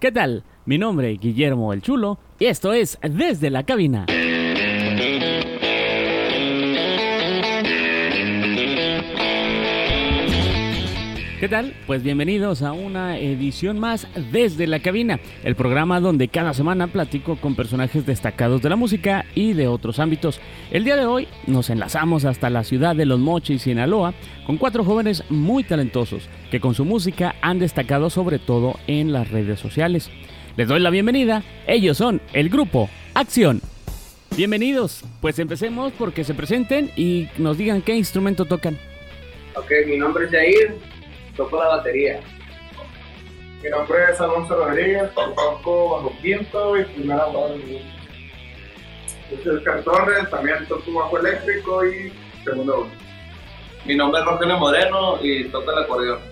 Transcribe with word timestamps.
¿Qué 0.00 0.10
tal? 0.10 0.44
Mi 0.64 0.78
nombre 0.78 1.12
es 1.12 1.20
Guillermo 1.20 1.74
el 1.74 1.82
Chulo 1.82 2.18
y 2.38 2.46
esto 2.46 2.72
es 2.72 2.98
Desde 3.02 3.50
la 3.50 3.64
Cabina. 3.64 4.06
¿Qué 11.40 11.48
tal? 11.48 11.72
Pues 11.86 12.02
bienvenidos 12.02 12.60
a 12.60 12.72
una 12.72 13.16
edición 13.16 13.78
más 13.78 14.06
desde 14.30 14.66
la 14.66 14.80
cabina, 14.80 15.20
el 15.42 15.54
programa 15.54 15.98
donde 15.98 16.28
cada 16.28 16.52
semana 16.52 16.88
platico 16.88 17.36
con 17.36 17.56
personajes 17.56 18.04
destacados 18.04 18.60
de 18.60 18.68
la 18.68 18.76
música 18.76 19.24
y 19.34 19.54
de 19.54 19.66
otros 19.66 20.00
ámbitos. 20.00 20.38
El 20.70 20.84
día 20.84 20.96
de 20.96 21.06
hoy 21.06 21.28
nos 21.46 21.70
enlazamos 21.70 22.26
hasta 22.26 22.50
la 22.50 22.62
ciudad 22.62 22.94
de 22.94 23.06
Los 23.06 23.20
Mochis, 23.20 23.62
Sinaloa, 23.62 24.12
con 24.44 24.58
cuatro 24.58 24.84
jóvenes 24.84 25.24
muy 25.30 25.64
talentosos 25.64 26.28
que 26.50 26.60
con 26.60 26.74
su 26.74 26.84
música 26.84 27.34
han 27.40 27.58
destacado 27.58 28.10
sobre 28.10 28.38
todo 28.38 28.78
en 28.86 29.10
las 29.10 29.30
redes 29.30 29.58
sociales. 29.58 30.10
Les 30.58 30.68
doy 30.68 30.80
la 30.80 30.90
bienvenida, 30.90 31.42
ellos 31.66 31.96
son 31.96 32.20
el 32.34 32.50
grupo 32.50 32.90
Acción. 33.14 33.62
Bienvenidos, 34.36 35.04
pues 35.22 35.38
empecemos 35.38 35.94
porque 35.94 36.22
se 36.22 36.34
presenten 36.34 36.90
y 36.96 37.28
nos 37.38 37.56
digan 37.56 37.80
qué 37.80 37.96
instrumento 37.96 38.44
tocan. 38.44 38.76
Ok, 39.56 39.72
mi 39.86 39.96
nombre 39.96 40.26
es 40.26 40.30
Jair, 40.30 40.76
toco 41.36 41.58
la 41.58 41.68
batería. 41.68 42.20
Mi 43.62 43.70
nombre 43.70 43.98
es 44.10 44.20
Alonso 44.20 44.56
Rodríguez, 44.56 45.10
toco 45.14 45.90
bajo 45.90 46.12
quinto 46.22 46.78
y 46.78 46.84
primera 46.84 47.26
voz. 47.26 47.52
Yo 49.30 49.36
soy 49.42 49.56
Oscar 49.56 49.82
Torres, 49.82 50.30
también 50.30 50.66
toco 50.66 50.92
bajo 50.92 51.18
eléctrico 51.18 51.84
y 51.84 52.12
segundo 52.44 52.78
voz. 52.78 52.88
Mi 53.84 53.96
nombre 53.96 54.20
es 54.20 54.26
Rogelio 54.26 54.58
Moreno 54.58 55.18
y 55.22 55.44
toco 55.44 55.70
el 55.72 55.84
acordeón. 55.84 56.29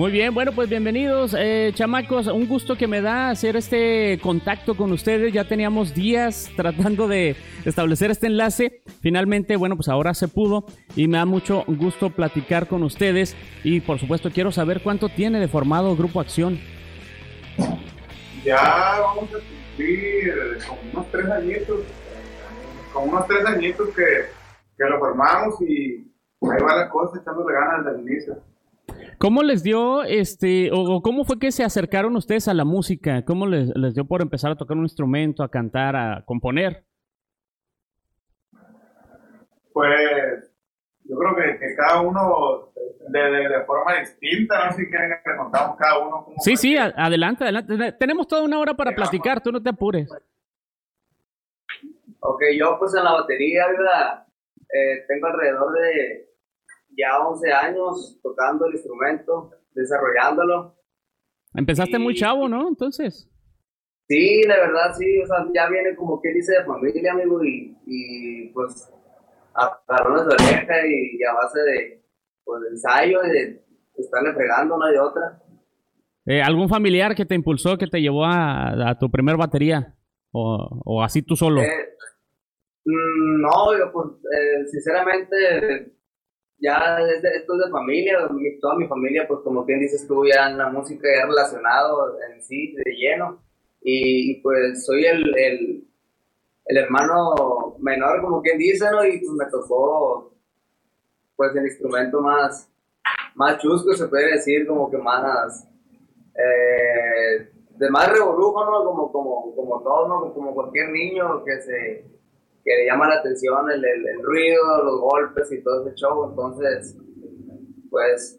Muy 0.00 0.12
bien, 0.12 0.32
bueno, 0.32 0.52
pues 0.52 0.70
bienvenidos, 0.70 1.36
eh, 1.38 1.72
chamacos. 1.74 2.26
Un 2.28 2.48
gusto 2.48 2.74
que 2.74 2.86
me 2.86 3.02
da 3.02 3.28
hacer 3.28 3.54
este 3.54 4.18
contacto 4.22 4.74
con 4.74 4.92
ustedes. 4.92 5.30
Ya 5.30 5.46
teníamos 5.46 5.94
días 5.94 6.50
tratando 6.56 7.06
de 7.06 7.36
establecer 7.66 8.10
este 8.10 8.26
enlace. 8.26 8.82
Finalmente, 9.02 9.56
bueno, 9.56 9.76
pues 9.76 9.90
ahora 9.90 10.14
se 10.14 10.26
pudo 10.26 10.64
y 10.96 11.06
me 11.06 11.18
da 11.18 11.26
mucho 11.26 11.64
gusto 11.66 12.08
platicar 12.08 12.66
con 12.66 12.82
ustedes. 12.82 13.36
Y 13.62 13.82
por 13.82 13.98
supuesto, 13.98 14.30
quiero 14.30 14.50
saber 14.52 14.80
cuánto 14.82 15.10
tiene 15.10 15.38
de 15.38 15.48
formado 15.48 15.94
Grupo 15.94 16.18
Acción. 16.18 16.58
Ya 18.42 18.56
vamos 19.02 19.28
a 19.34 19.36
cumplir 19.36 20.32
como 20.66 20.80
unos 20.94 21.10
tres 21.10 21.26
añitos, 21.26 21.80
como 22.94 23.04
unos 23.04 23.26
tres 23.26 23.44
añitos 23.44 23.90
que, 23.90 24.04
que 24.78 24.84
lo 24.84 24.98
formamos 24.98 25.60
y 25.60 26.10
ahí 26.40 26.62
va 26.66 26.74
la 26.74 26.88
cosa, 26.88 27.20
echándole 27.20 27.52
ganas 27.52 27.84
desde 27.84 27.98
el 27.98 28.08
inicio. 28.08 28.49
¿Cómo 29.18 29.42
les 29.42 29.62
dio, 29.62 30.02
este, 30.04 30.70
o 30.72 31.02
cómo 31.02 31.24
fue 31.24 31.38
que 31.38 31.52
se 31.52 31.62
acercaron 31.64 32.16
ustedes 32.16 32.48
a 32.48 32.54
la 32.54 32.64
música? 32.64 33.24
¿Cómo 33.24 33.46
les, 33.46 33.68
les 33.76 33.94
dio 33.94 34.04
por 34.06 34.22
empezar 34.22 34.50
a 34.52 34.56
tocar 34.56 34.76
un 34.76 34.84
instrumento, 34.84 35.42
a 35.42 35.50
cantar, 35.50 35.96
a 35.96 36.24
componer? 36.24 36.84
Pues 39.72 40.50
yo 41.04 41.16
creo 41.16 41.36
que, 41.36 41.58
que 41.58 41.76
cada 41.76 42.00
uno 42.00 42.72
de, 43.08 43.20
de, 43.20 43.48
de, 43.48 43.64
forma 43.64 43.98
distinta, 44.00 44.66
no 44.66 44.72
sé 44.72 44.84
si 44.84 44.90
quieren 44.90 45.10
que 45.24 45.36
contamos 45.36 45.76
cada 45.76 45.98
uno. 45.98 46.24
Cómo 46.24 46.36
Sí, 46.40 46.56
sí, 46.56 46.76
a- 46.76 46.92
adelante, 46.96 47.44
adelante. 47.44 47.92
Tenemos 47.92 48.26
toda 48.28 48.42
una 48.42 48.58
hora 48.58 48.74
para 48.74 48.94
platicar, 48.94 49.42
tú 49.42 49.52
no 49.52 49.62
te 49.62 49.70
apures. 49.70 50.08
Ok, 52.20 52.42
yo 52.58 52.76
pues 52.78 52.94
en 52.94 53.04
la 53.04 53.12
batería, 53.12 53.66
¿verdad? 53.68 54.26
Eh, 54.72 55.04
tengo 55.08 55.26
alrededor 55.26 55.72
de 55.72 56.29
ya 57.00 57.26
11 57.26 57.52
años 57.52 58.20
tocando 58.22 58.66
el 58.66 58.74
instrumento, 58.74 59.50
desarrollándolo. 59.74 60.76
Empezaste 61.54 61.98
muy 61.98 62.14
chavo, 62.14 62.48
¿no? 62.48 62.68
Entonces. 62.68 63.28
Sí, 64.08 64.42
la 64.46 64.56
verdad 64.56 64.92
sí, 64.98 65.20
o 65.22 65.26
sea, 65.26 65.36
ya 65.54 65.68
viene 65.68 65.94
como 65.96 66.20
que 66.20 66.32
dice 66.32 66.52
de 66.58 66.64
familia, 66.64 67.12
amigo, 67.12 67.44
y, 67.44 67.76
y 67.86 68.48
pues 68.48 68.92
a 69.54 69.80
galones 69.86 70.26
de 70.26 70.34
oreja 70.34 70.86
y, 70.86 71.16
y 71.16 71.24
a 71.24 71.32
base 71.32 71.60
de, 71.60 72.02
pues, 72.44 72.60
de 72.62 72.68
ensayo 72.70 73.18
y 73.24 73.30
de 73.30 73.64
estarle 73.96 74.34
fregando 74.34 74.76
una 74.76 74.92
y 74.92 74.96
otra. 74.96 75.42
Eh, 76.26 76.42
¿Algún 76.42 76.68
familiar 76.68 77.14
que 77.14 77.24
te 77.24 77.34
impulsó, 77.34 77.78
que 77.78 77.86
te 77.86 78.00
llevó 78.00 78.24
a, 78.24 78.90
a 78.90 78.98
tu 78.98 79.10
primer 79.10 79.36
batería? 79.36 79.96
O, 80.32 80.80
o 80.84 81.02
así 81.02 81.22
tú 81.22 81.34
solo? 81.36 81.60
Eh, 81.60 81.94
mm, 82.84 83.40
no, 83.40 83.78
yo 83.78 83.92
pues 83.92 84.08
eh, 84.24 84.66
sinceramente 84.66 85.92
ya 86.60 86.98
es 87.00 87.22
de- 87.22 87.36
esto 87.36 87.54
es 87.54 87.66
de 87.66 87.70
familia, 87.70 88.28
mi- 88.30 88.58
toda 88.60 88.76
mi 88.76 88.86
familia 88.86 89.26
pues 89.28 89.40
como 89.44 89.64
quien 89.66 89.80
dices 89.80 90.06
tú 90.06 90.24
ya 90.26 90.50
en 90.50 90.58
la 90.58 90.68
música 90.70 91.08
ya 91.14 91.26
relacionado 91.26 92.16
en 92.30 92.42
sí 92.42 92.74
de 92.76 92.92
lleno 92.96 93.42
y, 93.82 94.32
y, 94.32 94.40
pues 94.42 94.84
soy 94.84 95.04
el, 95.06 95.36
el, 95.38 95.84
el 96.66 96.76
hermano 96.78 97.76
menor 97.80 98.20
como 98.22 98.42
quien 98.42 98.58
dice, 98.58 98.90
¿no? 98.90 99.04
Y 99.04 99.18
pues 99.20 99.30
me 99.32 99.46
tocó 99.50 100.32
pues 101.36 101.54
el 101.56 101.64
instrumento 101.66 102.20
más, 102.20 102.68
más 103.34 103.58
chusco 103.58 103.94
se 103.94 104.08
puede 104.08 104.32
decir 104.32 104.66
como 104.66 104.90
que 104.90 104.98
más 104.98 105.66
eh, 106.34 107.50
de 107.76 107.90
más 107.90 108.10
revolujo, 108.12 108.64
¿no? 108.64 108.84
Como, 108.84 109.12
como, 109.12 109.54
como 109.56 109.82
todo, 109.82 110.08
¿no? 110.08 110.34
Como 110.34 110.54
cualquier 110.54 110.90
niño 110.90 111.42
que 111.44 111.60
se 111.62 112.04
que 112.64 112.86
llama 112.86 113.08
la 113.08 113.16
atención 113.16 113.70
el, 113.70 113.84
el, 113.84 114.08
el 114.08 114.22
ruido, 114.22 114.84
los 114.84 115.00
golpes 115.00 115.50
y 115.52 115.62
todo 115.62 115.86
ese 115.86 115.96
show. 115.96 116.28
Entonces, 116.28 116.96
pues, 117.90 118.38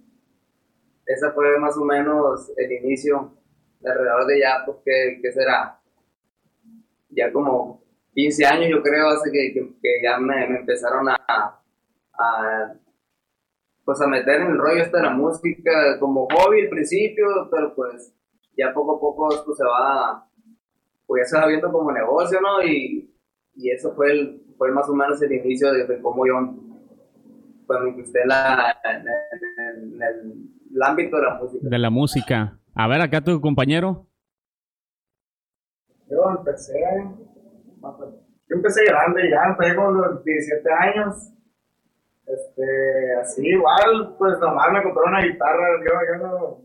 ese 1.06 1.32
fue 1.32 1.60
más 1.60 1.78
o 1.78 1.84
menos 1.84 2.52
el 2.58 2.72
inicio 2.72 3.34
de 3.80 3.92
alrededor 3.92 4.26
de 4.28 4.40
ya, 4.40 4.64
pues, 4.66 4.78
¿qué, 4.86 5.20
qué 5.22 5.32
será? 5.32 5.80
Ya 7.10 7.32
como 7.32 7.84
15 8.14 8.46
años, 8.46 8.70
yo 8.70 8.82
creo, 8.82 9.10
hace 9.10 9.32
que, 9.32 9.54
que, 9.54 9.74
que 9.82 10.02
ya 10.04 10.18
me, 10.18 10.48
me 10.48 10.60
empezaron 10.60 11.10
a, 11.10 11.18
a, 12.14 12.74
pues, 13.84 14.02
a 14.02 14.08
meter 14.08 14.42
en 14.42 14.52
el 14.52 14.58
rollo 14.58 14.84
este 14.84 14.98
de 14.98 15.04
la 15.04 15.10
música 15.10 16.00
como 16.00 16.28
hobby 16.28 16.62
al 16.62 16.70
principio, 16.70 17.28
pero 17.50 17.74
pues, 17.76 18.14
ya 18.58 18.74
poco 18.74 18.96
a 18.96 19.00
poco 19.00 19.34
esto 19.34 19.54
se 19.56 19.64
va, 19.64 20.28
pues 21.08 21.24
ya 21.24 21.30
se 21.30 21.42
va 21.42 21.48
viendo 21.48 21.72
como 21.72 21.92
negocio, 21.92 22.40
¿no? 22.42 22.62
Y 23.56 23.70
eso 23.72 23.94
fue, 23.96 24.12
el, 24.12 24.42
fue 24.58 24.72
más 24.72 24.88
o 24.90 24.94
menos 24.94 25.22
el 25.22 25.32
inicio 25.34 25.72
de, 25.74 25.86
de 25.86 26.02
cómo 26.02 26.26
yo 26.26 26.34
pues, 27.68 27.80
me 27.82 27.90
incrusté 27.90 28.22
en, 28.22 28.28
la, 28.30 28.76
en, 28.84 29.02
en- 29.02 29.94
en 29.94 30.02
el, 30.02 30.34
el 30.76 30.84
ámbito 30.84 31.18
de 31.18 31.24
la 31.24 31.36
música. 31.36 31.68
De 31.70 31.80
la 31.80 31.90
música. 31.90 32.60
A 32.76 32.88
ver, 32.88 33.02
acá 33.02 33.22
tu 33.22 33.40
compañero. 33.42 34.08
Yo 36.10 36.30
empecé, 36.38 36.80
yo 37.82 38.56
empecé 38.56 38.84
grande 38.86 39.30
ya, 39.30 39.44
empecé 39.50 39.76
con 39.76 39.98
los 39.98 40.24
17 40.24 40.70
años. 40.72 41.34
Este, 42.26 43.16
así 43.22 43.46
igual, 43.48 44.16
pues 44.18 44.38
nomás 44.40 44.72
me 44.72 44.84
compré 44.84 45.04
una 45.06 45.22
guitarra, 45.22 45.68
yo, 45.86 45.92
yo 46.14 46.28
no, 46.28 46.62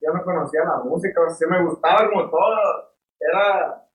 yo 0.00 0.12
no 0.12 0.24
conocía 0.24 0.60
la 0.64 0.78
música, 0.84 1.20
o 1.20 1.26
sea, 1.28 1.34
sí 1.34 1.44
me 1.50 1.62
gustaba 1.64 2.08
como 2.08 2.30
todo, 2.30 2.56
era 3.20 3.85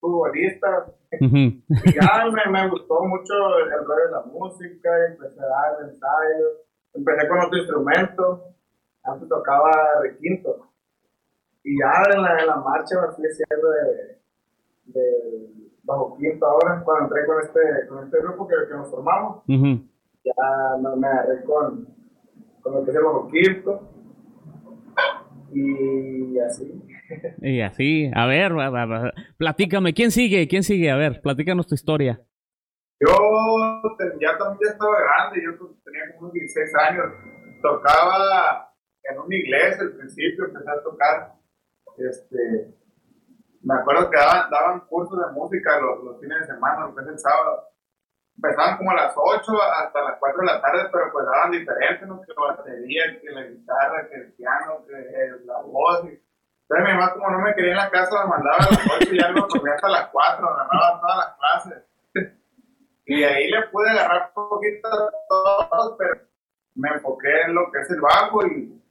futbolista, 0.00 0.86
y 1.20 1.62
ya 1.94 2.24
me, 2.30 2.52
me 2.52 2.68
gustó 2.70 3.02
mucho 3.04 3.34
el, 3.58 3.72
el 3.72 3.84
rollo 3.84 4.04
de 4.04 4.10
la 4.10 4.22
música, 4.22 4.90
y 4.98 5.12
empecé 5.12 5.40
a 5.40 5.46
dar 5.46 5.76
ensayos, 5.82 6.52
empecé 6.94 7.28
con 7.28 7.38
otro 7.40 7.58
instrumento, 7.58 8.44
antes 9.04 9.28
tocaba 9.28 9.70
requinto, 10.02 10.68
y 11.64 11.78
ya 11.78 11.90
en 12.14 12.22
la, 12.22 12.38
en 12.40 12.46
la 12.46 12.56
marcha 12.56 13.00
me 13.00 13.14
fui 13.14 13.24
haciendo 13.26 13.70
de, 13.70 14.18
de 14.86 15.02
bajo 15.82 16.16
quinto 16.16 16.46
ahora, 16.46 16.82
cuando 16.84 17.04
entré 17.04 17.26
con 17.26 17.40
este, 17.42 17.86
con 17.88 18.04
este 18.04 18.18
grupo 18.18 18.46
que, 18.46 18.54
que 18.68 18.74
nos 18.74 18.90
formamos, 18.90 19.42
ya 20.24 20.76
me, 20.80 20.96
me 20.96 21.06
agarré 21.08 21.44
con, 21.44 21.86
con 22.62 22.74
lo 22.74 22.84
que 22.84 22.90
es 22.90 22.96
el 22.96 23.04
bajo 23.04 23.28
quinto, 23.28 23.80
y 25.52 26.38
así. 26.40 26.82
Y 27.42 27.60
así, 27.60 28.10
a 28.14 28.26
ver, 28.26 28.52
platícame, 29.38 29.94
¿quién 29.94 30.10
sigue? 30.10 30.48
¿Quién 30.48 30.62
sigue? 30.62 30.90
A 30.90 30.96
ver, 30.96 31.20
platícanos 31.20 31.66
tu 31.66 31.74
historia. 31.74 32.20
Yo 32.98 33.08
ya 34.20 34.38
también 34.38 34.72
estaba 34.72 34.96
grande, 35.00 35.42
yo 35.44 35.52
tenía 35.84 36.00
como 36.14 36.20
unos 36.30 36.32
16 36.32 36.74
años. 36.88 37.04
Tocaba 37.62 38.72
en 39.04 39.18
una 39.20 39.34
iglesia 39.36 39.82
al 39.82 39.92
principio, 39.96 40.46
empecé 40.46 40.70
a 40.70 40.82
tocar. 40.82 41.32
Este, 41.98 42.74
me 43.62 43.74
acuerdo 43.74 44.10
que 44.10 44.16
daban, 44.16 44.50
daban 44.50 44.80
cursos 44.88 45.18
de 45.18 45.32
música 45.32 45.80
los, 45.80 46.04
los 46.04 46.20
fines 46.20 46.40
de 46.40 46.46
semana, 46.46 46.86
los 46.86 47.06
el 47.06 47.18
sábado. 47.18 47.68
Empezaban 48.36 48.76
como 48.78 48.90
a 48.90 48.94
las 48.94 49.12
8 49.16 49.52
hasta 49.82 50.02
las 50.02 50.18
4 50.18 50.40
de 50.40 50.46
la 50.46 50.60
tarde, 50.60 50.88
pero 50.92 51.04
pues 51.12 51.24
daban 51.24 51.50
diferentes, 51.52 52.06
¿no? 52.08 52.20
Que 52.20 52.32
la 52.36 52.54
batería, 52.56 53.02
que 53.20 53.30
la 53.30 53.44
guitarra, 53.44 54.08
que 54.08 54.14
el 54.16 54.32
piano, 54.34 54.84
que 54.86 54.92
eh, 54.98 55.40
la 55.46 55.60
voz. 55.62 56.04
y- 56.04 56.20
Entonces 56.68 56.86
mi 56.86 56.98
mamá 56.98 57.12
como 57.14 57.30
no 57.30 57.38
me 57.38 57.54
quería 57.54 57.70
en 57.72 57.76
la 57.76 57.90
casa, 57.90 58.24
me 58.24 58.30
mandaba 58.30 58.56
a 58.56 58.70
las 58.70 58.86
8 59.00 59.08
y 59.12 59.20
ya 59.20 59.30
no 59.30 59.46
dormía 59.46 59.74
hasta 59.74 59.88
las 59.88 60.08
4, 60.08 60.48
agarraba 60.48 61.00
todas 61.00 61.16
las 61.16 61.36
clases. 61.38 61.82
Y 63.08 63.20
de 63.20 63.26
ahí 63.26 63.48
le 63.48 63.62
pude 63.70 63.88
agarrar 63.88 64.32
un 64.34 64.48
poquito 64.48 64.88
a 64.88 65.12
todos, 65.28 65.96
pero 65.96 66.22
me 66.74 66.88
enfoqué 66.88 67.42
en 67.46 67.54
lo 67.54 67.70
que 67.70 67.78
es 67.78 67.90
el 67.90 68.00
bajo 68.00 68.44
y, 68.48 68.82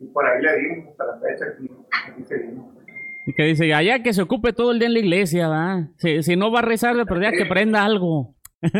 y 0.00 0.06
por 0.08 0.26
ahí 0.26 0.42
le 0.42 0.56
dimos 0.56 0.88
hasta 0.88 1.04
la 1.04 1.20
fecha, 1.20 1.44
aquí, 1.44 1.70
aquí 2.08 2.24
seguimos. 2.24 2.74
Y 3.24 3.34
que 3.34 3.44
dice, 3.44 3.72
allá 3.72 4.02
que 4.02 4.12
se 4.12 4.22
ocupe 4.22 4.52
todo 4.52 4.72
el 4.72 4.80
día 4.80 4.88
en 4.88 4.94
la 4.94 4.98
iglesia, 4.98 5.48
¿va? 5.48 5.86
Si, 5.98 6.24
si 6.24 6.34
no 6.34 6.50
va 6.50 6.58
a 6.58 6.62
rezar, 6.62 6.96
pero 7.06 7.20
ya 7.20 7.30
que 7.30 7.46
prenda 7.46 7.84
algo. 7.84 8.34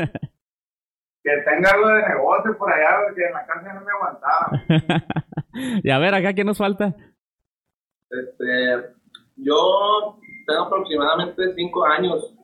Que 1.21 1.37
tenga 1.45 1.71
algo 1.73 1.89
de 1.89 2.09
negocio 2.09 2.57
por 2.57 2.73
allá, 2.73 3.01
porque 3.05 3.27
en 3.27 3.33
la 3.33 3.45
casa 3.45 3.75
no 3.75 3.81
me 3.83 3.93
aguantaba. 3.93 4.63
y 5.83 5.91
a 5.91 5.99
ver, 5.99 6.15
acá, 6.15 6.33
¿qué 6.33 6.45
nos 6.45 6.57
falta? 6.57 6.95
Este, 8.11 8.95
yo 9.37 10.19
tengo 10.47 10.63
aproximadamente 10.63 11.55
5 11.55 11.85
años. 11.85 12.35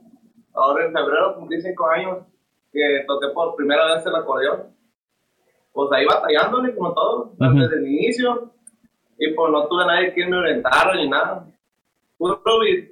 Ahora 0.55 0.87
en 0.87 0.93
febrero 0.93 1.35
cumplí 1.37 1.61
5 1.61 1.87
años 1.89 2.19
que 2.73 3.05
toqué 3.07 3.29
por 3.29 3.57
primera 3.57 3.95
vez 3.95 4.07
el 4.07 4.15
acordeón. 4.15 4.75
Pues 5.73 5.91
ahí 5.93 6.05
batallándole 6.07 6.75
como 6.75 6.93
todo, 6.95 7.33
desde 7.39 7.77
el 7.77 7.89
inicio. 7.89 8.53
Y 9.19 9.33
pues 9.33 9.53
no 9.53 9.67
tuve 9.69 9.87
nadie 9.87 10.13
que 10.13 10.27
me 10.27 10.37
orientara 10.37 10.95
ni 10.95 11.09
nada. 11.09 11.47
Puro, 12.19 12.43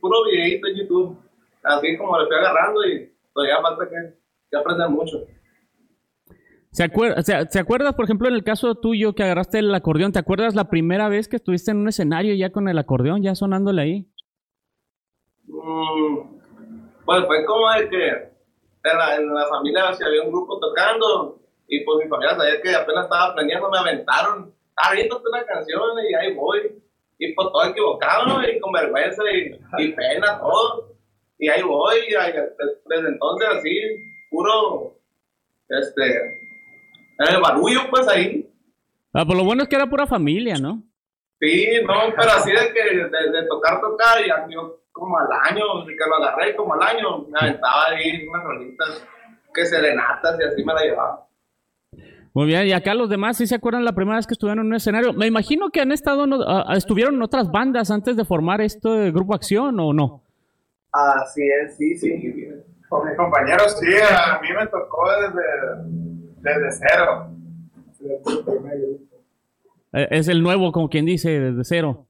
puro 0.00 0.24
videito 0.24 0.66
en 0.68 0.76
YouTube. 0.76 1.18
Así 1.62 1.96
como 1.96 2.18
le 2.18 2.26
fui 2.26 2.36
agarrando 2.36 2.84
y 2.86 3.12
todavía 3.32 3.60
falta 3.60 3.88
que, 3.88 4.14
que 4.50 4.56
aprender 4.56 4.88
mucho. 4.88 5.24
¿Se, 6.72 6.84
acuer- 6.84 7.18
o 7.18 7.22
sea, 7.22 7.44
¿Se 7.50 7.58
acuerdas, 7.58 7.94
por 7.94 8.04
ejemplo, 8.06 8.28
en 8.28 8.34
el 8.34 8.44
caso 8.44 8.74
tuyo 8.76 9.14
que 9.14 9.22
agarraste 9.22 9.58
el 9.58 9.74
acordeón? 9.74 10.12
¿Te 10.12 10.18
acuerdas 10.18 10.54
la 10.54 10.70
primera 10.70 11.08
vez 11.08 11.28
que 11.28 11.36
estuviste 11.36 11.70
en 11.70 11.78
un 11.78 11.88
escenario 11.88 12.34
ya 12.34 12.50
con 12.50 12.66
el 12.68 12.78
acordeón, 12.78 13.22
ya 13.22 13.34
sonándole 13.34 13.82
ahí? 13.82 14.08
Mm, 15.46 16.38
pues 17.04 17.26
fue 17.26 17.44
como 17.44 17.70
de 17.72 17.88
que 17.90 18.08
en 18.08 18.98
la, 18.98 19.16
en 19.16 19.34
la 19.34 19.46
familia 19.48 19.92
si 19.94 20.02
había 20.02 20.22
un 20.22 20.32
grupo 20.32 20.58
tocando 20.58 21.40
y 21.68 21.84
pues 21.84 22.04
mi 22.04 22.08
familia 22.08 22.36
sabía 22.36 22.60
que 22.62 22.74
apenas 22.74 23.04
estaba 23.04 23.26
aprendiendo, 23.26 23.70
me 23.70 23.78
aventaron, 23.78 24.54
ah, 24.76 24.92
viéndote 24.94 25.28
una 25.28 25.44
canción 25.44 25.80
y 26.10 26.14
ahí 26.14 26.34
voy. 26.34 26.82
Y 27.18 27.32
pues 27.34 27.48
todo 27.52 27.64
equivocado. 27.66 28.42
Y 28.42 28.58
con 28.58 28.72
vergüenza 28.72 29.22
y, 29.32 29.84
y 29.84 29.92
pena, 29.92 30.38
todo. 30.40 30.92
Y 31.38 31.48
ahí 31.48 31.62
voy, 31.62 31.96
y 32.08 32.12
desde 32.12 33.08
entonces 33.08 33.48
así, 33.56 33.80
puro, 34.30 34.96
este, 35.68 36.41
en 37.18 37.34
el 37.34 37.40
barullo 37.40 37.80
pues 37.90 38.06
ahí. 38.08 38.48
Ah, 39.14 39.24
pues 39.26 39.36
lo 39.38 39.44
bueno 39.44 39.62
es 39.62 39.68
que 39.68 39.76
era 39.76 39.86
pura 39.88 40.06
familia, 40.06 40.56
¿no? 40.58 40.82
Sí, 41.40 41.66
no, 41.86 41.94
pero 42.16 42.30
así 42.32 42.50
de 42.52 42.72
que 42.72 42.96
de, 42.96 43.04
de 43.04 43.46
tocar, 43.48 43.80
tocar, 43.80 44.24
y 44.26 44.30
a- 44.30 44.46
yo 44.48 44.78
como 44.92 45.18
al 45.18 45.26
año, 45.50 45.64
que 45.86 45.94
lo 46.08 46.16
agarré 46.16 46.54
como 46.54 46.74
al 46.74 46.82
año, 46.82 47.26
me 47.28 47.38
aventaba 47.38 47.86
ahí 47.88 48.26
unas 48.28 48.44
rolitas, 48.44 49.06
que 49.52 49.64
serenatas 49.66 50.38
y 50.40 50.44
así 50.44 50.64
me 50.64 50.72
la 50.74 50.82
llevaba. 50.82 51.26
Muy 52.34 52.46
bien, 52.46 52.66
y 52.66 52.72
acá 52.72 52.94
los 52.94 53.10
demás 53.10 53.36
sí 53.36 53.46
se 53.46 53.54
acuerdan 53.56 53.84
la 53.84 53.92
primera 53.94 54.16
vez 54.16 54.26
que 54.26 54.32
estuvieron 54.34 54.60
en 54.60 54.66
un 54.66 54.74
escenario. 54.74 55.12
Me 55.12 55.26
imagino 55.26 55.68
que 55.70 55.80
han 55.82 55.92
estado, 55.92 56.24
ah, 56.46 56.72
estuvieron 56.76 57.16
en 57.16 57.22
otras 57.22 57.50
bandas 57.50 57.90
antes 57.90 58.16
de 58.16 58.24
formar 58.24 58.60
este 58.62 59.10
grupo 59.10 59.34
Acción, 59.34 59.78
¿o 59.80 59.92
no? 59.92 60.22
Así 60.92 61.42
es, 61.62 61.76
sí, 61.76 61.96
sí. 61.98 62.48
Con 62.88 63.06
mis 63.08 63.16
compañeros, 63.16 63.78
sí, 63.80 63.86
a 64.00 64.40
mí 64.40 64.48
me 64.58 64.66
tocó 64.66 65.10
desde, 65.20 66.11
desde 66.42 66.86
cero. 66.88 67.28
Eh, 69.92 70.08
Es 70.10 70.28
el 70.28 70.42
nuevo, 70.42 70.72
como 70.72 70.88
quien 70.88 71.06
dice, 71.06 71.30
desde 71.40 71.64
cero. 71.64 72.06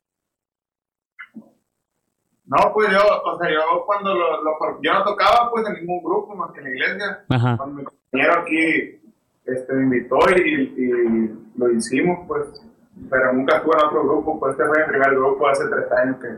No, 2.44 2.72
pues 2.74 2.90
yo, 2.90 2.98
o 2.98 3.38
sea, 3.38 3.50
yo 3.50 3.84
cuando 3.86 4.14
lo, 4.14 4.42
lo 4.42 4.52
yo 4.82 4.92
no 4.92 5.04
tocaba 5.04 5.50
pues 5.50 5.66
en 5.68 5.74
ningún 5.80 6.02
grupo 6.02 6.34
más 6.34 6.50
que 6.52 6.58
en 6.58 6.64
la 6.64 6.70
iglesia. 6.70 7.24
Ajá. 7.30 7.56
Cuando 7.56 7.76
mi 7.76 7.84
compañero 7.84 8.40
aquí 8.40 9.00
este, 9.46 9.72
me 9.72 9.82
invitó 9.84 10.18
y, 10.36 10.74
y 10.76 11.30
lo 11.56 11.70
hicimos, 11.70 12.18
pues, 12.26 12.62
pero 13.08 13.32
nunca 13.32 13.56
estuve 13.56 13.74
en 13.78 13.86
otro 13.86 14.04
grupo, 14.04 14.38
pues 14.38 14.52
este 14.52 14.64
fue 14.66 14.78
mi 14.80 14.88
primer 14.90 15.10
grupo 15.14 15.46
hace 15.48 15.64
tres 15.68 15.90
años 15.92 16.16
que, 16.20 16.28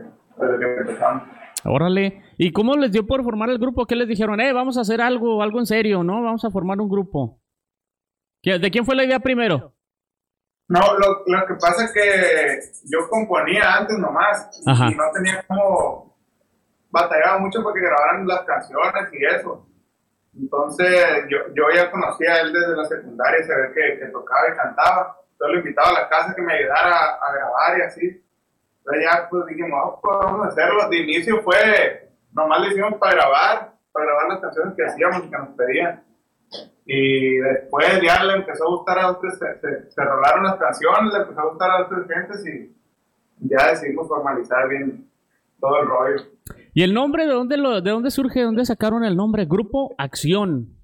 desde 0.45 0.59
que 0.59 0.77
empezamos. 0.81 1.23
Órale. 1.65 2.21
¿Y 2.37 2.51
cómo 2.51 2.75
les 2.75 2.91
dio 2.91 3.05
por 3.05 3.23
formar 3.23 3.49
el 3.49 3.57
grupo? 3.57 3.85
¿Qué 3.85 3.95
les 3.95 4.07
dijeron? 4.07 4.39
Eh, 4.39 4.53
vamos 4.53 4.77
a 4.77 4.81
hacer 4.81 5.01
algo, 5.01 5.41
algo 5.41 5.59
en 5.59 5.65
serio, 5.65 6.03
¿no? 6.03 6.21
Vamos 6.21 6.45
a 6.45 6.51
formar 6.51 6.79
un 6.79 6.87
grupo. 6.87 7.39
¿Qué- 8.45 8.59
¿De 8.59 8.69
quién 8.69 8.85
fue 8.85 8.95
la 8.95 9.03
idea 9.03 9.19
primero? 9.19 9.73
No, 10.67 10.79
lo, 10.99 11.23
lo 11.25 11.45
que 11.47 11.55
pasa 11.55 11.85
es 11.85 11.91
que 11.91 12.59
yo 12.85 13.09
componía 13.09 13.75
antes 13.75 13.97
nomás 13.97 14.49
y, 14.63 14.69
Ajá. 14.69 14.85
y 14.91 14.95
no 14.95 15.03
tenía 15.13 15.43
como 15.47 16.15
batallaba 16.91 17.39
mucho 17.39 17.63
porque 17.63 17.79
grabaran 17.81 18.27
las 18.27 18.41
canciones 18.43 19.09
y 19.13 19.25
eso. 19.25 19.67
Entonces 20.39 21.25
yo, 21.27 21.37
yo 21.55 21.63
ya 21.75 21.89
conocía 21.89 22.33
a 22.35 22.41
él 22.41 22.53
desde 22.53 22.75
la 22.77 22.85
secundaria, 22.85 23.43
se 23.43 23.55
ve 23.55 23.71
que, 23.73 23.99
que 23.99 24.05
tocaba 24.11 24.41
y 24.53 24.55
cantaba. 24.57 25.17
Entonces 25.31 25.53
lo 25.53 25.59
invitaba 25.59 25.89
a 25.89 26.01
la 26.03 26.09
casa 26.09 26.35
que 26.35 26.41
me 26.43 26.53
ayudara 26.53 26.95
a, 26.97 27.13
a 27.15 27.33
grabar 27.33 27.77
y 27.79 27.81
así. 27.81 28.23
Entonces 28.77 29.03
ya 29.11 29.27
pues 29.27 29.45
dijimos, 29.47 29.79
"Ah, 29.83 29.99
pues, 30.01 30.17
vamos 30.19 30.45
a 30.45 30.49
hacerlo. 30.49 30.87
De 30.89 30.97
inicio 30.97 31.41
fue, 31.41 32.11
nomás 32.31 32.59
lo 32.59 32.67
hicimos 32.67 32.93
para 32.99 33.13
grabar, 33.15 33.71
para 33.91 34.05
grabar 34.05 34.27
las 34.29 34.39
canciones 34.41 34.73
que 34.75 34.85
hacíamos 34.85 35.25
y 35.25 35.29
que 35.31 35.37
nos 35.37 35.49
pedían. 35.55 36.03
Y 36.85 37.37
después 37.37 37.87
ya 38.03 38.23
le 38.23 38.33
empezó 38.33 38.65
a 38.65 38.69
gustar 38.69 38.99
a 38.99 39.11
otros, 39.11 39.33
se, 39.39 39.59
se, 39.59 39.91
se 39.91 40.03
rolaron 40.03 40.43
las 40.43 40.55
canciones, 40.57 41.13
le 41.13 41.19
empezó 41.19 41.39
a 41.41 41.49
gustar 41.49 41.71
a 41.71 41.85
otras 41.85 42.07
gentes 42.07 42.45
y 42.47 42.75
ya 43.39 43.69
decidimos 43.69 44.07
formalizar 44.07 44.69
bien 44.69 45.09
todo 45.59 45.81
el 45.81 45.87
rollo. 45.87 46.35
¿Y 46.73 46.83
el 46.83 46.93
nombre 46.93 47.25
de 47.25 47.33
dónde, 47.33 47.57
lo, 47.57 47.81
de 47.81 47.91
dónde 47.91 48.11
surge? 48.11 48.39
¿De 48.39 48.45
dónde 48.45 48.65
sacaron 48.65 49.03
el 49.03 49.15
nombre? 49.15 49.45
Grupo 49.45 49.95
Acción. 49.97 50.75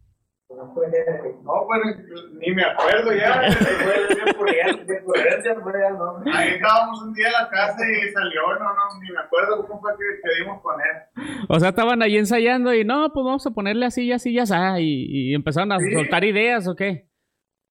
No, 1.43 1.67
pues 1.67 1.81
ni 2.39 2.53
me 2.53 2.63
acuerdo 2.63 3.11
ya. 3.13 3.41
Ahí 6.33 6.49
estábamos 6.49 7.01
un 7.01 7.13
día 7.13 7.27
en 7.27 7.33
la 7.33 7.49
casa 7.49 7.77
y 7.89 8.09
salió, 8.11 8.41
no, 8.59 8.65
no, 8.65 8.99
ni 9.01 9.11
me 9.11 9.19
acuerdo 9.19 9.65
cómo 9.67 9.81
fue 9.81 9.91
que, 9.93 10.21
que 10.21 10.29
dimos 10.43 10.61
con 10.61 10.75
él. 10.79 11.45
O 11.49 11.59
sea, 11.59 11.69
estaban 11.69 12.01
ahí 12.01 12.17
ensayando 12.17 12.73
y 12.73 12.83
no, 12.85 13.11
pues 13.13 13.25
vamos 13.25 13.45
a 13.47 13.51
ponerle 13.51 13.85
así, 13.85 14.05
y 14.05 14.11
así, 14.13 14.33
ya 14.33 14.43
está. 14.43 14.79
Y, 14.79 15.31
y 15.31 15.35
empezaron 15.35 15.71
a 15.71 15.79
Sí. 15.79 15.93
soltar 15.93 16.23
ideas, 16.23 16.67
¿o 16.67 16.75
qué? 16.75 17.07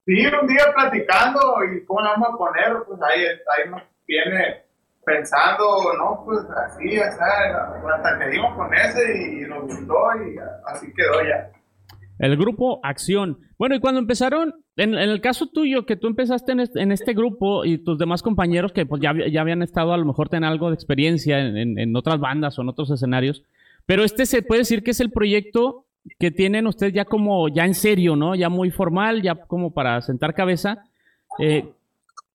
Sí, 0.07 0.27
un 0.27 0.47
día 0.47 0.65
platicando 0.75 1.41
y 1.73 1.85
cómo 1.85 2.01
la 2.01 2.11
vamos 2.11 2.31
a 2.35 2.39
poner, 2.39 2.73
pues 2.87 3.01
ahí, 3.03 3.23
ahí 3.25 3.71
nos 3.71 3.83
viene 4.07 4.65
pensando, 5.05 5.65
no, 5.99 6.23
pues 6.25 6.41
así, 6.67 6.99
o 6.99 7.03
sea, 7.03 7.75
hasta 7.95 8.19
que 8.19 8.29
dimos 8.31 8.55
con 8.57 8.73
ese 8.75 9.17
y 9.17 9.41
nos 9.49 9.63
gustó 9.63 9.95
y 10.25 10.37
así 10.67 10.93
quedó 10.95 11.23
ya. 11.23 11.51
El 12.21 12.37
grupo 12.37 12.79
Acción. 12.85 13.39
Bueno, 13.59 13.75
y 13.75 13.81
cuando 13.81 13.99
empezaron, 13.99 14.55
en, 14.77 14.95
el 14.95 15.21
caso 15.21 15.47
tuyo, 15.47 15.87
que 15.87 15.97
tú 15.97 16.07
empezaste 16.07 16.53
en 16.53 16.61
este, 16.61 16.81
en 16.81 16.93
este 16.93 17.15
grupo 17.15 17.65
y 17.65 17.79
tus 17.79 17.99
demás 17.99 18.23
compañeros 18.23 18.73
que 18.73 18.87
pues 18.87 19.01
ya, 19.03 19.11
había- 19.11 19.29
ya 19.29 19.41
habían 19.41 19.63
estado 19.63 19.93
a 19.93 19.97
lo 19.97 20.05
mejor 20.05 20.29
tener 20.29 20.49
algo 20.49 20.69
de 20.69 20.75
experiencia 20.75 21.41
en, 21.41 21.57
en- 21.57 21.79
en 21.79 21.97
otras 21.97 22.21
bandas 22.21 22.59
o 22.59 22.63
en 22.63 22.69
otros 22.69 22.91
escenarios, 22.91 23.43
pero 23.87 24.05
este 24.05 24.27
se 24.27 24.43
puede 24.43 24.61
decir 24.61 24.83
que 24.83 24.93
es 24.93 25.01
el 25.01 25.11
proyecto 25.11 25.87
que 26.19 26.31
tienen 26.31 26.67
ustedes 26.67 26.93
ya 26.93 27.05
como, 27.05 27.49
ya 27.49 27.65
en 27.65 27.75
serio, 27.75 28.17
¿no? 28.17 28.35
Ya 28.35 28.49
muy 28.49 28.71
formal, 28.71 29.23
ya 29.23 29.35
como 29.35 29.73
para 29.73 30.01
sentar 30.03 30.35
cabeza. 30.35 30.85
Eh, 31.39 31.71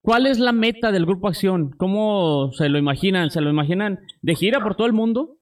¿Cuál 0.01 0.27
es 0.27 0.37
la 0.39 0.51
meta 0.51 0.91
del 0.91 1.05
grupo 1.05 1.27
Acción? 1.27 1.71
¿Cómo 1.77 2.51
se 2.53 2.69
lo 2.69 2.77
imaginan? 2.77 3.31
¿Se 3.31 3.41
lo 3.41 3.49
imaginan 3.49 3.99
de 4.21 4.35
gira 4.35 4.59
por 4.61 4.75
todo 4.75 4.85
el 4.87 4.93
mundo? 4.93 5.34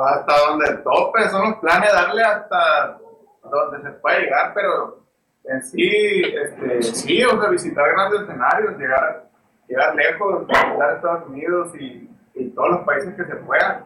Hasta 0.00 0.34
donde 0.48 0.82
tope, 0.82 1.28
son 1.28 1.50
los 1.50 1.58
planes, 1.58 1.92
darle 1.92 2.22
hasta 2.22 2.98
donde 3.42 3.82
se 3.82 3.90
puede 3.98 4.20
llegar, 4.22 4.52
pero 4.54 5.02
en 5.44 5.62
sí, 5.62 6.22
este, 6.22 6.82
sí, 6.82 7.24
o 7.24 7.40
sea, 7.40 7.50
visitar 7.50 7.84
grandes 7.92 8.22
escenarios, 8.22 8.78
llegar, 8.78 9.28
llegar 9.68 9.94
lejos, 9.94 10.46
visitar 10.46 10.96
Estados 10.96 11.28
Unidos 11.28 11.72
y, 11.78 12.08
y 12.34 12.50
todos 12.50 12.70
los 12.70 12.80
países 12.86 13.14
que 13.14 13.24
se 13.24 13.36
puedan. 13.36 13.84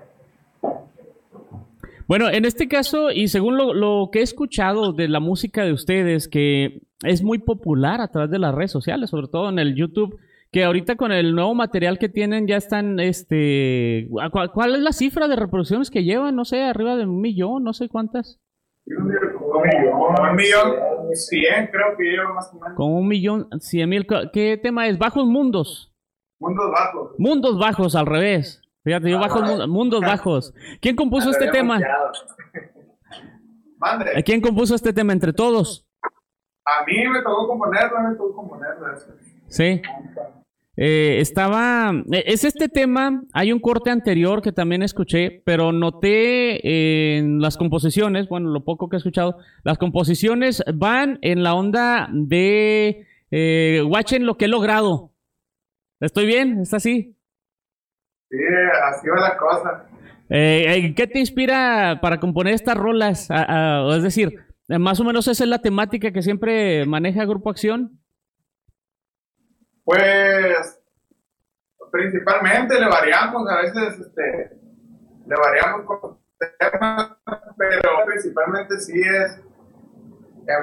Bueno, 2.07 2.29
en 2.29 2.45
este 2.45 2.69
caso, 2.69 3.11
y 3.11 3.27
según 3.27 3.57
lo, 3.57 3.75
lo 3.75 4.11
que 4.13 4.21
he 4.21 4.23
escuchado 4.23 4.93
de 4.93 5.09
la 5.09 5.19
música 5.19 5.65
de 5.65 5.73
ustedes, 5.73 6.29
que 6.29 6.83
es 7.03 7.23
muy 7.25 7.39
popular 7.39 8.01
a 8.01 8.09
través 8.09 8.31
de 8.31 8.39
las 8.39 8.55
redes 8.55 8.71
sociales, 8.71 9.11
sobre 9.11 9.27
todo 9.27 9.49
en 9.49 9.59
el 9.59 9.75
YouTube, 9.75 10.17
que 10.53 10.65
ahorita 10.65 10.97
con 10.97 11.13
el 11.13 11.35
nuevo 11.35 11.55
material 11.55 11.99
que 11.99 12.09
tienen 12.09 12.47
ya 12.47 12.57
están, 12.57 12.99
este, 13.01 14.09
¿cuál, 14.33 14.53
cuál 14.53 14.77
es 14.77 14.81
la 14.83 14.93
cifra 14.93 15.29
de 15.29 15.37
reproducciones 15.37 15.91
que 15.91 16.05
llevan? 16.05 16.35
No 16.37 16.45
sé, 16.45 16.63
arriba 16.63 16.97
de 16.97 17.05
un 17.05 17.21
millón, 17.21 17.63
no 17.65 17.73
sé 17.73 17.89
cuántas. 17.89 18.41
Un 18.87 19.05
millón, 19.07 20.31
un 20.31 20.37
millón 20.37 20.73
cien, 21.13 21.69
creo 21.73 21.97
que 21.97 22.05
lleva 22.05 22.33
más 22.35 22.51
o 22.53 22.59
menos. 22.61 22.77
Como 22.77 22.99
un 22.99 23.09
millón 23.09 23.49
cien 23.61 23.89
mil. 23.89 24.07
¿Qué 24.33 24.59
tema 24.63 24.87
es? 24.87 24.99
Bajos 24.99 25.27
mundos. 25.27 25.93
Mundos 26.39 26.71
bajos. 26.71 27.11
Mundos 27.19 27.59
bajos, 27.59 27.97
al 27.97 28.07
revés. 28.07 28.63
Fíjate, 28.85 29.11
yo 29.11 29.19
bajos, 29.19 29.43
mun- 29.43 29.69
mundos 29.71 30.01
bajos. 30.01 30.55
¿Quién 30.81 30.95
compuso 30.95 31.31
este 31.31 31.49
tema? 31.49 31.81
Mande. 33.79 34.23
¿Quién 34.25 34.41
compuso 34.41 34.75
este 34.75 34.93
tema 34.93 35.13
entre 35.13 35.33
todos? 35.33 35.87
A 36.65 36.85
mí 36.85 36.95
me 37.09 37.21
tocó 37.23 37.49
componerlo, 37.49 38.01
me 38.09 38.15
tocó 38.17 38.35
componerlo. 38.37 38.87
Sí. 39.49 39.81
Eh, 40.77 41.19
estaba. 41.21 41.93
eh, 42.13 42.25
Es 42.27 42.45
este 42.45 42.69
tema. 42.69 43.23
Hay 43.33 43.53
un 43.53 43.61
corte 43.61 43.91
anterior 43.91 44.43
que 44.43 44.53
también 44.53 44.83
escuché, 44.83 45.43
pero 45.45 45.73
noté 45.73 47.17
en 47.17 47.41
las 47.41 47.57
composiciones, 47.57 48.29
bueno, 48.29 48.51
lo 48.51 48.65
poco 48.65 48.89
que 48.89 48.97
he 48.97 48.99
escuchado, 48.99 49.39
las 49.65 49.79
composiciones 49.79 50.63
van 50.75 51.19
en 51.23 51.43
la 51.43 51.55
onda 51.55 52.09
de 52.13 53.07
eh, 53.31 53.83
watchen 53.87 54.27
lo 54.27 54.37
que 54.37 54.45
he 54.45 54.49
logrado. 54.49 55.13
¿Estoy 56.01 56.27
bien? 56.27 56.61
¿Está 56.61 56.77
así? 56.77 57.17
Sí, 58.31 58.37
así 58.85 59.09
va 59.09 59.29
la 59.29 59.37
cosa. 59.39 59.87
Eh, 60.29 60.93
¿Qué 60.95 61.07
te 61.07 61.21
inspira 61.21 62.01
para 62.03 62.21
componer 62.21 62.53
estas 62.53 62.77
rolas? 62.77 63.29
es 63.31 64.03
decir, 64.03 64.41
más 64.69 65.01
o 65.01 65.05
menos 65.05 65.27
esa 65.29 65.45
es 65.45 65.49
la 65.49 65.63
temática 65.63 66.11
que 66.11 66.23
siempre 66.23 66.85
maneja 66.85 67.25
Grupo 67.25 67.49
Acción. 67.49 68.01
Pues 69.87 70.83
principalmente 71.93 72.79
le 72.79 72.89
variamos, 72.89 73.49
a 73.49 73.63
veces 73.63 74.01
este, 74.01 74.59
le 75.25 75.37
variamos 75.37 75.87
con 75.87 76.19
temas, 76.59 77.13
pero 77.57 77.91
principalmente 78.05 78.81
sí 78.81 79.01
es, 79.01 79.41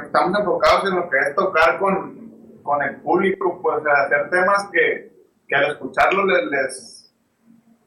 estamos 0.03 0.37
enfocados 0.37 0.89
en 0.89 0.97
lo 0.97 1.09
que 1.09 1.17
es 1.19 1.35
tocar 1.35 1.79
con, 1.79 2.61
con 2.63 2.83
el 2.83 2.97
público, 2.97 3.61
pues 3.61 3.77
hacer 3.87 4.29
temas 4.29 4.69
que, 4.73 5.13
que 5.47 5.55
al 5.55 5.71
escucharlo 5.71 6.25
les, 6.25 6.43
les, 6.51 7.15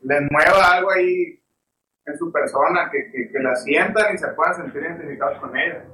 les, 0.05 0.23
mueva 0.31 0.73
algo 0.73 0.91
ahí 0.91 1.39
en 2.07 2.17
su 2.17 2.33
persona, 2.33 2.91
que, 2.91 3.11
que, 3.13 3.31
que, 3.31 3.39
la 3.41 3.55
sientan 3.57 4.15
y 4.15 4.17
se 4.17 4.29
puedan 4.29 4.55
sentir 4.55 4.81
identificados 4.81 5.39
con 5.39 5.55
ella, 5.55 5.85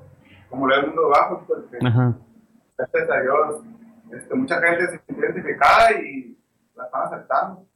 como 0.48 0.68
lo 0.68 0.76
del 0.76 0.86
mundo 0.86 1.08
bajo, 1.08 1.44
porque 1.48 1.78
gracias 1.80 3.10
a 3.10 3.20
Dios 3.22 3.71
este, 4.16 4.34
mucha 4.34 4.60
gente 4.60 4.86
se 4.86 5.00
siente 5.04 5.26
identificada 5.26 5.92
y 6.00 6.36
la 6.76 6.84
están 6.84 7.02
aceptando. 7.04 7.66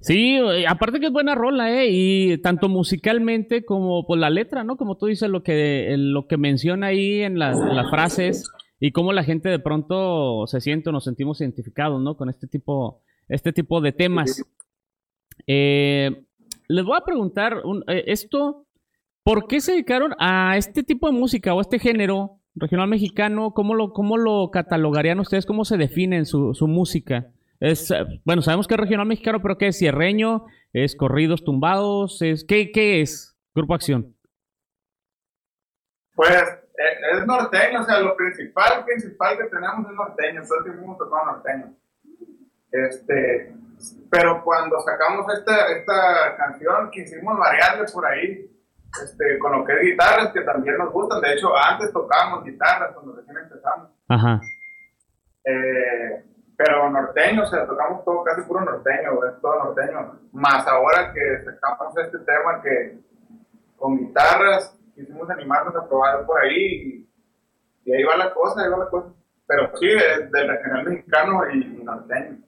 Sí, 0.00 0.36
eh, 0.36 0.66
aparte 0.68 1.00
que 1.00 1.06
es 1.06 1.12
buena 1.12 1.34
rola, 1.34 1.72
¿eh? 1.72 1.88
Y 1.90 2.38
tanto 2.38 2.68
musicalmente 2.68 3.64
como 3.64 4.06
por 4.06 4.18
la 4.18 4.30
letra, 4.30 4.62
¿no? 4.62 4.76
Como 4.76 4.96
tú 4.96 5.06
dices, 5.06 5.28
lo 5.28 5.42
que, 5.42 5.94
lo 5.96 6.26
que 6.26 6.36
menciona 6.36 6.88
ahí 6.88 7.22
en 7.22 7.38
las, 7.38 7.58
frases 7.90 8.50
y 8.78 8.92
cómo 8.92 9.12
la 9.12 9.24
gente 9.24 9.48
de 9.48 9.58
pronto 9.58 10.46
se 10.46 10.60
siente 10.60 10.90
o 10.90 10.92
nos 10.92 11.04
sentimos 11.04 11.40
identificados, 11.40 12.00
¿no? 12.00 12.16
Con 12.16 12.28
este 12.28 12.46
tipo, 12.46 13.02
este 13.28 13.52
tipo 13.52 13.80
de 13.80 13.92
temas. 13.92 14.44
Eh, 15.46 16.24
les 16.68 16.84
voy 16.84 16.96
a 16.98 17.04
preguntar, 17.04 17.62
eh, 17.88 18.04
esto, 18.06 18.66
¿por 19.22 19.46
qué 19.48 19.60
se 19.60 19.72
dedicaron 19.72 20.14
a 20.18 20.56
este 20.58 20.82
tipo 20.82 21.06
de 21.06 21.18
música 21.18 21.54
o 21.54 21.58
a 21.58 21.62
este 21.62 21.78
género 21.78 22.38
regional 22.56 22.88
mexicano? 22.88 23.52
¿Cómo 23.52 23.74
lo, 23.74 23.92
cómo 23.92 24.16
lo 24.16 24.50
catalogarían 24.50 25.20
ustedes? 25.20 25.46
¿Cómo 25.46 25.64
se 25.64 25.76
definen 25.76 26.26
su, 26.26 26.54
su 26.54 26.66
música? 26.66 27.28
Es, 27.60 27.90
eh, 27.90 28.04
bueno, 28.24 28.42
sabemos 28.42 28.66
que 28.66 28.74
es 28.74 28.80
regional 28.80 29.06
mexicano, 29.06 29.40
pero 29.40 29.56
¿qué 29.56 29.68
es 29.68 29.78
cierreño? 29.78 30.46
¿Es 30.72 30.96
corridos 30.96 31.44
tumbados? 31.44 32.20
Es, 32.22 32.44
¿qué, 32.44 32.72
¿Qué 32.72 33.00
es 33.00 33.36
Grupo 33.54 33.74
Acción? 33.74 34.14
Pues 36.14 36.30
eh, 36.32 37.18
es 37.18 37.26
norteño, 37.26 37.80
o 37.80 37.84
sea, 37.84 38.00
lo 38.00 38.16
principal, 38.16 38.84
principal 38.84 39.36
que 39.38 39.44
tenemos 39.44 39.90
es 39.90 39.94
norteño, 39.94 40.42
tiempo 40.64 40.82
hemos 40.82 40.98
tocado 40.98 41.26
norteño. 41.26 41.74
Este, 42.72 43.54
pero 44.10 44.42
cuando 44.44 44.78
sacamos 44.80 45.26
esta, 45.32 45.72
esta 45.72 46.36
canción, 46.36 46.90
quisimos 46.90 47.38
variarle 47.38 47.86
por 47.92 48.06
ahí, 48.06 48.50
este, 49.02 49.38
con 49.38 49.52
lo 49.52 49.64
que 49.64 49.72
es 49.72 49.80
guitarras, 49.82 50.32
que 50.32 50.40
también 50.42 50.78
nos 50.78 50.92
gustan. 50.92 51.20
De 51.20 51.34
hecho, 51.34 51.48
antes 51.56 51.92
tocábamos 51.92 52.44
guitarras 52.44 52.94
cuando 52.94 53.16
recién 53.16 53.36
empezamos. 53.36 53.90
Ajá. 54.08 54.40
Eh, 55.44 56.24
pero 56.56 56.90
norteño, 56.90 57.42
o 57.42 57.46
sea, 57.46 57.66
tocamos 57.66 58.04
todo 58.04 58.24
casi 58.24 58.42
puro 58.42 58.60
norteño, 58.64 59.24
es 59.26 59.40
todo 59.40 59.64
norteño. 59.64 60.20
Más 60.32 60.66
ahora 60.66 61.12
que 61.12 61.44
sacamos 61.44 61.96
este 61.98 62.18
tema 62.20 62.62
que 62.62 62.98
con 63.76 63.98
guitarras 63.98 64.76
quisimos 64.94 65.28
animarnos 65.28 65.76
a 65.76 65.86
probar 65.86 66.24
por 66.24 66.40
ahí 66.40 67.06
y, 67.84 67.92
ahí 67.92 68.02
va 68.02 68.16
la 68.16 68.32
cosa, 68.32 68.62
ahí 68.62 68.70
va 68.70 68.78
la 68.78 68.88
cosa. 68.88 69.12
Pero 69.46 69.70
sí, 69.76 69.86
del 69.86 70.48
regional 70.48 70.84
mexicano 70.84 71.50
y, 71.50 71.82
norteño. 71.84 72.38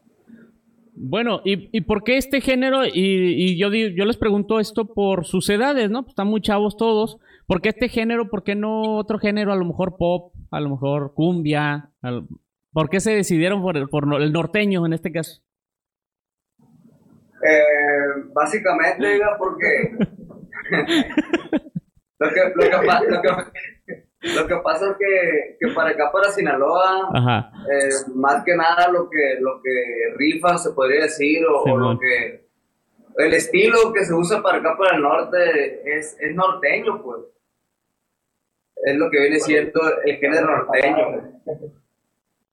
Bueno, 1.00 1.42
¿y, 1.44 1.76
¿y, 1.76 1.82
por 1.82 2.02
qué 2.02 2.16
este 2.16 2.40
género? 2.40 2.84
Y, 2.84 2.90
y 2.92 3.56
yo, 3.56 3.70
yo 3.72 4.04
les 4.04 4.16
pregunto 4.16 4.58
esto 4.58 4.92
por 4.92 5.24
sus 5.26 5.48
edades, 5.48 5.90
¿no? 5.90 6.02
Pues 6.02 6.10
están 6.10 6.26
muy 6.26 6.40
chavos 6.40 6.76
todos. 6.76 7.18
¿Por 7.46 7.60
qué 7.60 7.68
este 7.68 7.88
género? 7.88 8.28
¿Por 8.28 8.42
qué 8.42 8.56
no 8.56 8.96
otro 8.96 9.18
género? 9.18 9.52
A 9.52 9.56
lo 9.56 9.64
mejor 9.64 9.96
pop, 9.96 10.34
a 10.50 10.60
lo 10.60 10.70
mejor 10.70 11.14
cumbia, 11.14 11.92
¿Por 12.72 12.90
qué 12.90 13.00
se 13.00 13.12
decidieron 13.12 13.62
por 13.62 13.76
el, 13.76 13.88
por 13.88 14.04
el 14.20 14.32
norteño 14.32 14.84
en 14.86 14.92
este 14.92 15.10
caso? 15.12 15.40
Eh, 16.58 18.30
básicamente, 18.34 19.20
porque 19.38 19.96
lo, 22.18 22.28
que, 22.28 22.40
lo, 22.54 22.62
que, 22.62 23.08
lo, 23.08 23.22
que, 23.22 24.07
pasa 24.62 24.90
es 24.90 24.96
que, 24.98 25.56
que, 25.60 25.74
para 25.74 25.90
acá, 25.90 26.10
para 26.12 26.30
Sinaloa, 26.30 27.08
eh, 27.70 27.88
más 28.14 28.44
que 28.44 28.56
nada 28.56 28.88
lo 28.88 29.08
que, 29.08 29.36
lo 29.40 29.60
que 29.62 30.14
rifa, 30.16 30.58
se 30.58 30.72
podría 30.72 31.02
decir, 31.02 31.44
o, 31.46 31.76
lo 31.76 31.98
que 31.98 32.48
el 33.16 33.34
estilo 33.34 33.92
que 33.92 34.04
se 34.04 34.14
usa 34.14 34.42
para 34.42 34.58
acá, 34.58 34.76
para 34.76 34.96
el 34.96 35.02
norte, 35.02 35.98
es, 35.98 36.16
es 36.20 36.34
norteño, 36.34 37.02
pues. 37.02 37.22
Es 38.84 38.96
lo 38.96 39.10
que 39.10 39.20
viene 39.20 39.40
siendo 39.40 39.80
el 40.04 40.16
género 40.18 40.46
norteño. 40.46 41.40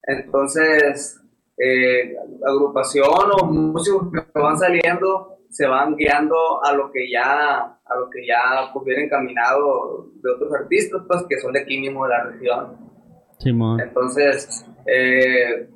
Entonces, 0.02 1.20
eh, 1.56 2.16
agrupación 2.44 3.30
o 3.32 3.46
músicos 3.46 4.10
que 4.12 4.38
van 4.38 4.58
saliendo 4.58 5.35
se 5.50 5.66
van 5.66 5.96
guiando 5.96 6.36
a 6.64 6.72
lo 6.72 6.90
que 6.90 7.10
ya 7.10 7.60
a 7.84 7.96
lo 7.96 8.10
que 8.10 8.26
ya 8.26 8.70
pues, 8.72 8.84
vienen 8.84 9.08
caminado 9.08 10.08
de 10.22 10.30
otros 10.30 10.52
artistas 10.54 11.02
pues 11.06 11.24
que 11.28 11.38
son 11.38 11.52
de 11.52 11.60
aquí 11.60 11.78
mismo 11.78 12.04
de 12.04 12.10
la 12.10 12.24
región 12.24 12.76
entonces 13.80 14.66
eh, 14.86 15.68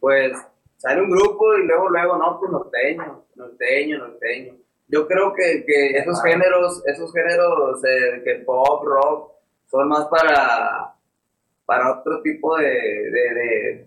pues 0.00 0.32
sale 0.76 1.02
un 1.02 1.10
grupo 1.10 1.56
y 1.56 1.66
luego 1.66 1.88
luego 1.88 2.16
no 2.16 2.38
pues 2.38 2.52
norteño 2.52 3.24
norteño 3.34 3.98
norteño 3.98 4.54
yo 4.88 5.06
creo 5.06 5.32
que, 5.34 5.64
que 5.66 5.98
esos 5.98 6.22
géneros 6.22 6.82
esos 6.86 7.12
géneros 7.12 7.82
eh, 7.84 8.22
que 8.24 8.44
pop 8.44 8.84
rock 8.84 9.32
son 9.70 9.88
más 9.88 10.06
para 10.06 10.94
para 11.68 12.00
otro 12.00 12.22
tipo 12.22 12.56
de, 12.56 12.64
de, 12.64 13.84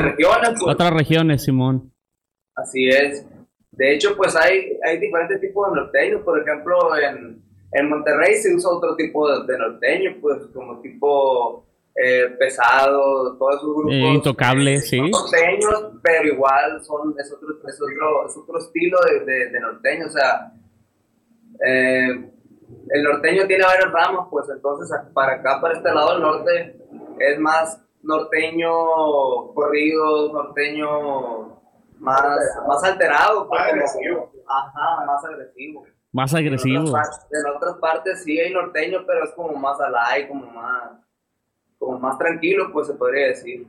regiones. 0.00 0.48
Pues. 0.58 0.74
Otras 0.74 0.94
regiones, 0.94 1.44
Simón. 1.44 1.92
Así 2.54 2.88
es. 2.88 3.26
De 3.76 3.94
hecho, 3.94 4.16
pues 4.16 4.34
hay, 4.34 4.78
hay 4.84 4.98
diferentes 4.98 5.40
tipos 5.40 5.70
de 5.70 5.76
norteños. 5.76 6.22
Por 6.22 6.40
ejemplo, 6.40 6.96
en, 6.96 7.42
en 7.72 7.88
Monterrey 7.88 8.36
se 8.36 8.54
usa 8.54 8.70
otro 8.70 8.96
tipo 8.96 9.28
de, 9.42 9.58
norteño, 9.58 10.16
pues 10.20 10.46
como 10.54 10.80
tipo 10.80 11.66
eh, 11.94 12.34
pesado, 12.38 13.36
todos 13.36 13.56
esos 13.56 13.74
grupos. 13.74 13.92
Eh, 13.92 14.14
intocable, 14.14 14.80
sí. 14.80 14.98
Norteños, 14.98 15.92
pero 16.02 16.26
igual 16.26 16.82
son, 16.84 17.14
es, 17.18 17.30
otro, 17.32 17.48
es, 17.68 17.80
otro, 17.80 18.26
es 18.26 18.36
otro 18.36 18.58
estilo 18.58 18.98
de, 19.26 19.50
de, 19.50 19.60
norteño. 19.60 20.06
O 20.06 20.10
sea, 20.10 20.52
eh, 21.66 22.30
el 22.88 23.02
norteño 23.02 23.46
tiene 23.46 23.64
varios 23.64 23.92
ramos, 23.92 24.28
pues 24.30 24.48
entonces 24.48 24.90
para 25.12 25.34
acá, 25.34 25.60
para 25.60 25.74
este 25.74 25.92
lado 25.92 26.12
del 26.12 26.22
norte, 26.22 26.76
es 27.18 27.38
más 27.38 27.82
norteño 28.02 28.72
corrido, 29.54 30.32
norteño 30.32 31.55
más, 31.98 32.22
más 32.66 32.84
alterado. 32.84 33.48
Más 33.48 33.72
agresivo. 33.72 34.32
Ajá, 34.46 35.04
más 35.06 35.24
agresivo. 35.24 35.86
Más 36.12 36.34
agresivo. 36.34 36.86
En 36.86 37.56
otras, 37.56 37.76
partes, 37.80 38.24
sí 38.24 38.38
hay 38.38 38.52
norteño, 38.52 39.00
pero 39.06 39.24
es 39.24 39.32
como 39.32 39.54
más 39.58 39.78
alay, 39.80 40.28
como 40.28 40.46
más, 40.50 40.92
como 41.78 41.98
más 41.98 42.16
tranquilo, 42.18 42.70
pues 42.72 42.86
se 42.86 42.94
podría 42.94 43.28
decir. 43.28 43.66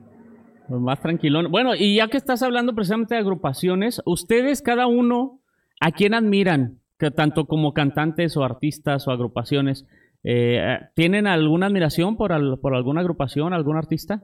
Pues 0.68 0.80
más 0.80 1.00
tranquilo. 1.00 1.48
Bueno, 1.50 1.74
y 1.74 1.96
ya 1.96 2.08
que 2.08 2.16
estás 2.16 2.42
hablando 2.42 2.74
precisamente 2.74 3.14
de 3.14 3.20
agrupaciones, 3.20 4.00
ustedes 4.06 4.62
cada 4.62 4.86
uno, 4.86 5.40
¿a 5.80 5.92
quién 5.92 6.14
admiran? 6.14 6.80
Que 6.98 7.10
tanto 7.10 7.46
como 7.46 7.74
cantantes 7.74 8.36
o 8.36 8.44
artistas 8.44 9.06
o 9.06 9.10
agrupaciones. 9.10 9.86
Eh, 10.24 10.78
¿Tienen 10.94 11.26
alguna 11.26 11.66
admiración 11.66 12.16
por, 12.16 12.60
por 12.60 12.74
alguna 12.74 13.00
agrupación, 13.00 13.52
algún 13.52 13.76
artista? 13.76 14.22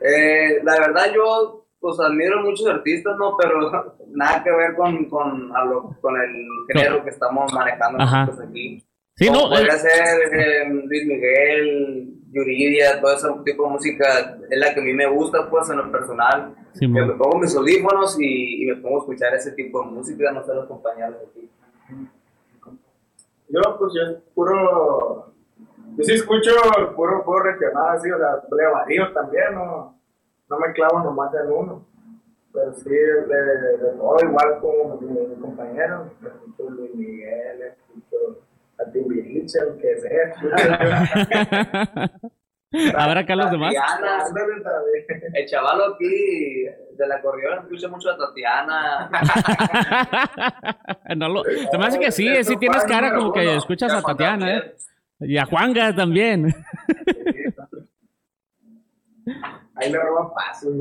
Eh, 0.00 0.62
la 0.64 0.78
verdad 0.80 1.12
yo 1.14 1.61
pues 1.82 1.98
admiro 1.98 2.40
muchos 2.42 2.66
artistas, 2.68 3.16
¿no? 3.18 3.36
Pero 3.36 3.96
nada 4.14 4.42
que 4.42 4.50
ver 4.52 4.74
con, 4.76 5.04
con, 5.06 5.52
con 6.00 6.16
el 6.16 6.46
género 6.72 7.02
que 7.02 7.10
estamos 7.10 7.52
manejando 7.52 7.98
nosotros 7.98 8.48
aquí. 8.48 8.82
Sí, 9.16 9.28
no, 9.28 9.50
podría 9.50 9.76
ser 9.76 10.32
eh, 10.32 10.68
Luis 10.70 11.06
Miguel, 11.06 12.14
Yuridia, 12.30 13.00
todo 13.00 13.12
ese 13.12 13.28
tipo 13.44 13.64
de 13.64 13.70
música 13.70 14.38
es 14.48 14.58
la 14.58 14.72
que 14.72 14.80
a 14.80 14.84
mí 14.84 14.94
me 14.94 15.06
gusta, 15.06 15.50
pues, 15.50 15.68
en 15.68 15.78
lo 15.78 15.90
personal. 15.90 16.54
que 16.78 16.88
me 16.88 17.12
pongo 17.14 17.40
mis 17.40 17.54
audífonos 17.54 18.18
y, 18.18 18.62
y, 18.62 18.66
me 18.68 18.76
pongo 18.76 18.96
a 18.96 19.00
escuchar 19.00 19.34
ese 19.34 19.52
tipo 19.52 19.82
de 19.82 19.90
música, 19.90 20.30
no 20.32 20.42
sé 20.44 20.54
los 20.54 20.66
compañeros 20.66 21.16
aquí. 21.28 21.50
Yo, 23.48 23.60
pues, 23.78 23.92
yo 23.94 24.18
puro. 24.34 25.34
Yo 25.94 26.04
sí 26.04 26.14
escucho 26.14 26.52
puro, 26.96 27.22
puro 27.22 27.40
regional, 27.42 27.96
así, 27.96 28.10
o 28.10 28.16
sea, 28.16 28.40
le 28.56 28.66
varío 28.66 29.12
también, 29.12 29.54
no, 29.54 30.01
no 30.52 30.58
me 30.58 30.72
clavo 30.74 31.00
nomás 31.02 31.32
en 31.34 31.50
uno. 31.50 31.86
Pero 32.52 32.74
sí, 32.74 32.90
de, 32.90 33.24
de, 33.24 33.96
todo, 33.96 34.16
igual 34.22 34.60
como 34.60 35.00
mi, 35.00 35.34
compañero, 35.40 36.12
escucho 36.22 36.68
Luis 36.68 36.94
Miguel, 36.94 37.62
escucho 37.62 38.42
a 38.78 38.84
Timbiriche, 38.92 39.58
que 39.80 39.96
sea. 39.96 40.34
A 42.96 43.06
ver 43.06 43.18
acá 43.18 43.36
los 43.36 43.50
demás. 43.50 43.74
Tatiana, 43.74 44.24
el 45.34 45.46
chavalo 45.46 45.94
aquí 45.94 46.64
de 46.96 47.06
la 47.06 47.16
acordeón 47.16 47.60
escucha 47.60 47.88
mucho 47.88 48.10
a 48.10 48.18
Tatiana. 48.18 49.10
no 51.16 51.28
lo, 51.28 51.44
se 51.44 51.78
me 51.78 51.86
hace 51.86 51.98
que 51.98 52.12
sí, 52.12 52.44
sí 52.44 52.56
tienes 52.58 52.84
cara 52.84 53.14
como 53.14 53.32
que 53.32 53.56
escuchas 53.56 53.92
a 53.92 54.02
Tatiana, 54.02 54.56
¿eh? 54.56 54.74
Y 55.20 55.38
a 55.38 55.46
Juanga 55.46 55.94
también. 55.94 56.54
Ahí 59.82 59.92
le 59.92 59.98
roba 59.98 60.32
paso. 60.34 60.68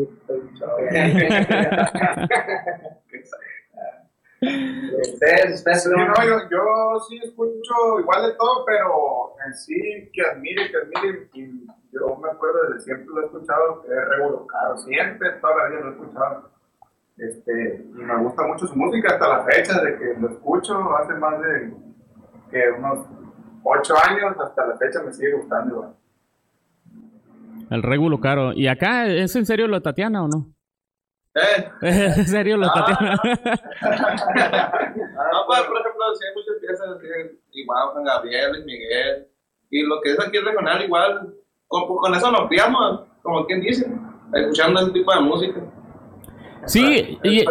Ustedes, 4.42 5.60
ustedes 5.60 5.84
Sí, 5.84 5.90
no, 5.92 6.26
yo, 6.26 6.50
yo 6.50 7.00
sí 7.08 7.20
escucho 7.24 8.00
igual 8.00 8.26
de 8.26 8.34
todo, 8.34 8.66
pero 8.66 9.36
en 9.46 9.54
sí 9.54 10.10
que 10.12 10.22
admire, 10.24 10.72
que 10.72 10.78
admire, 10.78 11.30
y 11.34 11.68
yo 11.92 12.16
me 12.16 12.32
acuerdo 12.32 12.64
desde 12.70 12.86
siempre 12.86 13.06
lo 13.14 13.22
he 13.22 13.26
escuchado, 13.26 13.84
que 13.84 13.90
es 13.90 14.10
revolocado, 14.10 14.78
siempre, 14.80 15.30
toda 15.34 15.58
la 15.58 15.70
vida 15.70 15.80
lo 15.82 15.90
he 15.90 15.92
escuchado. 15.92 16.50
Este, 17.18 17.86
y 17.86 18.02
me 18.02 18.18
gusta 18.18 18.48
mucho 18.48 18.66
su 18.66 18.76
música 18.76 19.14
hasta 19.14 19.28
la 19.28 19.44
fecha 19.44 19.80
de 19.80 20.00
que 20.00 20.16
lo 20.20 20.30
escucho, 20.30 20.98
hace 20.98 21.14
más 21.14 21.40
de 21.40 21.74
que 22.50 22.72
unos 22.72 23.06
ocho 23.64 23.94
años, 24.10 24.36
hasta 24.40 24.66
la 24.66 24.78
fecha 24.78 25.04
me 25.04 25.14
sigue 25.14 25.34
gustando 25.34 25.76
igual. 25.76 25.96
El 27.72 27.82
regulo 27.84 28.20
caro. 28.20 28.54
¿Y 28.54 28.68
acá 28.68 29.08
es 29.08 29.36
en 29.36 29.46
serio 29.46 29.68
lo 29.68 29.76
de 29.78 29.82
Tatiana 29.82 30.24
o 30.24 30.28
no? 30.28 30.54
Eh, 31.34 31.70
¿Es 31.82 32.18
en 32.18 32.28
serio 32.28 32.58
lo 32.58 32.66
de 32.66 32.72
Ah. 32.76 32.86
Tatiana? 32.86 33.16
no, 35.32 35.46
pues, 35.48 35.62
por 35.62 35.80
ejemplo, 35.80 36.04
sí 36.16 36.26
hay 36.28 36.36
muchas 36.36 36.56
piezas 36.60 36.88
igual 37.54 37.90
Juan 37.94 38.04
Gabriel, 38.04 38.52
Luis 38.52 38.66
Miguel, 38.66 39.28
y 39.70 39.84
lo 39.84 40.02
que 40.02 40.12
es 40.12 40.20
aquí 40.20 40.38
regional, 40.38 40.84
igual, 40.84 41.34
con, 41.68 41.88
con 41.88 42.14
eso 42.16 42.32
nos 42.32 42.48
criamos, 42.48 43.02
como 43.24 43.46
quien 43.46 43.62
dice, 43.62 43.90
escuchando 44.34 44.82
ese 44.82 44.92
tipo 44.92 45.14
de 45.14 45.22
música. 45.22 45.62
Sí, 46.66 47.18
y, 47.24 47.44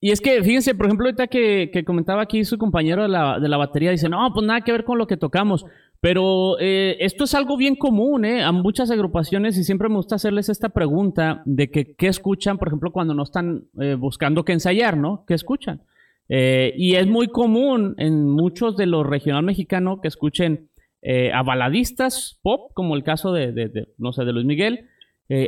y 0.00 0.10
es 0.12 0.20
que 0.20 0.42
fíjense, 0.42 0.74
por 0.74 0.86
ejemplo, 0.86 1.06
ahorita 1.06 1.26
que, 1.26 1.70
que 1.72 1.84
comentaba 1.84 2.22
aquí 2.22 2.44
su 2.44 2.56
compañero 2.56 3.02
de 3.02 3.08
la, 3.08 3.38
de 3.38 3.48
la 3.48 3.56
batería, 3.56 3.90
dice, 3.90 4.08
no, 4.08 4.30
pues 4.32 4.46
nada 4.46 4.60
que 4.62 4.72
ver 4.72 4.84
con 4.84 4.96
lo 4.98 5.06
que 5.06 5.16
tocamos. 5.16 5.64
Pero 6.02 6.58
eh, 6.60 6.96
esto 7.00 7.24
es 7.24 7.34
algo 7.34 7.58
bien 7.58 7.76
común, 7.76 8.24
¿eh? 8.24 8.42
A 8.42 8.52
muchas 8.52 8.90
agrupaciones 8.90 9.58
y 9.58 9.64
siempre 9.64 9.90
me 9.90 9.96
gusta 9.96 10.14
hacerles 10.14 10.48
esta 10.48 10.70
pregunta 10.70 11.42
de 11.44 11.70
que 11.70 11.94
qué 11.94 12.06
escuchan, 12.06 12.56
por 12.56 12.68
ejemplo, 12.68 12.90
cuando 12.90 13.12
no 13.12 13.22
están 13.22 13.64
eh, 13.78 13.96
buscando 13.98 14.44
que 14.44 14.52
ensayar, 14.52 14.96
¿no? 14.96 15.24
¿Qué 15.26 15.34
escuchan? 15.34 15.82
Eh, 16.30 16.72
y 16.76 16.94
es 16.94 17.06
muy 17.06 17.28
común 17.28 17.94
en 17.98 18.30
muchos 18.30 18.78
de 18.78 18.86
los 18.86 19.06
regional 19.06 19.42
mexicano 19.44 20.00
que 20.00 20.08
escuchen 20.08 20.70
eh, 21.02 21.32
a 21.32 21.42
baladistas 21.42 22.38
pop, 22.42 22.70
como 22.72 22.96
el 22.96 23.02
caso 23.02 23.32
de, 23.34 23.52
de- 23.52 23.68
de, 23.68 23.88
no 23.98 24.12
sé, 24.12 24.24
de 24.24 24.32
Luis 24.32 24.46
Miguel. 24.46 24.86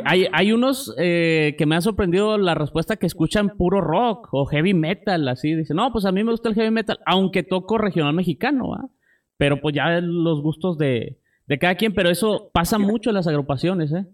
Hay, 0.04 0.26
hay 0.32 0.52
unos 0.52 0.94
que 0.96 1.64
me 1.66 1.74
han 1.74 1.82
sorprendido 1.82 2.38
la 2.38 2.54
respuesta 2.54 2.98
que 2.98 3.06
escuchan 3.06 3.56
puro 3.56 3.80
rock 3.80 4.28
o 4.30 4.46
heavy 4.46 4.74
metal, 4.74 5.26
así. 5.26 5.56
Dicen, 5.56 5.76
no, 5.76 5.90
pues 5.90 6.04
a 6.04 6.12
mí 6.12 6.22
me 6.22 6.30
gusta 6.30 6.48
el 6.48 6.54
heavy 6.54 6.70
metal, 6.70 7.00
aunque 7.04 7.42
toco 7.42 7.78
regional 7.78 8.14
mexicano, 8.14 8.68
¿va? 8.68 8.88
Pero 9.36 9.60
pues 9.60 9.74
ya 9.74 10.00
los 10.00 10.42
gustos 10.42 10.78
de, 10.78 11.18
de 11.46 11.58
cada 11.58 11.74
quien, 11.74 11.94
pero 11.94 12.10
eso 12.10 12.50
pasa 12.52 12.78
mucho 12.78 13.10
en 13.10 13.16
las 13.16 13.26
agrupaciones, 13.26 13.92
¿eh? 13.92 14.06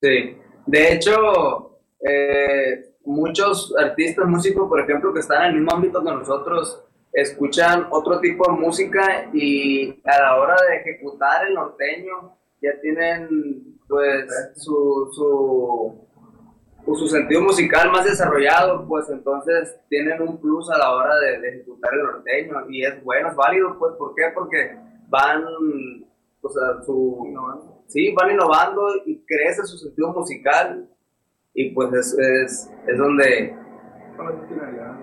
Sí, 0.00 0.36
de 0.66 0.92
hecho, 0.92 1.80
eh, 2.00 2.94
muchos 3.04 3.74
artistas, 3.78 4.26
músicos, 4.26 4.68
por 4.68 4.80
ejemplo, 4.80 5.12
que 5.14 5.20
están 5.20 5.42
en 5.42 5.48
el 5.48 5.54
mismo 5.60 5.72
ámbito 5.74 6.04
que 6.04 6.10
nosotros, 6.10 6.84
escuchan 7.12 7.86
otro 7.90 8.20
tipo 8.20 8.50
de 8.50 8.58
música 8.58 9.30
y 9.32 10.00
a 10.04 10.18
la 10.18 10.36
hora 10.36 10.56
de 10.68 10.76
ejecutar 10.76 11.46
el 11.46 11.54
norteño 11.54 12.36
ya 12.62 12.70
tienen 12.80 13.78
pues 13.88 14.26
su, 14.56 15.10
su, 15.12 16.08
pues, 16.84 16.98
su 16.98 17.08
sentido 17.08 17.42
musical 17.42 17.90
más 17.90 18.04
desarrollado, 18.04 18.86
pues 18.86 19.08
entonces 19.10 19.76
tienen 19.88 20.20
un 20.22 20.40
plus 20.40 20.70
a 20.70 20.78
la 20.78 20.94
hora 20.94 21.16
de, 21.16 21.40
de 21.40 21.48
ejecutar 21.48 21.92
el 21.94 22.02
norteño 22.02 22.70
y 22.70 22.84
es 22.84 23.02
bueno, 23.04 23.28
es 23.28 23.36
válido, 23.36 23.78
pues 23.78 23.94
¿por 23.96 24.14
qué? 24.14 24.22
Porque 24.34 24.76
van, 25.08 25.44
pues 26.40 26.54
a 26.56 26.82
su, 26.82 27.32
sí, 27.86 28.12
van 28.14 28.32
innovando 28.32 28.82
y 29.06 29.24
crece 29.24 29.64
su 29.64 29.78
sentido 29.78 30.12
musical 30.12 30.88
y 31.54 31.70
pues 31.70 31.92
es, 31.92 32.18
es, 32.18 32.70
es 32.86 32.98
donde, 32.98 33.54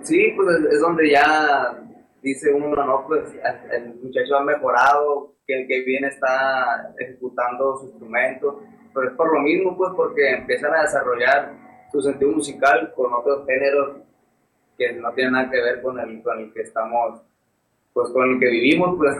sí, 0.02 0.32
pues 0.36 0.48
es, 0.58 0.74
es 0.74 0.80
donde 0.80 1.10
ya 1.10 1.82
dice 2.22 2.52
uno, 2.52 2.84
no, 2.84 3.06
pues 3.06 3.32
el, 3.32 3.72
el 3.72 3.94
muchacho 3.94 4.36
ha 4.36 4.44
mejorado, 4.44 5.34
que 5.46 5.62
el 5.62 5.66
que 5.66 5.82
viene 5.82 6.08
está 6.08 6.92
ejecutando 6.98 7.78
su 7.78 7.86
instrumento, 7.86 8.62
pero 8.92 9.08
es 9.08 9.14
por 9.14 9.32
lo 9.32 9.40
mismo, 9.40 9.76
pues 9.76 9.92
porque 9.96 10.30
empiezan 10.32 10.74
a 10.74 10.82
desarrollar 10.82 11.69
su 11.90 12.00
sentido 12.00 12.32
musical 12.32 12.92
con 12.94 13.12
otros 13.12 13.46
géneros 13.46 13.96
que 14.78 14.92
no 14.94 15.12
tienen 15.12 15.34
nada 15.34 15.50
que 15.50 15.60
ver 15.60 15.82
con 15.82 15.98
el, 15.98 16.22
con 16.22 16.38
el 16.38 16.52
que 16.52 16.62
estamos, 16.62 17.20
pues 17.92 18.10
con 18.10 18.30
el 18.30 18.40
que 18.40 18.48
vivimos, 18.48 18.96
pues. 18.96 19.16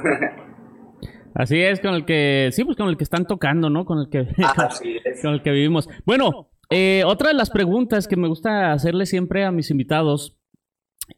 Así 1.35 1.61
es, 1.61 1.81
con 1.81 1.95
el 1.95 2.05
que, 2.05 2.49
sí, 2.53 2.65
pues 2.65 2.77
con 2.77 2.89
el 2.89 2.97
que 2.97 3.05
están 3.05 3.27
tocando, 3.27 3.71
¿no? 3.71 3.85
Con 3.85 3.99
el 3.99 4.09
que, 4.09 4.27
Así 4.57 4.97
es. 5.05 5.23
con 5.23 5.35
el 5.35 5.43
que 5.43 5.51
vivimos. 5.51 5.89
Bueno, 6.05 6.49
eh, 6.71 7.03
otra 7.07 7.29
de 7.29 7.35
las 7.35 7.51
preguntas 7.51 8.09
que 8.09 8.17
me 8.17 8.29
gusta 8.29 8.73
hacerle 8.73 9.07
siempre 9.07 9.45
a 9.45 9.53
mis 9.53 9.71
invitados 9.71 10.37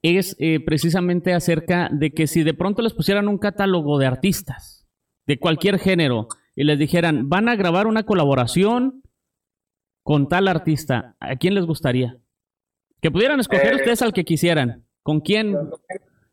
es 0.00 0.36
eh, 0.38 0.60
precisamente 0.64 1.34
acerca 1.34 1.88
de 1.92 2.12
que 2.12 2.26
si 2.26 2.42
de 2.42 2.54
pronto 2.54 2.82
les 2.82 2.94
pusieran 2.94 3.28
un 3.28 3.38
catálogo 3.38 3.98
de 3.98 4.06
artistas 4.06 4.86
de 5.26 5.38
cualquier 5.38 5.78
género 5.78 6.28
y 6.56 6.64
les 6.64 6.78
dijeran, 6.78 7.28
van 7.28 7.48
a 7.48 7.56
grabar 7.56 7.86
una 7.86 8.04
colaboración 8.04 9.02
con 10.02 10.28
tal 10.28 10.48
artista, 10.48 11.14
¿a 11.20 11.36
quién 11.36 11.54
les 11.54 11.64
gustaría? 11.64 12.16
Que 13.00 13.10
pudieran 13.10 13.40
escoger 13.40 13.72
Eh, 13.72 13.76
ustedes 13.76 14.02
al 14.02 14.12
que 14.12 14.24
quisieran. 14.24 14.84
¿Con 15.02 15.20
quién? 15.20 15.56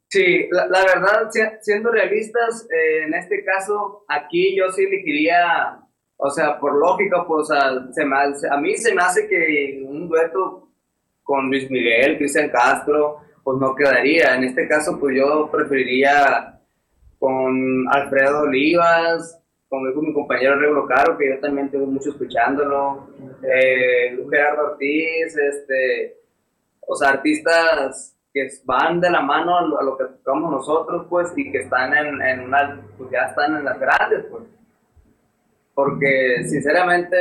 Sí, 0.07 0.47
la, 0.51 0.67
la 0.67 0.83
verdad, 0.85 1.29
si- 1.31 1.39
siendo 1.61 1.91
realistas, 1.91 2.67
eh, 2.71 3.03
en 3.05 3.13
este 3.13 3.43
caso, 3.43 4.05
aquí 4.07 4.55
yo 4.57 4.71
sí 4.71 4.83
elegiría, 4.83 5.79
o 6.17 6.29
sea, 6.29 6.59
por 6.59 6.75
lógica, 6.77 7.25
pues 7.27 7.49
a, 7.51 7.91
se 7.93 8.05
me 8.05 8.15
hace- 8.17 8.49
a 8.49 8.57
mí 8.57 8.75
se 8.77 8.93
me 8.93 9.01
hace 9.01 9.27
que 9.27 9.83
un 9.85 10.07
dueto 10.09 10.67
con 11.23 11.47
Luis 11.49 11.69
Miguel, 11.69 12.17
Cristian 12.17 12.49
Castro, 12.49 13.19
pues 13.43 13.59
no 13.59 13.75
quedaría. 13.75 14.35
En 14.35 14.43
este 14.43 14.67
caso, 14.67 14.99
pues 14.99 15.15
yo 15.15 15.49
preferiría 15.51 16.59
con 17.19 17.85
Alfredo 17.89 18.41
Olivas, 18.41 19.38
con 19.69 19.83
mi, 19.83 19.93
con 19.93 20.05
mi 20.05 20.13
compañero 20.13 20.59
Regulo 20.59 20.87
Caro, 20.87 21.17
que 21.17 21.29
yo 21.29 21.39
también 21.39 21.69
tengo 21.69 21.85
mucho 21.85 22.09
escuchándolo, 22.09 23.07
eh, 23.43 24.17
Gerardo 24.29 24.71
Ortiz, 24.71 25.37
este, 25.37 26.17
o 26.87 26.95
sea, 26.95 27.09
artistas 27.09 28.15
que 28.33 28.47
van 28.65 28.99
de 28.99 29.11
la 29.11 29.21
mano 29.21 29.57
a 29.57 29.61
lo, 29.61 29.79
a 29.79 29.83
lo 29.83 29.97
que 29.97 30.05
tocamos 30.05 30.51
nosotros, 30.51 31.05
pues, 31.07 31.31
y 31.35 31.51
que 31.51 31.59
están 31.59 31.93
en, 31.93 32.21
en 32.21 32.39
una, 32.41 32.81
pues 32.97 33.11
ya 33.11 33.27
están 33.27 33.57
en 33.57 33.65
las 33.65 33.79
grandes, 33.79 34.25
pues. 34.29 34.43
Porque, 35.75 36.43
sinceramente, 36.45 37.15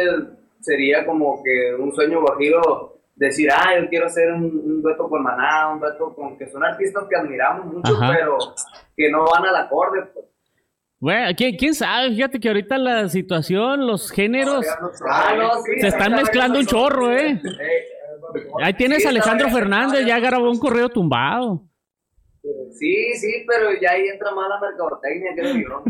sería 0.60 1.06
como 1.06 1.42
que 1.44 1.74
un 1.74 1.92
sueño 1.94 2.20
guajiro 2.22 2.98
decir, 3.14 3.50
ah, 3.52 3.78
yo 3.78 3.88
quiero 3.88 4.06
hacer 4.06 4.32
un, 4.32 4.44
un 4.44 4.82
dueto 4.82 5.08
con 5.08 5.22
Maná, 5.22 5.70
un 5.72 5.80
dueto 5.80 6.14
con, 6.14 6.36
que 6.38 6.48
son 6.48 6.64
artistas 6.64 7.04
que 7.08 7.16
admiramos 7.16 7.66
mucho, 7.66 7.94
Ajá. 7.94 8.12
pero 8.14 8.38
que 8.96 9.10
no 9.10 9.24
van 9.26 9.44
al 9.44 9.56
acorde, 9.56 10.02
pues. 10.14 10.27
Bueno, 11.00 11.30
¿quién, 11.36 11.56
quién 11.56 11.74
sabe? 11.74 12.10
Fíjate 12.10 12.40
que 12.40 12.48
ahorita 12.48 12.76
la 12.76 13.08
situación, 13.08 13.86
los 13.86 14.10
géneros, 14.10 14.66
Ah, 15.08 15.34
no, 15.36 15.62
sí, 15.62 15.80
se 15.80 15.88
están 15.88 16.12
mezclando 16.12 16.58
un 16.58 16.66
chorro, 16.66 17.12
¿eh? 17.12 17.32
Eh, 17.32 17.88
Ahí 18.62 18.74
tienes 18.74 19.06
a 19.06 19.10
Alejandro. 19.10 19.48
Fernández, 19.48 20.04
ya 20.04 20.18
grabó 20.18 20.50
un 20.50 20.58
correo 20.58 20.88
tumbado. 20.88 21.64
Sí, 22.72 23.14
sí, 23.14 23.44
pero 23.46 23.70
ya 23.80 23.92
ahí 23.92 24.08
entra 24.08 24.34
mala 24.34 24.58
mercadotecnia, 24.60 25.32
creo 25.34 25.54
yo. 25.56 25.84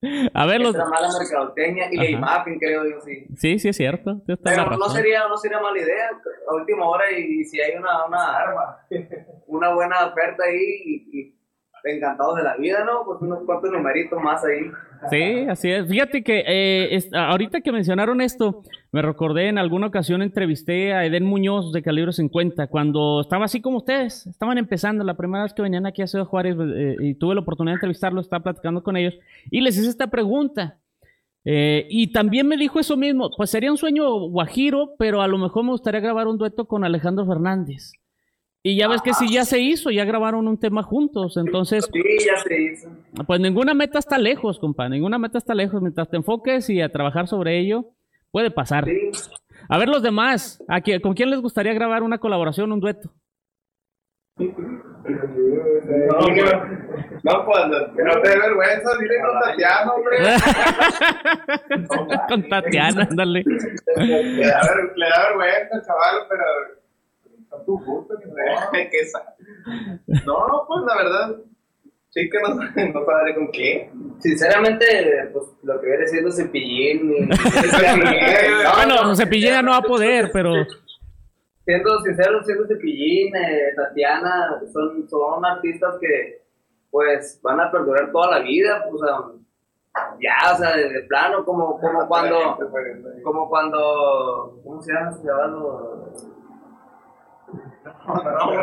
A 0.32 0.46
ver, 0.46 0.60
los... 0.60 0.74
Entra 0.74 0.88
mala 0.88 1.08
mercadotecnia 1.18 1.88
y 1.90 1.96
Ajá. 1.96 2.04
la 2.04 2.10
imagen, 2.10 2.58
creo 2.58 2.84
yo, 2.84 3.00
sí. 3.00 3.26
Sí, 3.36 3.58
sí 3.58 3.68
es 3.68 3.76
cierto. 3.76 4.22
Pero 4.26 4.64
no 4.64 4.70
razón. 4.70 4.94
sería, 4.94 5.26
no 5.28 5.36
sería 5.36 5.60
mala 5.60 5.78
idea 5.78 6.10
a 6.50 6.54
última 6.54 6.86
hora 6.88 7.10
y, 7.10 7.44
si 7.44 7.60
hay 7.60 7.76
una, 7.76 8.06
una, 8.06 8.78
una 9.46 9.74
buena 9.74 10.06
oferta 10.06 10.44
ahí 10.44 10.82
y, 10.84 11.20
y 11.20 11.37
encantados 11.84 12.36
de 12.36 12.42
la 12.42 12.56
vida, 12.56 12.84
¿no? 12.84 13.04
Pues 13.04 13.20
unos 13.20 13.44
cuantos 13.44 13.70
numeritos 13.70 14.20
más 14.22 14.44
ahí. 14.44 14.70
Sí, 15.10 15.46
así 15.48 15.70
es. 15.70 15.86
Fíjate 15.86 16.22
que 16.22 16.44
eh, 16.46 17.08
ahorita 17.12 17.60
que 17.60 17.72
mencionaron 17.72 18.20
esto, 18.20 18.62
me 18.90 19.02
recordé 19.02 19.48
en 19.48 19.58
alguna 19.58 19.86
ocasión 19.86 20.22
entrevisté 20.22 20.92
a 20.92 21.04
Eden 21.04 21.24
Muñoz 21.24 21.72
de 21.72 21.82
Calibre 21.82 22.12
50 22.12 22.66
cuando 22.66 23.20
estaba 23.20 23.44
así 23.44 23.60
como 23.60 23.78
ustedes, 23.78 24.26
estaban 24.26 24.58
empezando 24.58 25.04
la 25.04 25.16
primera 25.16 25.44
vez 25.44 25.54
que 25.54 25.62
venían 25.62 25.86
aquí 25.86 26.02
a 26.02 26.06
Ciudad 26.06 26.24
Juárez 26.24 26.56
eh, 26.58 26.96
y 27.00 27.14
tuve 27.14 27.34
la 27.34 27.42
oportunidad 27.42 27.74
de 27.74 27.76
entrevistarlos, 27.76 28.26
estaba 28.26 28.42
platicando 28.42 28.82
con 28.82 28.96
ellos 28.96 29.14
y 29.50 29.60
les 29.60 29.76
hice 29.78 29.88
esta 29.88 30.08
pregunta. 30.08 30.78
Eh, 31.44 31.86
y 31.88 32.12
también 32.12 32.46
me 32.46 32.56
dijo 32.56 32.78
eso 32.78 32.96
mismo, 32.96 33.30
pues 33.36 33.50
sería 33.50 33.70
un 33.70 33.78
sueño 33.78 34.28
guajiro, 34.28 34.94
pero 34.98 35.22
a 35.22 35.28
lo 35.28 35.38
mejor 35.38 35.64
me 35.64 35.70
gustaría 35.70 36.00
grabar 36.00 36.26
un 36.26 36.36
dueto 36.36 36.66
con 36.66 36.84
Alejandro 36.84 37.24
Fernández. 37.26 37.92
Y 38.62 38.76
ya 38.76 38.88
ves 38.88 39.00
que 39.02 39.14
sí, 39.14 39.32
ya 39.32 39.44
se 39.44 39.60
hizo, 39.60 39.90
ya 39.90 40.04
grabaron 40.04 40.48
un 40.48 40.58
tema 40.58 40.82
juntos, 40.82 41.36
entonces... 41.36 41.88
Sí, 41.92 42.02
ya 42.26 42.36
se 42.38 42.60
hizo. 42.60 42.88
Pues 43.26 43.40
ninguna 43.40 43.72
meta 43.72 43.98
está 44.00 44.18
lejos, 44.18 44.58
compa, 44.58 44.88
ninguna 44.88 45.16
meta 45.18 45.38
está 45.38 45.54
lejos. 45.54 45.80
Mientras 45.80 46.10
te 46.10 46.16
enfoques 46.16 46.68
y 46.68 46.80
a 46.82 46.90
trabajar 46.90 47.28
sobre 47.28 47.58
ello, 47.58 47.86
puede 48.32 48.50
pasar. 48.50 48.84
Sí. 48.84 49.10
A 49.68 49.78
ver 49.78 49.88
los 49.88 50.02
demás, 50.02 50.62
¿a 50.68 50.80
quién- 50.80 51.00
¿con 51.00 51.14
quién 51.14 51.30
les 51.30 51.40
gustaría 51.40 51.72
grabar 51.72 52.02
una 52.02 52.18
colaboración, 52.18 52.72
un 52.72 52.80
dueto? 52.80 53.10
No, 54.38 54.46
pues, 56.26 56.54
no, 57.24 57.44
pues, 57.44 57.60
Que 57.96 58.02
no 58.04 58.20
te 58.22 58.28
dé 58.28 58.38
vergüenza, 58.38 58.90
dile 59.00 59.14
con 59.20 59.40
Tatiana, 59.40 59.92
hombre. 59.92 60.16
Con 62.28 62.48
Tatiana, 62.48 63.02
ándale. 63.10 63.42
Le 63.44 64.46
da, 64.46 64.60
ver- 64.60 64.92
le 64.96 65.06
da 65.08 65.28
vergüenza, 65.28 65.82
chaval, 65.86 66.16
pero. 66.28 66.44
¿Qué 68.90 69.06
sa- 69.06 69.34
No, 70.26 70.64
pues 70.66 70.84
la 70.86 70.96
verdad, 70.96 71.36
sí 72.10 72.28
que 72.30 72.38
no, 72.40 72.54
no 73.00 73.04
sabré 73.06 73.34
con 73.34 73.50
qué. 73.52 73.90
Sinceramente, 74.20 74.86
pues 75.32 75.44
lo 75.62 75.80
que 75.80 75.86
viene 75.86 76.06
siendo 76.06 76.30
cepillín. 76.30 77.12
y- 77.12 77.28
No, 77.28 78.74
Bueno, 78.76 79.04
no, 79.04 79.16
Cepillín 79.16 79.50
ya 79.50 79.62
no 79.62 79.70
va 79.72 79.78
a 79.78 79.82
poder, 79.82 80.30
pero... 80.32 80.52
Siendo 81.64 82.00
sincero, 82.00 82.42
siendo 82.44 82.66
cepillín, 82.66 83.34
eh, 83.36 83.72
Tatiana, 83.76 84.58
son, 84.72 85.06
son 85.08 85.44
artistas 85.44 85.96
que 86.00 86.42
pues 86.90 87.38
van 87.42 87.60
a 87.60 87.70
perdurar 87.70 88.10
toda 88.10 88.38
la 88.38 88.44
vida, 88.44 88.86
pues, 88.90 89.02
o 89.02 89.06
sea, 89.06 89.16
ya, 90.18 90.54
o 90.54 90.56
sea, 90.56 90.74
de, 90.74 90.88
de 90.88 91.02
plano, 91.02 91.44
como, 91.44 91.78
como 91.78 92.08
cuando, 92.08 92.56
como 93.22 93.46
cuando, 93.50 94.58
¿cómo 94.64 94.80
se 94.80 94.94
llama 94.94 95.10
ese 95.10 95.22
chaval? 95.26 95.56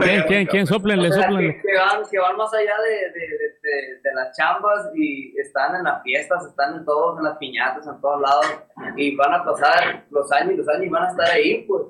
¿Quién, 0.01 0.23
quién, 0.27 0.45
quién? 0.47 0.67
Sóplenle, 0.67 1.09
O 1.09 1.11
sea, 1.11 1.23
sóplenle. 1.23 1.55
que, 1.55 1.61
que 1.61 1.77
van, 1.77 2.01
que 2.09 2.19
van 2.19 2.38
más 2.38 2.53
allá 2.53 2.73
de, 2.83 2.91
de, 2.91 3.27
de, 3.27 3.38
de- 3.61 4.01
de 4.03 4.13
las 4.15 4.35
chambas 4.38 4.89
y 4.95 5.38
están 5.39 5.75
en 5.75 5.83
las 5.83 6.01
fiestas, 6.03 6.45
están 6.45 6.75
en 6.77 6.85
todos, 6.85 7.17
en 7.17 7.23
las 7.25 7.38
piñatas, 7.38 7.85
en 7.88 7.99
todos 8.01 8.21
lados, 8.21 8.45
y 8.95 9.15
van 9.15 9.33
a 9.33 9.43
pasar 9.43 10.05
los 10.11 10.31
años 10.31 10.53
y 10.53 10.57
los 10.57 10.67
años 10.69 10.85
y 10.85 10.89
van 10.89 11.03
a 11.03 11.09
estar 11.11 11.29
ahí, 11.31 11.63
pues. 11.67 11.83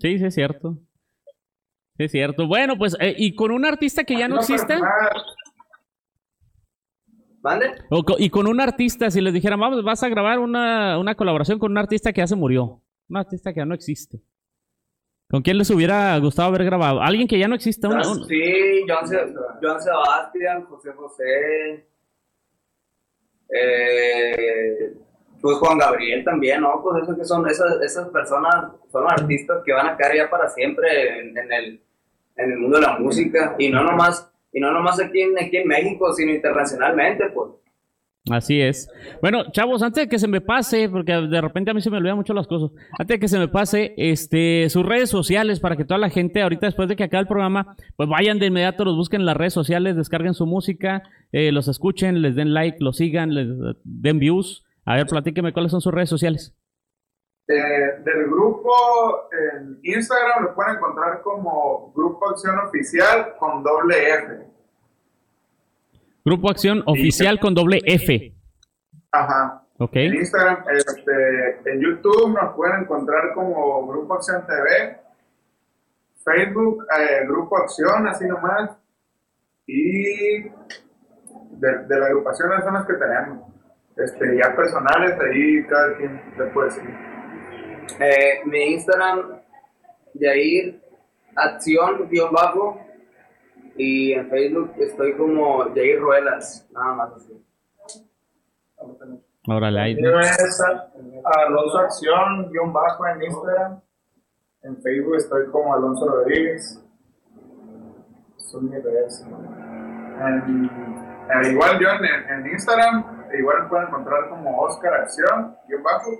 Sí, 0.00 0.18
sí 0.18 0.24
es 0.26 0.34
cierto. 0.34 0.76
Sí 1.96 2.04
es 2.04 2.10
cierto. 2.12 2.46
Bueno, 2.46 2.76
pues, 2.76 2.96
eh, 3.00 3.14
y 3.16 3.34
con 3.34 3.50
un 3.52 3.64
artista 3.64 4.04
que 4.04 4.16
ya 4.18 4.26
no 4.28 4.36
existe, 4.36 4.76
¿Mande? 7.42 7.72
o 7.90 8.02
co- 8.04 8.16
y 8.18 8.30
con 8.30 8.46
un 8.46 8.60
artista, 8.60 9.10
si 9.10 9.20
les 9.20 9.34
dijeran, 9.34 9.60
vamos, 9.60 9.82
vas 9.84 10.02
a 10.02 10.08
grabar 10.08 10.38
una, 10.38 10.98
una 10.98 11.14
colaboración 11.14 11.58
con 11.58 11.72
un 11.72 11.78
artista 11.78 12.12
que 12.12 12.20
ya 12.22 12.26
se 12.26 12.36
murió, 12.36 12.80
un 13.08 13.16
artista 13.18 13.52
que 13.52 13.60
ya 13.60 13.66
no 13.66 13.74
existe. 13.74 14.22
¿Con 15.34 15.42
quién 15.42 15.58
les 15.58 15.68
hubiera 15.70 16.16
gustado 16.20 16.46
haber 16.50 16.64
grabado? 16.64 17.02
Alguien 17.02 17.26
que 17.26 17.36
ya 17.40 17.48
no 17.48 17.56
existe. 17.56 17.88
un- 17.88 17.94
un- 18.06 18.24
Sí, 18.28 18.84
John, 18.88 19.00
John 19.60 19.80
Sebastián, 19.82 20.64
José 20.66 20.92
José, 20.92 21.86
eh, 23.48 24.92
pues 25.40 25.56
Juan 25.58 25.76
Gabriel 25.78 26.22
también, 26.24 26.60
¿no? 26.60 26.80
Pues 26.84 27.02
eso 27.02 27.16
que 27.16 27.24
son 27.24 27.48
esas, 27.48 27.82
esas 27.82 28.08
personas, 28.10 28.66
son 28.92 29.10
artistas 29.10 29.60
que 29.64 29.72
van 29.72 29.88
a 29.88 29.96
quedar 29.96 30.14
ya 30.14 30.30
para 30.30 30.48
siempre 30.50 31.18
en, 31.18 31.36
en 31.36 31.52
el, 31.52 31.80
en 32.36 32.52
el 32.52 32.58
mundo 32.58 32.76
de 32.76 32.82
la 32.86 32.96
música 33.00 33.56
y 33.58 33.68
no 33.70 33.82
nomás, 33.82 34.30
y 34.52 34.60
no 34.60 34.70
nomás 34.72 35.00
aquí 35.00 35.20
en, 35.20 35.36
aquí 35.36 35.56
en 35.56 35.66
México, 35.66 36.12
sino 36.12 36.32
internacionalmente, 36.32 37.28
pues. 37.30 37.50
Así 38.30 38.58
es. 38.58 38.88
Bueno, 39.20 39.50
chavos, 39.52 39.82
antes 39.82 40.04
de 40.04 40.08
que 40.08 40.18
se 40.18 40.26
me 40.26 40.40
pase, 40.40 40.88
porque 40.88 41.12
de 41.12 41.40
repente 41.42 41.70
a 41.70 41.74
mí 41.74 41.82
se 41.82 41.90
me 41.90 41.98
olvidan 41.98 42.16
mucho 42.16 42.32
las 42.32 42.46
cosas, 42.46 42.70
antes 42.98 43.16
de 43.16 43.20
que 43.20 43.28
se 43.28 43.38
me 43.38 43.48
pase, 43.48 43.92
este, 43.98 44.70
sus 44.70 44.86
redes 44.86 45.10
sociales 45.10 45.60
para 45.60 45.76
que 45.76 45.84
toda 45.84 45.98
la 45.98 46.08
gente, 46.08 46.40
ahorita 46.40 46.64
después 46.66 46.88
de 46.88 46.96
que 46.96 47.04
acabe 47.04 47.20
el 47.20 47.28
programa, 47.28 47.76
pues 47.96 48.08
vayan 48.08 48.38
de 48.38 48.46
inmediato, 48.46 48.86
los 48.86 48.96
busquen 48.96 49.20
en 49.20 49.26
las 49.26 49.36
redes 49.36 49.52
sociales, 49.52 49.94
descarguen 49.96 50.32
su 50.32 50.46
música, 50.46 51.02
eh, 51.32 51.52
los 51.52 51.68
escuchen, 51.68 52.22
les 52.22 52.34
den 52.34 52.54
like, 52.54 52.78
los 52.80 52.96
sigan, 52.96 53.34
les 53.34 53.46
den 53.84 54.18
views. 54.18 54.64
A 54.86 54.94
ver, 54.94 55.06
platíqueme 55.06 55.52
cuáles 55.52 55.72
son 55.72 55.82
sus 55.82 55.92
redes 55.92 56.08
sociales. 56.08 56.56
Eh, 57.46 57.54
del 58.04 58.24
grupo 58.30 59.28
en 59.32 59.78
Instagram 59.82 60.44
lo 60.44 60.54
pueden 60.54 60.76
encontrar 60.76 61.20
como 61.20 61.92
Grupo 61.94 62.30
Acción 62.30 62.58
Oficial 62.58 63.34
con 63.38 63.62
doble 63.62 63.96
F. 64.14 64.53
Grupo 66.24 66.50
Acción 66.50 66.82
Oficial 66.86 67.38
con 67.38 67.54
doble 67.54 67.80
F. 67.84 68.34
Ajá. 69.12 69.62
¿Ok? 69.78 69.96
En 69.96 70.14
Instagram, 70.14 70.64
este, 70.72 71.70
en 71.70 71.80
YouTube 71.80 72.32
nos 72.32 72.54
pueden 72.54 72.82
encontrar 72.82 73.34
como 73.34 73.86
Grupo 73.86 74.14
Acción 74.14 74.46
TV, 74.46 74.96
Facebook, 76.24 76.86
eh, 76.98 77.26
Grupo 77.26 77.58
Acción, 77.58 78.06
así 78.06 78.24
nomás, 78.26 78.70
y 79.66 80.42
de, 80.42 81.78
de 81.88 81.98
la 81.98 82.06
agrupación 82.06 82.50
son 82.62 82.74
las 82.74 82.86
que 82.86 82.94
tenemos. 82.94 83.52
Este, 83.96 84.36
ya 84.38 84.56
personales, 84.56 85.18
ahí 85.20 85.64
cada 85.66 85.96
quien 85.96 86.20
le 86.38 86.46
puede 86.46 86.68
decir. 86.68 86.90
Eh, 88.00 88.40
mi 88.46 88.72
Instagram, 88.72 89.40
Yair, 90.14 90.80
acción, 91.36 92.08
guion 92.08 92.32
bajo, 92.32 92.80
y 93.76 94.12
en 94.12 94.28
Facebook 94.30 94.72
estoy 94.78 95.14
como 95.16 95.74
Yair 95.74 96.00
Ruelas, 96.00 96.66
nada 96.72 96.94
más 96.94 97.12
así. 97.14 97.44
Órale, 99.46 99.80
ahí. 99.80 99.96
Alonso 101.24 101.78
Acción, 101.78 102.50
guion 102.50 102.72
bajo 102.72 103.06
en 103.06 103.22
Instagram. 103.22 103.80
En 104.62 104.76
Facebook 104.82 105.16
estoy 105.16 105.46
como 105.50 105.74
Alonso 105.74 106.06
Rodríguez. 106.08 106.80
Son 108.36 108.70
mis 108.70 108.82
redes. 108.82 109.24
En- 110.20 110.70
igual 111.52 111.78
yo 111.80 111.88
en, 111.90 112.30
en 112.30 112.52
Instagram, 112.52 113.24
igual 113.38 113.62
me 113.64 113.68
pueden 113.68 113.88
encontrar 113.88 114.28
como 114.28 114.60
Oscar 114.60 114.94
Acción, 114.94 115.56
guion 115.68 115.82
bajo, 115.82 116.10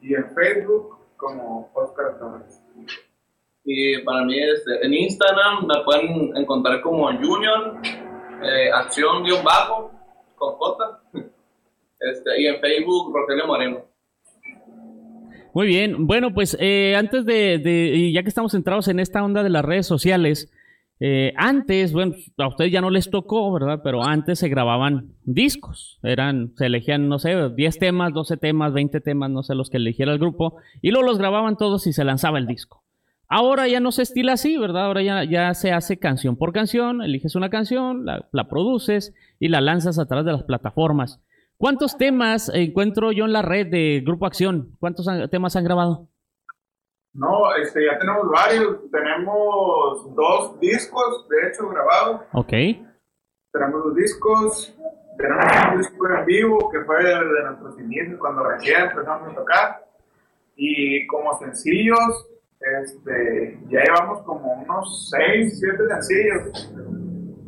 y 0.00 0.14
en 0.14 0.30
Facebook 0.34 0.98
como 1.16 1.70
Oscar 1.74 2.18
Torres. 2.18 2.62
Y 3.68 3.98
para 4.04 4.24
mí, 4.24 4.38
este, 4.38 4.86
en 4.86 4.94
Instagram 4.94 5.66
me 5.66 5.82
pueden 5.84 6.36
encontrar 6.36 6.80
como 6.82 7.06
Junior, 7.08 7.78
eh, 8.44 8.70
acción-bajo, 8.72 9.90
con 10.36 10.52
J. 10.54 11.00
Este, 11.98 12.42
y 12.42 12.46
en 12.46 12.60
Facebook, 12.60 13.12
Rogelio 13.14 13.46
Moreno. 13.48 13.78
Muy 15.52 15.66
bien, 15.66 16.06
bueno, 16.06 16.32
pues 16.34 16.56
eh, 16.60 16.94
antes 16.96 17.24
de, 17.24 17.58
de- 17.58 18.12
ya 18.12 18.22
que 18.22 18.28
estamos 18.28 18.52
centrados 18.52 18.88
en 18.88 19.00
esta 19.00 19.24
onda 19.24 19.42
de 19.42 19.48
las 19.50 19.64
redes 19.64 19.86
sociales, 19.86 20.52
eh, 21.00 21.32
antes, 21.36 21.92
bueno, 21.92 22.14
a 22.38 22.46
ustedes 22.48 22.70
ya 22.70 22.80
no 22.82 22.90
les 22.90 23.10
tocó, 23.10 23.52
¿verdad? 23.52 23.80
Pero 23.82 24.04
antes 24.04 24.38
se 24.38 24.48
grababan 24.48 25.14
discos, 25.24 25.98
eran, 26.02 26.52
se 26.56 26.66
elegían, 26.66 27.08
no 27.08 27.18
sé, 27.18 27.34
10 27.50 27.78
temas, 27.78 28.12
12 28.12 28.36
temas, 28.36 28.72
20 28.74 29.00
temas, 29.00 29.30
no 29.30 29.42
sé, 29.42 29.54
los 29.54 29.70
que 29.70 29.78
eligiera 29.78 30.12
el 30.12 30.18
grupo, 30.18 30.56
y 30.82 30.90
luego 30.90 31.06
los 31.08 31.18
grababan 31.18 31.56
todos 31.56 31.86
y 31.86 31.92
se 31.94 32.04
lanzaba 32.04 32.38
el 32.38 32.46
disco. 32.46 32.82
Ahora 33.28 33.66
ya 33.66 33.80
no 33.80 33.90
se 33.92 34.02
estila 34.02 34.34
así, 34.34 34.56
¿verdad? 34.56 34.86
Ahora 34.86 35.02
ya, 35.02 35.24
ya 35.24 35.52
se 35.54 35.72
hace 35.72 35.98
canción 35.98 36.36
por 36.36 36.52
canción, 36.52 37.02
eliges 37.02 37.34
una 37.34 37.50
canción, 37.50 38.04
la, 38.04 38.28
la 38.32 38.48
produces 38.48 39.14
y 39.40 39.48
la 39.48 39.60
lanzas 39.60 39.98
a 39.98 40.06
través 40.06 40.26
de 40.26 40.32
las 40.32 40.44
plataformas. 40.44 41.20
¿Cuántos 41.56 41.96
temas 41.96 42.50
encuentro 42.54 43.12
yo 43.12 43.24
en 43.24 43.32
la 43.32 43.42
red 43.42 43.66
de 43.68 44.02
Grupo 44.04 44.26
Acción? 44.26 44.76
¿Cuántos 44.78 45.08
han- 45.08 45.28
temas 45.30 45.56
han 45.56 45.64
grabado? 45.64 46.06
No, 47.14 47.54
este, 47.56 47.84
ya 47.86 47.98
tenemos 47.98 48.28
varios, 48.30 48.90
tenemos 48.92 50.14
dos 50.14 50.60
discos, 50.60 51.26
de 51.30 51.48
hecho, 51.48 51.66
grabados, 51.70 52.20
Ok. 52.34 52.50
tenemos 53.52 53.84
dos 53.84 53.94
discos, 53.96 54.76
tenemos 55.16 55.46
un 55.72 55.78
disco 55.78 56.08
en 56.10 56.26
vivo 56.26 56.70
que 56.70 56.80
fue 56.84 57.02
de, 57.02 57.14
de 57.14 57.44
nuestros 57.46 57.80
inicios, 57.80 58.18
cuando 58.20 58.44
recién 58.44 58.82
empezamos 58.90 59.32
a 59.32 59.34
tocar, 59.34 59.84
y 60.56 61.06
como 61.06 61.38
sencillos, 61.38 62.28
este, 62.82 63.58
ya 63.68 63.80
llevamos 63.84 64.22
como 64.22 64.52
unos 64.52 65.10
6, 65.10 65.58
7 65.60 65.76
sencillos, 65.88 66.74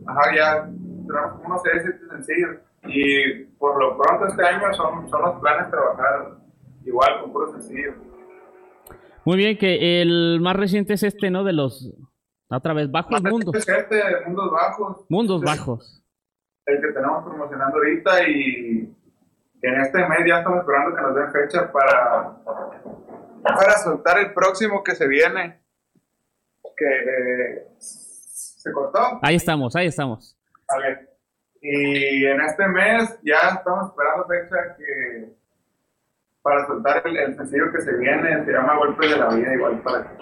ajá, 0.07 0.37
ya 0.37 0.65
tenemos 1.07 1.33
como 1.33 1.47
unos 1.47 1.63
6, 1.63 1.83
7 1.83 1.99
sencillos, 2.11 2.57
y 2.85 3.45
por 3.59 3.79
lo 3.79 3.99
pronto 3.99 4.27
este 4.27 4.45
año 4.45 4.73
son, 4.75 5.09
son 5.09 5.23
los 5.23 5.41
planes 5.41 5.71
trabajar 5.71 6.39
igual 6.85 7.21
con 7.21 7.33
puros 7.33 7.53
sencillos. 7.53 7.95
Muy 9.25 9.37
bien, 9.37 9.59
que 9.59 10.01
el 10.01 10.41
más 10.41 10.57
reciente 10.57 10.95
es 10.95 11.03
este, 11.03 11.31
¿no? 11.31 11.45
De 11.45 11.53
los, 11.53 11.93
otra 12.49 12.73
vez, 12.73 12.91
Bajos 12.91 13.23
Mundos. 13.23 13.55
Es 13.55 13.69
este 13.69 14.01
Mundos 14.27 14.51
Bajos. 14.51 15.07
Mundos 15.09 15.43
Este 15.43 15.53
es 15.53 15.59
Bajos. 15.59 16.05
El 16.67 16.81
que 16.81 16.93
tenemos 16.93 17.25
promocionando 17.25 17.77
ahorita 17.77 18.29
y 18.29 18.95
en 19.63 19.81
este 19.81 19.99
mes 20.09 20.19
ya 20.27 20.39
estamos 20.39 20.61
esperando 20.61 20.97
que 20.97 21.03
nos 21.03 21.15
den 21.15 21.33
fecha 21.33 21.73
para, 21.73 22.37
para 23.43 23.79
soltar 23.79 24.19
el 24.19 24.33
próximo 24.33 24.83
que 24.83 24.95
se 24.95 25.07
viene. 25.07 25.61
Que 26.77 26.87
eh, 26.87 27.67
se 27.79 28.73
cortó. 28.73 29.19
Ahí 29.23 29.37
estamos, 29.37 29.75
ahí 29.75 29.87
estamos. 29.87 30.37
Vale. 30.69 31.09
Y 31.61 32.25
en 32.25 32.41
este 32.41 32.69
mes 32.69 33.19
ya 33.23 33.57
estamos 33.57 33.89
esperando 33.91 34.27
fecha 34.29 34.77
que 34.77 35.35
para 36.43 36.67
soltar 36.67 37.03
el, 37.05 37.17
el 37.17 37.37
sencillo 37.37 37.73
que 37.73 37.81
se 37.81 37.97
viene, 37.97 38.45
se 38.45 38.53
llama 38.53 38.77
Golpes 38.77 39.11
de 39.11 39.17
la 39.17 39.29
Vida, 39.29 39.55
igual 39.55 39.83
para, 39.83 40.17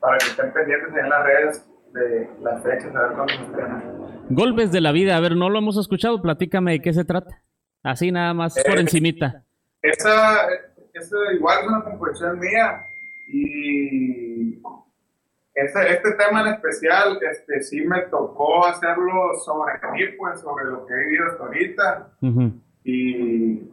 para 0.00 0.18
que 0.18 0.26
estén 0.26 0.52
pendientes 0.52 0.96
en 0.96 1.08
las 1.08 1.24
redes 1.24 1.64
de 1.92 2.28
las 2.42 2.62
fechas, 2.62 2.94
a 2.94 3.02
ver 3.02 3.12
cuándo 3.12 3.32
se 3.34 3.42
estrena. 3.42 3.82
Golpes 4.30 4.72
de 4.72 4.80
la 4.80 4.90
vida, 4.90 5.16
a 5.16 5.20
ver, 5.20 5.36
no 5.36 5.48
lo 5.48 5.58
hemos 5.58 5.76
escuchado, 5.76 6.20
platícame 6.20 6.72
de 6.72 6.82
qué 6.82 6.92
se 6.92 7.04
trata. 7.04 7.42
Así 7.82 8.10
nada 8.10 8.34
más 8.34 8.54
por 8.66 8.78
Eh, 8.78 8.80
encimita. 8.80 9.44
Esa, 9.80 10.48
esa 10.94 11.16
igual 11.32 11.58
es 11.60 11.68
una 11.68 11.84
composición 11.84 12.38
mía 12.38 12.86
y 13.28 14.62
ese, 15.54 15.92
este 15.92 16.12
tema 16.14 16.42
en 16.42 16.54
especial 16.54 17.18
este, 17.30 17.62
sí 17.62 17.86
me 17.86 18.02
tocó 18.02 18.66
hacerlo 18.66 19.34
sobre 19.44 19.74
mí, 19.92 20.00
pues 20.18 20.40
sobre 20.40 20.64
lo 20.66 20.86
que 20.86 20.94
he 20.94 20.98
vivido 20.98 21.26
hasta 21.26 21.44
ahorita 21.44 22.10
Ujú. 22.22 22.52
y, 22.84 23.70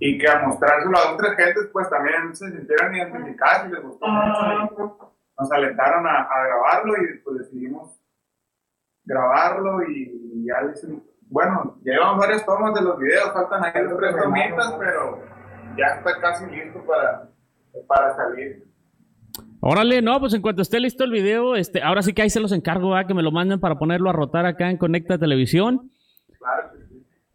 y 0.00 0.18
que 0.18 0.28
a 0.28 0.46
mostrárselo 0.46 0.96
a 0.98 1.12
otras 1.14 1.36
gentes 1.36 1.68
pues 1.72 1.88
también 1.88 2.34
se 2.34 2.50
sintieran 2.50 2.94
identificadas 2.96 3.68
y 3.68 3.72
les 3.72 3.82
gustó 3.82 4.06
mucho. 4.08 5.12
Nos 5.38 5.52
alentaron 5.52 6.06
a, 6.06 6.22
a 6.22 6.46
grabarlo 6.46 6.94
y 6.96 7.18
pues 7.18 7.38
decidimos 7.38 8.00
grabarlo 9.04 9.82
y 9.88 10.44
ya 10.46 10.62
les, 10.62 10.84
bueno, 11.28 11.76
ya 11.84 11.92
llevamos 11.92 12.18
varias 12.18 12.44
tomas 12.44 12.74
de 12.74 12.82
los 12.82 12.98
videos, 12.98 13.32
faltan 13.32 13.64
ahí 13.64 13.84
dos 13.84 13.98
tres 13.98 14.16
tomitas, 14.16 14.72
pero 14.78 15.35
ya 15.76 15.86
está 15.98 16.20
casi 16.20 16.46
listo 16.46 16.84
para, 16.86 17.28
para 17.86 18.16
salir. 18.16 18.66
Órale, 19.60 20.02
no, 20.02 20.18
pues 20.20 20.34
en 20.34 20.42
cuanto 20.42 20.62
esté 20.62 20.80
listo 20.80 21.04
el 21.04 21.10
video, 21.10 21.56
este, 21.56 21.82
ahora 21.82 22.02
sí 22.02 22.12
que 22.12 22.22
ahí 22.22 22.30
se 22.30 22.40
los 22.40 22.52
encargo, 22.52 22.90
¿verdad? 22.90 23.08
que 23.08 23.14
me 23.14 23.22
lo 23.22 23.32
manden 23.32 23.60
para 23.60 23.78
ponerlo 23.78 24.10
a 24.10 24.12
rotar 24.12 24.46
acá 24.46 24.70
en 24.70 24.76
Conecta 24.76 25.18
Televisión. 25.18 25.90
Claro. 26.38 26.70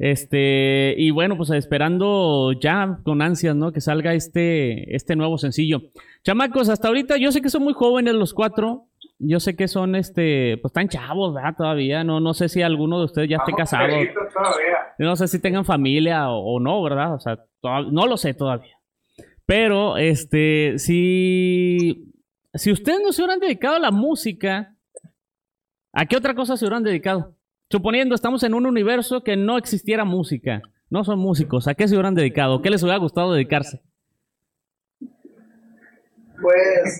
Este, 0.03 0.95
y 0.97 1.11
bueno, 1.11 1.37
pues 1.37 1.51
esperando 1.51 2.53
ya 2.53 2.97
con 3.03 3.21
ansias, 3.21 3.55
¿no? 3.55 3.71
Que 3.71 3.81
salga 3.81 4.15
este, 4.15 4.95
este 4.95 5.15
nuevo 5.15 5.37
sencillo. 5.37 5.81
Chamacos, 6.23 6.69
hasta 6.69 6.87
ahorita 6.87 7.17
yo 7.17 7.31
sé 7.31 7.39
que 7.39 7.51
son 7.51 7.63
muy 7.63 7.73
jóvenes 7.73 8.15
los 8.15 8.33
cuatro. 8.33 8.87
Yo 9.19 9.39
sé 9.39 9.55
que 9.55 9.67
son, 9.67 9.95
este, 9.95 10.57
pues 10.59 10.71
están 10.71 10.89
chavos, 10.89 11.35
¿verdad? 11.35 11.53
Todavía. 11.55 12.03
No, 12.03 12.19
no 12.19 12.33
sé 12.33 12.49
si 12.49 12.63
alguno 12.63 12.97
de 12.97 13.05
ustedes 13.05 13.29
ya 13.29 13.37
esté 13.37 13.53
casado. 13.53 13.93
No 14.97 15.15
sé 15.15 15.27
si 15.27 15.39
tengan 15.39 15.65
familia 15.65 16.31
o, 16.31 16.55
o 16.55 16.59
no, 16.59 16.81
¿verdad? 16.81 17.13
O 17.13 17.19
sea, 17.19 17.37
no 17.63 18.07
lo 18.07 18.17
sé 18.17 18.33
todavía. 18.33 18.77
Pero, 19.45 19.97
este, 19.97 20.77
si, 20.77 22.13
si 22.53 22.71
ustedes 22.71 22.99
no 23.03 23.11
se 23.11 23.21
hubieran 23.21 23.39
dedicado 23.39 23.75
a 23.75 23.79
la 23.79 23.91
música, 23.91 24.75
¿a 25.93 26.05
qué 26.05 26.15
otra 26.15 26.35
cosa 26.35 26.57
se 26.57 26.65
hubieran 26.65 26.83
dedicado? 26.83 27.35
Suponiendo, 27.69 28.15
estamos 28.15 28.43
en 28.43 28.53
un 28.53 28.65
universo 28.65 29.23
que 29.23 29.35
no 29.35 29.57
existiera 29.57 30.05
música. 30.05 30.61
No 30.89 31.03
son 31.03 31.19
músicos. 31.19 31.67
¿A 31.67 31.73
qué 31.73 31.87
se 31.87 31.95
hubieran 31.95 32.15
dedicado? 32.15 32.61
¿Qué 32.61 32.69
les 32.69 32.83
hubiera 32.83 32.97
gustado 32.97 33.33
dedicarse? 33.33 33.81
Pues, 36.41 36.99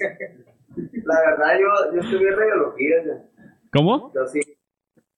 la 0.77 1.19
verdad, 1.25 1.59
yo, 1.59 1.95
yo 1.95 2.01
estudié 2.01 2.31
radiología. 2.31 2.95
ya. 3.05 3.45
¿Cómo? 3.73 4.11
Yo 4.13 4.27
sí. 4.27 4.39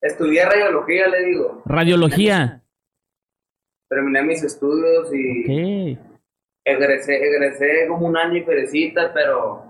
Estudié 0.01 0.45
radiología, 0.45 1.07
le 1.07 1.25
digo. 1.25 1.61
Radiología. 1.65 2.62
Terminé 3.93 4.23
mis 4.23 4.43
estudios 4.43 5.13
y 5.13 5.99
egresé, 6.65 7.15
egresé 7.15 7.87
como 7.87 8.07
un 8.07 8.17
año 8.17 8.37
y 8.37 8.43
ferecita, 8.43 9.13
pero 9.13 9.65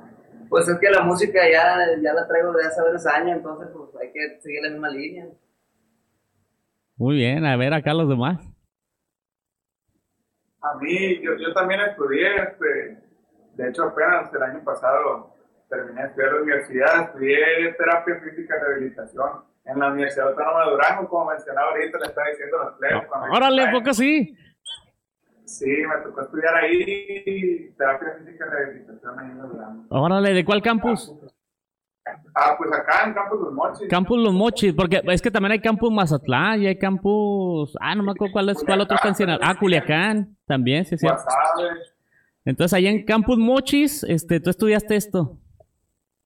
pues 0.48 0.66
es 0.70 0.80
que 0.80 0.90
la 0.90 1.02
música 1.02 1.42
ya, 1.52 1.78
ya 2.02 2.14
la 2.14 2.26
traigo 2.26 2.54
de 2.54 2.66
hace 2.66 2.82
varios 2.82 3.06
años, 3.06 3.38
entonces 3.38 3.68
pues 3.76 3.90
hay 4.02 4.14
que 4.14 4.40
seguir 4.40 4.62
la 4.64 4.70
misma 4.70 4.90
línea. 4.92 5.28
Muy 6.96 7.18
bien. 7.18 7.46
A 7.46 7.58
ver 7.58 7.74
acá 7.74 7.94
los 7.94 8.08
demás. 8.08 8.40
A 10.62 10.78
mí, 10.78 11.22
yo, 11.22 11.36
yo 11.36 11.52
también 11.54 11.82
estudié, 11.82 12.34
este, 12.38 12.98
de 13.56 13.70
hecho 13.70 13.84
apenas 13.84 14.34
el 14.34 14.42
año 14.42 14.64
pasado 14.64 15.36
terminé 15.68 16.02
de 16.02 16.08
estudiar 16.08 16.32
la 16.32 16.42
universidad, 16.44 17.02
estudié 17.08 17.74
terapia 17.78 18.22
física 18.22 18.56
y 18.56 18.64
rehabilitación 18.64 19.53
en 19.66 19.80
la 19.80 19.88
Universidad 19.92 20.30
Autónoma 20.30 20.66
de 20.66 20.72
Durango, 20.72 21.10
como 21.10 21.26
mencionaba 21.32 21.70
ahorita, 21.72 21.98
le 22.00 22.06
estaba 22.06 22.28
diciendo 22.30 22.58
los 22.58 22.74
plebes. 22.78 23.04
Órale, 23.32 23.64
¿a 23.64 23.72
poco 23.72 23.94
sí? 23.94 24.38
Sí, 25.46 25.66
me 25.68 25.96
tocó 26.04 26.22
estudiar 26.22 26.56
ahí 26.56 27.74
terapia 27.78 28.16
física 28.20 28.46
y 28.46 28.50
rehabilitación 28.50 29.20
ahí 29.20 29.30
en 29.32 29.38
Durango. 29.40 29.86
Órale, 29.90 30.34
¿de 30.34 30.46
cuál 30.46 30.62
campus? 30.62 31.14
Ah, 32.36 32.56
pues 32.58 32.70
acá 32.74 33.06
en 33.06 33.14
Campos 33.14 33.40
Los 33.40 33.54
Mochis. 33.54 33.88
Campus 33.90 34.18
Los 34.20 34.34
Mochis, 34.34 34.74
porque 34.74 35.02
es 35.06 35.22
que 35.22 35.32
también 35.32 35.54
hay 35.54 35.62
campus 35.62 35.90
Mazatlán 35.92 36.62
y 36.62 36.68
hay 36.68 36.78
campus. 36.78 37.78
Ah, 37.80 37.96
no 37.96 38.04
me 38.04 38.12
acuerdo 38.12 38.34
cuál 38.34 38.50
es, 38.50 38.62
cuál 38.64 38.82
otro 38.82 38.98
está 39.02 39.24
en. 39.24 39.30
Ah, 39.42 39.56
Culiacán, 39.58 40.36
también, 40.46 40.84
sí. 40.84 40.98
Guasave, 41.00 41.70
Entonces, 42.44 42.74
allá 42.74 42.90
en 42.90 43.06
Campus 43.06 43.38
Mochis, 43.38 44.04
este, 44.04 44.42
tú 44.42 44.50
estudiaste 44.50 44.98
esto. 44.98 45.38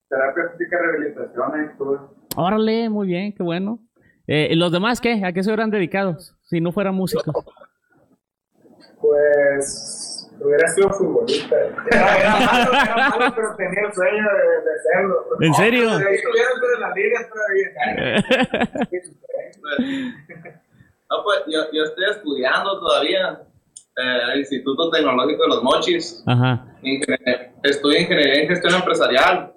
terapia 0.09 0.49
física 0.57 0.77
y 0.77 0.79
rehabilitación 0.79 1.53
ahí 1.53 1.65
estuve. 1.65 1.97
Órale, 2.37 2.87
muy 2.89 3.07
bien, 3.07 3.33
qué 3.33 3.41
bueno. 3.43 3.79
Eh, 4.27 4.49
¿y 4.51 4.55
¿Los 4.55 4.71
demás 4.71 5.01
qué? 5.01 5.21
¿A 5.25 5.31
qué 5.33 5.41
se 5.43 5.49
hubieran 5.49 5.71
dedicado 5.71 6.17
si 6.43 6.61
no 6.61 6.71
fueran 6.71 6.93
músicos? 6.95 7.33
Pues 9.01 10.29
hubiera 10.39 10.67
sido 10.69 10.89
futbolista. 10.91 11.55
Era, 11.91 12.17
era 12.17 12.39
malo, 12.39 12.71
era 12.73 13.09
malo, 13.09 13.33
pero 13.35 13.55
tenía 13.55 13.81
el 13.87 13.93
sueño 13.93 14.23
de, 14.23 14.69
de 14.69 14.79
serlo. 14.91 15.15
¿En 15.41 15.53
serio? 15.53 15.97
Si 15.97 16.03
estuviera 16.03 16.49
en 16.75 16.81
la 16.81 16.93
liga 16.93 17.29
todavía. 17.29 18.77
No, 21.09 21.23
pues 21.23 21.39
yo, 21.47 21.61
yo 21.71 21.83
estoy 21.85 22.03
estudiando 22.11 22.79
todavía 22.81 23.41
eh, 23.97 24.19
el 24.33 24.39
Instituto 24.39 24.89
Tecnológico 24.91 25.43
de 25.43 25.47
los 25.49 25.63
Mochis. 25.63 26.21
Ajá. 26.27 26.65
Ingenier- 26.83 27.51
Estudio 27.63 28.01
ingeniería 28.01 28.41
en 28.43 28.49
gestión 28.49 28.73
empresarial. 28.75 29.53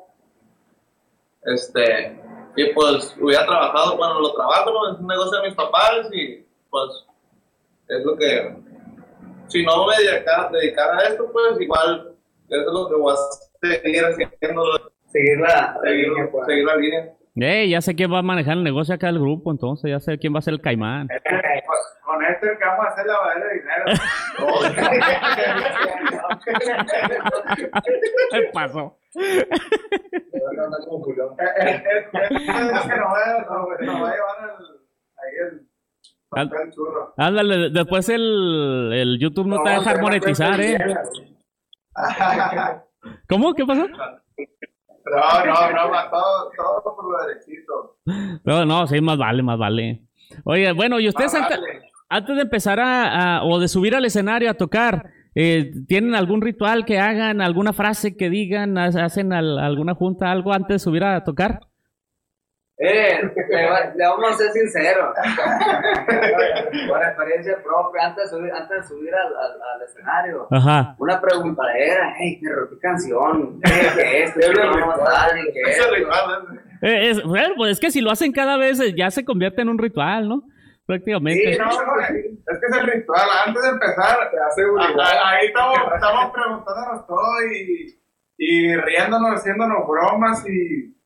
Este, 1.43 2.21
y 2.57 2.73
pues 2.73 3.17
hubiera 3.21 3.47
trabajado, 3.47 3.97
bueno, 3.97 4.21
lo 4.21 4.35
trabajo, 4.35 4.71
¿no? 4.71 4.93
es 4.93 5.01
un 5.01 5.07
negocio 5.07 5.41
de 5.41 5.49
mis 5.49 5.57
papás 5.57 6.09
y 6.13 6.45
pues 6.71 7.07
es 7.89 8.05
lo 8.05 8.17
que, 8.17 8.57
si 9.49 9.65
no 9.65 9.87
me 9.87 9.97
dedicara, 9.97 10.51
dedicara 10.53 10.99
a 10.99 11.03
esto, 11.05 11.31
pues 11.33 11.61
igual 11.61 12.15
eso 12.49 12.61
es 12.61 12.73
lo 12.73 12.89
que 12.89 12.95
voy 12.97 13.15
a 13.15 13.17
seguir 13.83 14.05
haciendo, 14.05 14.63
Seguir 15.07 15.41
la, 15.41 15.49
la 15.49 15.81
seguir, 15.83 16.09
línea, 16.09 16.31
pues. 16.31 16.47
seguir 16.47 16.65
la 16.65 16.77
línea. 16.77 17.13
Eh, 17.35 17.69
ya 17.69 17.81
sé 17.81 17.97
quién 17.97 18.13
va 18.13 18.19
a 18.19 18.23
manejar 18.23 18.57
el 18.57 18.63
negocio 18.63 18.95
acá 18.95 19.09
del 19.09 19.19
grupo, 19.19 19.51
entonces 19.51 19.91
ya 19.91 19.99
sé 19.99 20.19
quién 20.19 20.35
va 20.35 20.39
a 20.39 20.43
ser 20.43 20.55
el 20.55 20.61
caimán. 20.61 21.09
Con 22.11 22.25
esto 22.25 22.47
es 22.47 22.59
que 22.59 22.65
vamos 22.65 22.87
a 22.87 22.89
hacer 22.89 23.07
lavadero 23.07 23.47
de 23.47 23.55
dinero. 23.55 23.85
¿Qué 28.33 28.51
pasó? 28.53 28.97
Ándale, 37.17 37.57
de- 37.57 37.71
después 37.71 38.09
el, 38.09 38.91
el 38.93 39.19
YouTube 39.21 39.47
no, 39.47 39.63
te 39.63 39.71
va 39.71 39.77
a 39.77 39.79
dejar 39.81 40.01
monetizar, 40.01 40.61
¿eh? 40.61 40.79
¿Cómo? 43.29 43.55
¿Qué 43.55 43.65
pasó? 43.65 43.87
No, 43.89 43.97
no, 45.45 45.91
no, 45.91 46.11
todo, 46.11 46.51
todo 46.57 46.97
por 46.97 47.13
lo 47.13 47.27
derechito. 47.27 47.97
No, 48.45 48.65
no, 48.65 48.87
sí, 48.87 49.01
más 49.01 49.19
vale, 49.19 49.43
más 49.43 49.59
vale. 49.59 50.03
Oye, 50.45 50.71
bueno, 50.73 51.01
y 51.01 51.09
ustedes 51.09 51.33
vale. 51.33 51.57
Antes 52.11 52.37
de 52.37 52.43
empezar 52.43 52.79
a, 52.81 53.39
a- 53.39 53.45
o 53.45 53.59
de 53.61 53.69
subir 53.69 53.95
al 53.95 54.05
escenario 54.05 54.51
a 54.51 54.55
tocar, 54.55 55.11
eh, 55.35 55.71
¿tienen 55.87 56.15
algún 56.15 56.43
ritual 56.43 56.85
que 56.85 56.99
hagan, 56.99 57.41
alguna 57.41 57.73
frase 57.73 58.17
que 58.17 58.29
digan, 58.29 58.77
ha- 58.77 58.87
hacen 59.05 59.33
al- 59.33 59.59
alguna 59.59 59.95
junta, 59.95 60.31
algo 60.31 60.53
antes 60.53 60.75
de 60.75 60.79
subir 60.81 61.05
a 61.05 61.23
tocar? 61.25 61.61
Eh, 62.83 63.21
le, 63.51 63.71
va- 63.71 63.93
le 63.95 64.05
vamos 64.07 64.31
a 64.31 64.35
ser 64.39 64.51
sinceros. 64.53 65.15
Por 66.89 67.03
experiencia 67.03 67.57
propia, 67.63 68.07
antes 68.07 68.25
de 68.31 68.37
subir, 68.39 68.53
antes 68.53 68.77
de 68.83 68.89
subir 68.89 69.15
al, 69.15 69.27
al, 69.37 69.53
al 69.75 69.83
escenario, 69.87 70.49
Ajá. 70.51 70.95
una 70.99 71.21
pregunta 71.21 71.63
era, 71.79 72.15
hey, 72.19 72.41
¿qué 72.41 72.79
canción? 72.81 73.61
¿Qué, 73.63 73.71
qué 73.97 74.23
es? 74.25 74.33
¿Qué 74.35 74.47
vamos 74.59 74.95
a 74.99 75.11
dar? 75.11 75.39
¿Y 75.39 75.53
qué 75.53 75.61
es? 75.71 75.79
¿eh? 75.79 75.83
Eh, 76.83 77.11
es, 77.11 77.23
bueno, 77.23 77.55
pues 77.57 77.73
es 77.73 77.81
que 77.81 77.91
si 77.91 78.01
lo 78.01 78.11
hacen 78.11 78.33
cada 78.33 78.57
vez 78.57 78.81
eh, 78.81 78.95
ya 78.97 79.11
se 79.11 79.25
convierte 79.25 79.63
en 79.63 79.69
un 79.69 79.79
ritual, 79.79 80.29
¿no? 80.29 80.43
Prácticamente. 80.91 81.53
Sí, 81.53 81.59
no, 81.59 81.67
no, 81.67 82.01
es 82.01 82.09
que 82.11 82.67
es 82.67 82.77
el 82.81 82.87
ritual. 82.87 83.29
Antes 83.47 83.63
de 83.63 83.69
empezar, 83.71 84.17
seguridad. 84.57 85.01
a- 85.01 85.13
a- 85.13 85.31
ahí 85.31 85.47
estamos, 85.47 85.79
estamos 85.95 86.33
preguntándonos 86.33 87.07
todo 87.07 87.33
y, 87.55 88.01
y 88.39 88.75
riéndonos, 88.77 89.35
haciéndonos 89.39 89.87
bromas 89.87 90.45
y 90.49 90.97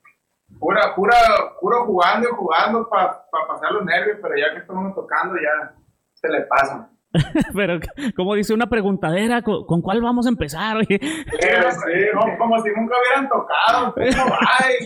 pura, 0.59 0.95
pura, 0.97 1.17
puro 1.61 1.85
jugando 1.85 2.29
y 2.29 2.33
jugando 2.33 2.89
para 2.89 3.21
pasar 3.47 3.73
los 3.73 3.85
nervios, 3.85 4.19
pero 4.23 4.35
ya 4.39 4.53
que 4.55 4.61
estamos 4.61 4.95
tocando 4.95 5.35
ya 5.37 5.75
se 6.15 6.29
le 6.31 6.41
pasan. 6.47 6.89
Pero, 7.55 7.79
como 8.17 8.35
dice 8.35 8.53
una 8.55 8.67
preguntadera, 8.67 9.41
¿con, 9.43 9.65
con 9.67 9.81
cuál 9.83 10.01
vamos 10.03 10.27
a 10.27 10.31
empezar? 10.31 10.79
Oye, 10.79 10.99
Pero 11.41 11.71
sí, 11.71 11.93
como, 12.13 12.39
como 12.39 12.59
si 12.61 12.71
nunca 12.71 12.97
hubieran 12.99 13.29
tocado. 13.29 13.95
¿Cómo 13.95 14.37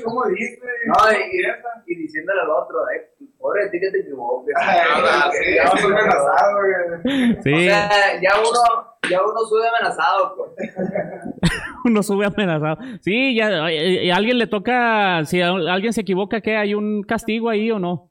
¿Cómo 0.05 0.27
dice? 0.27 0.61
No, 0.89 0.95
y, 1.11 1.17
¿Y 1.41 1.93
y 1.95 1.97
diciéndole 2.03 2.43
al 2.43 2.51
otro, 2.51 2.77
eh, 2.95 3.15
pobre 3.49 3.65
de 3.65 3.71
ti 3.71 3.81
que 3.81 3.91
te 3.91 4.01
equivoques. 4.01 4.55
Ah, 4.61 5.31
sí, 5.33 5.55
ya 5.55 5.67
soy 5.69 5.81
sí. 5.81 5.87
amenazado, 5.87 6.59
güey. 6.59 7.37
O 7.39 7.43
Sí, 7.43 7.65
sea, 7.69 8.21
ya 8.21 8.31
uno, 8.41 8.95
ya 9.11 9.23
uno 9.23 9.41
sube 9.49 9.69
amenazado, 9.69 10.37
pues. 10.37 10.51
uno 11.85 12.03
sube 12.03 12.27
amenazado. 12.27 12.79
Sí, 13.01 13.35
ya, 13.37 13.69
eh, 13.71 14.07
eh, 14.07 14.13
a 14.13 14.17
alguien 14.17 14.39
le 14.39 14.47
toca, 14.47 15.25
si 15.25 15.41
a 15.41 15.49
alguien 15.51 15.93
se 15.93 16.03
equivoca, 16.03 16.41
¿qué? 16.41 16.57
¿Hay 16.57 16.75
un 16.75 17.03
castigo 17.03 17.49
ahí 17.51 17.71
o 17.71 17.79
no? 17.79 18.11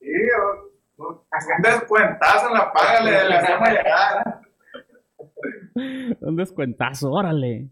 Sí, 0.00 0.08
o- 0.98 1.04
o- 1.04 1.26
un 1.56 1.62
descuentazo 1.62 2.48
en 2.48 2.54
la 2.54 2.72
paga 2.72 3.00
le, 3.04 3.10
le 3.28 3.34
hacemos 3.36 3.68
llegar. 3.68 4.40
Un 6.20 6.36
descuentazo, 6.36 7.10
órale. 7.10 7.68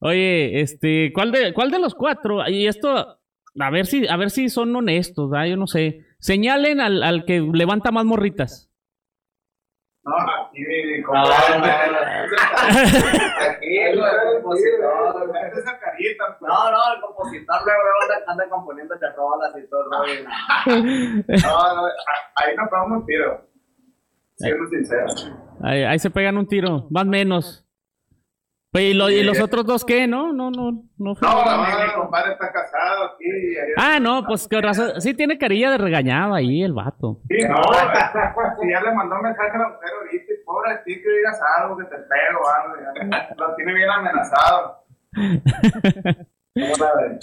Oye, 0.00 0.60
este, 0.60 1.12
¿cuál 1.14 1.30
de, 1.32 1.54
cuál 1.54 1.70
de 1.70 1.78
los 1.78 1.94
cuatro? 1.94 2.46
Y 2.48 2.66
esto, 2.66 3.18
a 3.60 3.70
ver 3.70 3.86
si, 3.86 4.06
a 4.08 4.16
ver 4.16 4.30
si 4.30 4.48
son 4.48 4.74
honestos, 4.74 5.30
¿verdad? 5.30 5.46
yo 5.46 5.56
no 5.56 5.66
sé. 5.66 6.00
Señalen 6.24 6.80
al, 6.80 7.02
al 7.02 7.26
que 7.26 7.38
levanta 7.52 7.90
más 7.90 8.06
morritas. 8.06 8.72
No, 10.04 10.16
aquí 10.16 10.60
mi 10.60 11.02
No, 11.02 11.12
no, 11.12 11.22
Aquí, 13.46 13.76
el 13.76 14.00
compositor. 14.40 15.30
Mete 15.30 15.60
esa 15.60 15.78
carita, 15.78 16.24
pues. 16.38 16.50
No, 16.50 16.70
no, 16.70 16.78
el 16.94 17.00
compositor 17.02 17.60
luego 17.66 17.80
anda, 18.30 18.46
rolas 19.14 19.54
y 19.58 19.68
todo. 19.68 19.84
No, 21.42 21.74
no, 21.74 21.88
ahí 22.36 22.56
nos 22.56 22.70
pegamos 22.70 23.00
un 23.00 23.06
tiro. 23.06 23.46
Siendo 24.36 24.66
sincero. 24.68 25.06
Ahí, 25.62 25.82
ahí 25.82 25.98
se 25.98 26.08
pegan 26.08 26.38
un 26.38 26.46
tiro, 26.46 26.86
más 26.88 27.04
menos. 27.04 27.63
Oye, 28.74 28.86
¿y, 28.90 28.94
lo- 28.94 29.08
y 29.08 29.22
los 29.22 29.40
otros 29.40 29.64
dos 29.64 29.84
qué? 29.84 30.06
No, 30.08 30.32
no, 30.32 30.50
no, 30.50 30.72
no. 30.98 31.14
No, 31.14 31.14
mi, 31.14 31.84
mi 31.86 31.92
compadre 31.94 32.32
está 32.32 32.50
casado 32.52 33.04
aquí. 33.04 33.24
Ah, 33.76 34.00
no, 34.00 34.24
pues 34.26 34.48
qué 34.48 34.60
razón. 34.60 35.00
Sí 35.00 35.14
tiene 35.14 35.38
carilla 35.38 35.70
de 35.70 35.78
regañado 35.78 36.34
ahí 36.34 36.62
el 36.62 36.72
vato. 36.72 37.20
Sí, 37.28 37.36
no, 37.48 37.54
si 38.60 38.70
ya 38.70 38.80
le 38.82 38.92
mandó 38.94 39.14
un 39.16 39.22
mensaje 39.22 39.50
a 39.50 39.58
la 39.58 39.68
mujer 39.68 39.90
ahorita, 40.00 40.32
pobre 40.44 40.80
que 40.84 40.92
digas 40.94 41.40
algo, 41.58 41.76
que 41.78 41.84
te 41.84 41.96
pego, 41.96 42.40
algo, 42.48 43.10
ya, 43.10 43.34
lo 43.36 43.54
tiene 43.54 43.74
bien 43.74 43.90
amenazado. 43.90 44.84
¿Cómo 46.54 46.76
la? 46.78 47.18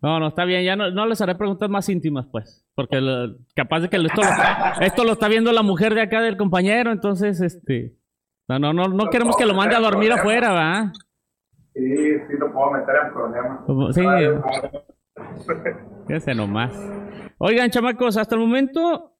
No, 0.00 0.20
no, 0.20 0.28
está 0.28 0.44
bien, 0.44 0.64
ya 0.64 0.76
no, 0.76 0.90
no 0.92 1.06
les 1.06 1.20
haré 1.20 1.34
preguntas 1.34 1.68
más 1.68 1.88
íntimas, 1.88 2.24
pues. 2.30 2.64
Porque 2.74 3.00
lo- 3.00 3.36
capaz 3.54 3.80
de 3.80 3.88
que 3.90 3.96
esto 3.96 4.22
lo, 4.22 4.80
esto 4.86 5.04
lo 5.04 5.12
está 5.12 5.26
viendo 5.28 5.50
la 5.52 5.62
mujer 5.62 5.94
de 5.94 6.02
acá 6.02 6.20
del 6.22 6.36
compañero, 6.36 6.92
entonces, 6.92 7.40
este. 7.40 7.94
No, 8.48 8.58
no, 8.58 8.72
no, 8.72 8.88
no 8.88 9.10
queremos 9.10 9.36
que 9.36 9.44
lo 9.46 9.54
mande 9.54 9.76
a 9.76 9.80
dormir 9.80 10.10
afuera, 10.12 10.52
¿va? 10.52 10.92
Sí, 11.74 11.82
sí 12.28 12.34
lo 12.38 12.52
puedo 12.52 12.70
meter 12.72 12.94
en 13.06 13.12
problemas. 13.12 13.94
Sí, 13.94 14.02
Fíjense 16.06 16.34
nomás. 16.34 16.72
Oigan, 17.38 17.70
chamacos, 17.70 18.16
hasta 18.16 18.34
el 18.34 18.40
momento, 18.40 19.12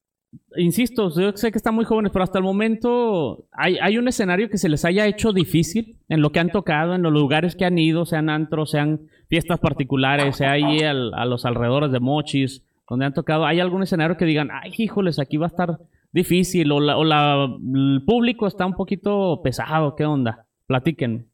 insisto, 0.57 1.09
yo 1.15 1.31
sé 1.37 1.51
que 1.51 1.57
están 1.57 1.75
muy 1.75 1.85
jóvenes, 1.85 2.11
pero 2.11 2.23
hasta 2.23 2.37
el 2.39 2.43
momento, 2.43 3.45
¿hay, 3.51 3.77
hay 3.79 3.97
un 3.97 4.07
escenario 4.07 4.49
que 4.49 4.57
se 4.57 4.67
les 4.69 4.83
haya 4.85 5.05
hecho 5.05 5.31
difícil 5.31 5.97
en 6.09 6.21
lo 6.21 6.31
que 6.31 6.39
han 6.39 6.49
tocado, 6.49 6.95
en 6.95 7.01
los 7.03 7.13
lugares 7.13 7.55
que 7.55 7.65
han 7.65 7.77
ido, 7.77 8.05
sean 8.05 8.29
antros, 8.29 8.71
sean 8.71 9.01
fiestas 9.27 9.59
particulares, 9.59 10.37
sea 10.37 10.51
ahí 10.53 10.79
al- 10.79 11.13
a 11.13 11.25
los 11.25 11.45
alrededores 11.45 11.91
de 11.91 11.99
Mochis, 11.99 12.63
donde 12.89 13.05
han 13.05 13.13
tocado? 13.13 13.45
¿Hay 13.45 13.59
algún 13.59 13.83
escenario 13.83 14.17
que 14.17 14.25
digan, 14.25 14.49
ay, 14.51 14.73
híjoles, 14.75 15.19
aquí 15.19 15.37
va 15.37 15.45
a 15.45 15.49
estar 15.49 15.77
difícil, 16.11 16.71
o, 16.71 16.79
la, 16.79 16.97
o 16.97 17.03
la- 17.03 17.45
el 17.45 18.03
público 18.05 18.47
está 18.47 18.65
un 18.65 18.73
poquito 18.75 19.41
pesado, 19.43 19.95
¿qué 19.95 20.05
onda? 20.05 20.45
Platiquen. 20.67 21.29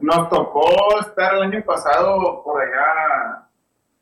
Nos 0.00 0.28
tocó 0.28 0.64
estar 1.00 1.34
el 1.34 1.42
año 1.42 1.62
pasado 1.64 2.42
por 2.44 2.60
allá, 2.62 3.48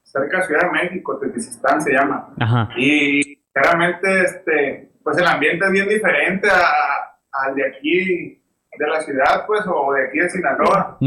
cerca 0.02 0.38
de 0.38 0.46
Ciudad 0.46 0.60
de 0.62 0.70
México, 0.72 1.18
Tetisistán 1.18 1.80
se 1.80 1.92
llama. 1.92 2.28
Ajá. 2.38 2.68
Y 2.76 3.36
claramente, 3.52 4.22
este, 4.24 4.90
pues 5.02 5.16
el 5.18 5.26
ambiente 5.26 5.64
es 5.66 5.72
bien 5.72 5.88
diferente 5.88 6.48
a- 6.50 7.16
al 7.32 7.54
de 7.54 7.66
aquí, 7.66 8.42
de 8.78 8.86
la 8.86 9.00
ciudad, 9.00 9.46
pues, 9.46 9.62
o 9.66 9.92
de 9.94 10.06
aquí 10.06 10.18
de 10.18 10.28
Sinaloa. 10.30 10.98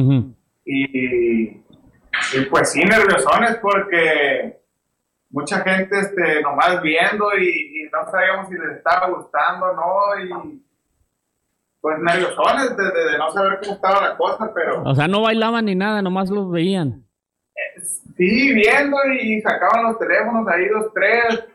Y, 0.66 1.48
y 1.48 2.46
pues 2.50 2.72
sí, 2.72 2.82
nerviosones 2.84 3.58
porque 3.62 4.58
mucha 5.32 5.62
gente 5.62 6.00
este, 6.00 6.42
nomás 6.42 6.82
viendo 6.82 7.26
y, 7.38 7.79
y 7.90 7.92
no 7.92 8.12
sabíamos 8.12 8.48
si 8.50 8.56
les 8.56 8.78
estaba 8.78 9.08
gustando 9.08 9.66
o 9.66 9.74
no. 9.74 10.24
Y 10.24 10.64
pues 11.82 11.98
nerviosones 12.00 12.76
de, 12.78 12.84
de- 12.84 13.12
de 13.12 13.18
no 13.18 13.32
saber 13.32 13.60
cómo 13.62 13.74
estaba 13.74 14.02
la 14.10 14.18
cosa, 14.18 14.52
pero 14.54 14.84
O 14.84 14.94
sea, 14.96 15.08
no 15.08 15.22
bailaban 15.22 15.66
ni 15.66 15.76
nada, 15.76 16.02
nomás 16.02 16.30
los 16.30 16.52
veían. 16.52 17.04
sí, 18.18 18.54
viendo 18.54 18.98
y 19.22 19.42
sacaban 19.42 19.84
los 19.84 19.98
teléfonos 20.00 20.48
ahí 20.48 20.68
dos, 20.68 20.94
tres, 20.94 21.46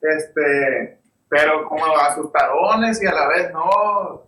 este, 0.00 0.98
pero 1.28 1.66
como 1.68 1.84
asustadones 1.96 3.02
y 3.02 3.06
a 3.06 3.12
la 3.12 3.28
vez 3.28 3.52
no. 3.52 4.22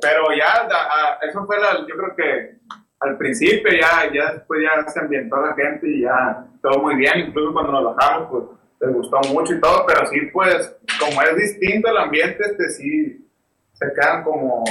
Pero 0.00 0.24
ya, 0.36 0.66
da- 0.68 0.86
a- 0.86 1.18
eso 1.28 1.44
fue 1.46 1.58
la, 1.60 1.80
yo 1.86 1.96
creo 1.96 2.16
que 2.16 2.56
al 3.00 3.16
principio 3.18 3.70
ya, 3.72 4.12
ya 4.12 4.32
después 4.34 4.60
ya 4.62 4.88
se 4.88 5.00
ambientó 5.00 5.36
la 5.44 5.54
gente 5.54 5.88
y 5.88 6.02
ya 6.02 6.44
todo 6.62 6.78
muy 6.82 6.94
bien, 6.96 7.18
incluso 7.18 7.52
cuando 7.52 7.72
nos 7.72 7.96
bajamos, 7.96 8.28
pues 8.30 8.44
les 8.82 8.94
gustó 8.94 9.20
mucho 9.32 9.54
y 9.54 9.60
todo, 9.60 9.84
pero 9.86 10.06
sí, 10.06 10.18
pues, 10.32 10.76
como 10.98 11.22
es 11.22 11.36
distinto 11.36 11.88
el 11.88 11.96
ambiente, 11.96 12.38
este 12.44 12.68
sí, 12.70 13.28
se 13.72 13.86
quedan 13.94 14.24
como 14.24 14.64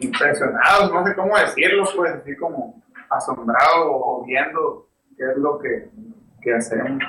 impresionados, 0.00 0.92
no 0.92 1.06
sé 1.06 1.14
cómo 1.14 1.38
decirlo, 1.38 1.84
pues, 1.94 2.14
así 2.14 2.36
como 2.36 2.82
asombrados 3.08 3.86
o 3.86 4.24
viendo 4.26 4.88
qué 5.16 5.22
es 5.22 5.38
lo 5.38 5.58
que, 5.58 5.88
que 6.42 6.54
hacemos. 6.54 7.02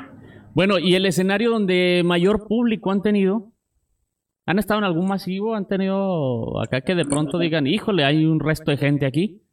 Bueno, 0.53 0.77
¿y 0.77 0.95
el 0.95 1.05
escenario 1.05 1.51
donde 1.51 2.03
mayor 2.05 2.47
público 2.47 2.91
han 2.91 3.01
tenido? 3.01 3.51
¿Han 4.45 4.59
estado 4.59 4.79
en 4.79 4.85
algún 4.85 5.07
masivo? 5.07 5.55
¿Han 5.55 5.67
tenido 5.67 6.61
acá 6.61 6.81
que 6.81 6.95
de 6.95 7.05
pronto 7.05 7.37
digan, 7.37 7.67
híjole, 7.67 8.05
hay 8.05 8.25
un 8.25 8.39
resto 8.39 8.71
de 8.71 8.77
gente 8.77 9.05
aquí? 9.05 9.43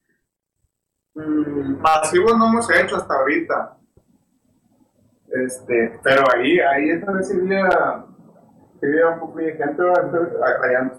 Mm, 1.15 1.81
Masivos 1.81 2.39
no 2.39 2.49
hemos 2.49 2.71
hecho 2.71 2.97
hasta 2.97 3.15
ahorita. 3.15 3.79
Este, 5.35 5.99
pero 6.03 6.23
ahí, 6.33 6.61
ahí 6.61 6.91
esta 6.91 7.11
vez 7.11 7.29
sí 7.29 7.37
había, 7.37 8.05
sí 8.81 8.87
había 8.87 9.09
un 9.09 9.21
poco 9.21 9.39
de 9.39 9.53
gente, 9.53 9.83
allá 9.83 10.79
en 10.81 10.91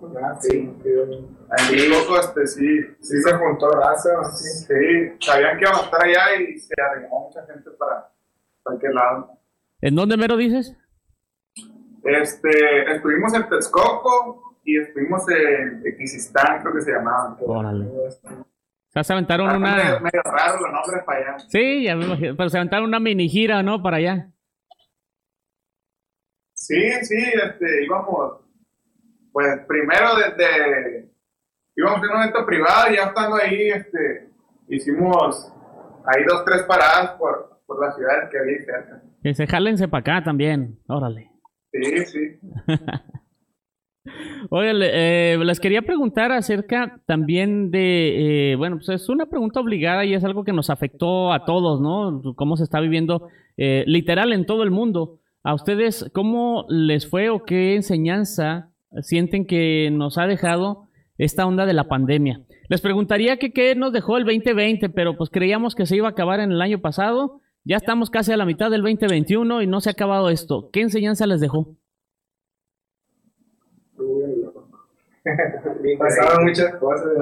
pues, 0.00 0.12
¿verdad? 0.14 0.38
Sí, 0.40 0.74
sí. 0.82 0.90
Ahí 1.50 1.80
en 1.82 1.92
Texcoco, 1.92 2.18
este, 2.18 2.46
sí, 2.46 2.80
Sí 3.00 3.22
se 3.22 3.34
juntó 3.34 3.68
raza, 3.70 4.24
sí. 4.32 4.66
sí, 4.66 5.26
sabían 5.26 5.58
que 5.58 5.64
íbamos 5.64 5.82
a 5.82 5.84
estar 5.84 6.04
allá 6.04 6.40
y 6.40 6.58
se 6.58 6.74
arrimó 6.80 7.26
mucha 7.26 7.44
gente 7.44 7.70
para 7.72 8.08
cualquier 8.62 8.94
lado. 8.94 9.38
¿En 9.82 9.94
dónde 9.94 10.16
mero 10.16 10.38
dices? 10.38 10.74
Este, 12.04 12.94
estuvimos 12.94 13.34
en 13.34 13.48
Texcoco 13.48 14.56
y 14.64 14.78
estuvimos 14.78 15.28
en 15.28 15.82
Equisistán, 15.84 16.62
creo 16.62 16.72
que 16.72 16.80
se 16.80 16.92
llamaba. 16.92 17.36
Órale. 17.40 17.88
O 18.92 18.94
sea, 18.94 19.04
se 19.04 19.12
aventaron 19.14 19.48
Ah, 19.48 19.58
medio, 19.58 19.72
una... 19.96 20.00
medio 20.00 20.22
raro 20.22 20.60
los 20.60 20.70
nombres 20.70 21.02
para 21.06 21.18
allá. 21.18 21.38
Sí, 21.48 21.84
ya 21.84 21.96
me 21.96 22.04
imagino, 22.04 22.36
pero 22.36 22.50
se 22.50 22.58
aventaron 22.58 22.86
una 22.88 23.00
mini 23.00 23.26
gira, 23.28 23.62
¿no? 23.62 23.82
Para 23.82 23.96
allá. 23.96 24.28
Sí, 26.54 26.78
sí, 27.02 27.16
este, 27.16 27.84
íbamos, 27.84 28.40
pues 29.32 29.48
primero 29.66 30.14
desde, 30.16 31.10
íbamos 31.74 32.02
en 32.04 32.10
un 32.10 32.22
evento 32.22 32.46
privado 32.46 32.90
y 32.92 32.96
ya 32.96 33.04
estando 33.04 33.36
ahí, 33.36 33.68
este, 33.70 34.28
hicimos 34.68 35.50
ahí 36.06 36.22
dos, 36.28 36.44
tres 36.44 36.62
paradas 36.64 37.12
por, 37.18 37.60
por 37.66 37.80
las 37.84 37.96
ciudades 37.96 38.28
que 38.30 38.38
había 38.38 38.64
cerca. 38.64 39.02
Que 39.22 39.34
se 39.34 39.46
jálense 39.46 39.88
para 39.88 40.00
acá 40.00 40.24
también. 40.24 40.78
Órale. 40.86 41.30
Sí, 41.72 42.04
sí. 42.06 42.40
Oye, 44.50 44.74
le- 44.74 44.90
eh, 45.34 45.38
les 45.38 45.60
quería 45.60 45.82
preguntar 45.82 46.32
acerca 46.32 47.00
también 47.06 47.70
de, 47.70 48.52
eh, 48.52 48.56
bueno, 48.56 48.76
pues 48.76 48.88
es 48.88 49.08
una 49.08 49.26
pregunta 49.26 49.60
obligada 49.60 50.04
y 50.04 50.14
es 50.14 50.24
algo 50.24 50.42
que 50.44 50.52
nos 50.52 50.70
afectó 50.70 51.32
a 51.32 51.44
todos, 51.44 51.80
¿no? 51.80 52.34
Cómo 52.34 52.56
se 52.56 52.64
está 52.64 52.80
viviendo 52.80 53.28
eh, 53.56 53.84
literal 53.86 54.32
en 54.32 54.44
todo 54.46 54.62
el 54.64 54.70
mundo. 54.70 55.18
¿A 55.44 55.54
ustedes 55.54 56.10
cómo 56.12 56.66
les 56.68 57.08
fue 57.08 57.28
o 57.30 57.44
qué 57.44 57.74
enseñanza 57.76 58.70
sienten 59.02 59.46
que 59.46 59.90
nos 59.92 60.18
ha 60.18 60.26
dejado 60.26 60.88
esta 61.18 61.46
onda 61.46 61.66
de 61.66 61.74
la 61.74 61.88
pandemia? 61.88 62.40
Les 62.68 62.80
preguntaría 62.80 63.36
que 63.36 63.52
qué 63.52 63.74
nos 63.74 63.92
dejó 63.92 64.16
el 64.16 64.24
2020, 64.24 64.88
pero 64.88 65.16
pues 65.16 65.30
creíamos 65.30 65.74
que 65.74 65.86
se 65.86 65.96
iba 65.96 66.08
a 66.08 66.12
acabar 66.12 66.40
en 66.40 66.50
el 66.52 66.60
año 66.62 66.80
pasado. 66.80 67.40
Ya 67.64 67.76
estamos 67.76 68.10
casi 68.10 68.32
a 68.32 68.36
la 68.36 68.46
mitad 68.46 68.70
del 68.70 68.82
2021 68.82 69.62
y 69.62 69.66
no 69.66 69.80
se 69.80 69.90
ha 69.90 69.92
acabado 69.92 70.30
esto. 70.30 70.70
¿Qué 70.72 70.80
enseñanza 70.80 71.26
les 71.26 71.40
dejó? 71.40 71.76
Pasaron 75.98 76.44
muchas 76.44 76.74
cosas 76.76 77.12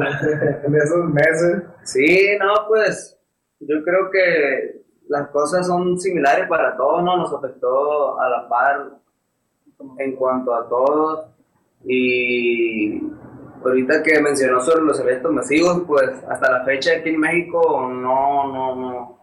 en 0.64 0.74
esos 0.74 1.05
meses. 1.11 1.62
Sí, 1.82 2.36
no, 2.38 2.66
pues 2.68 3.18
yo 3.61 3.82
creo 3.84 4.11
que 4.11 4.82
las 5.09 5.28
cosas 5.28 5.66
son 5.66 5.98
similares 5.98 6.48
para 6.48 6.76
todos, 6.76 7.03
¿no? 7.03 7.16
Nos 7.16 7.32
afectó 7.32 8.18
a 8.20 8.28
la 8.28 8.48
par 8.48 8.90
en 9.98 10.16
cuanto 10.16 10.55
a 10.55 10.68
todos. 10.68 11.26
Y 11.84 13.03
ahorita 13.64 14.03
que 14.03 14.20
mencionó 14.20 14.61
sobre 14.61 14.84
los 14.84 15.01
eventos 15.01 15.32
masivos, 15.32 15.82
pues 15.86 16.11
hasta 16.28 16.51
la 16.51 16.64
fecha 16.64 16.92
aquí 16.96 17.11
en 17.11 17.20
México 17.20 17.88
no, 17.90 18.53
no, 18.53 18.76
no, 18.76 19.18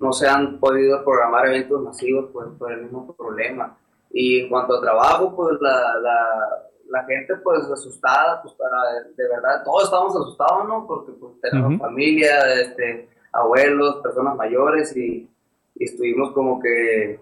no 0.00 0.12
se 0.12 0.28
han 0.28 0.58
podido 0.58 1.04
programar 1.04 1.46
eventos 1.46 1.82
masivos 1.82 2.30
pues, 2.32 2.48
por 2.58 2.72
el 2.72 2.82
mismo 2.82 3.14
problema. 3.14 3.76
Y 4.10 4.40
en 4.40 4.48
cuanto 4.48 4.76
a 4.76 4.80
trabajo, 4.80 5.36
pues 5.36 5.56
la, 5.60 5.98
la, 6.00 6.68
la 6.88 7.04
gente 7.04 7.36
pues 7.36 7.64
asustada, 7.70 8.42
pues 8.42 8.54
para, 8.54 9.04
de 9.16 9.28
verdad, 9.28 9.62
todos 9.64 9.84
estamos 9.84 10.14
asustados, 10.16 10.66
¿no? 10.66 10.86
Porque 10.86 11.12
pues 11.12 11.40
tenemos 11.40 11.78
familia, 11.78 12.60
este, 12.60 13.08
abuelos, 13.32 13.96
personas 14.02 14.36
mayores 14.36 14.96
y, 14.96 15.28
y, 15.74 15.84
estuvimos 15.84 16.32
como 16.32 16.60
que, 16.60 17.20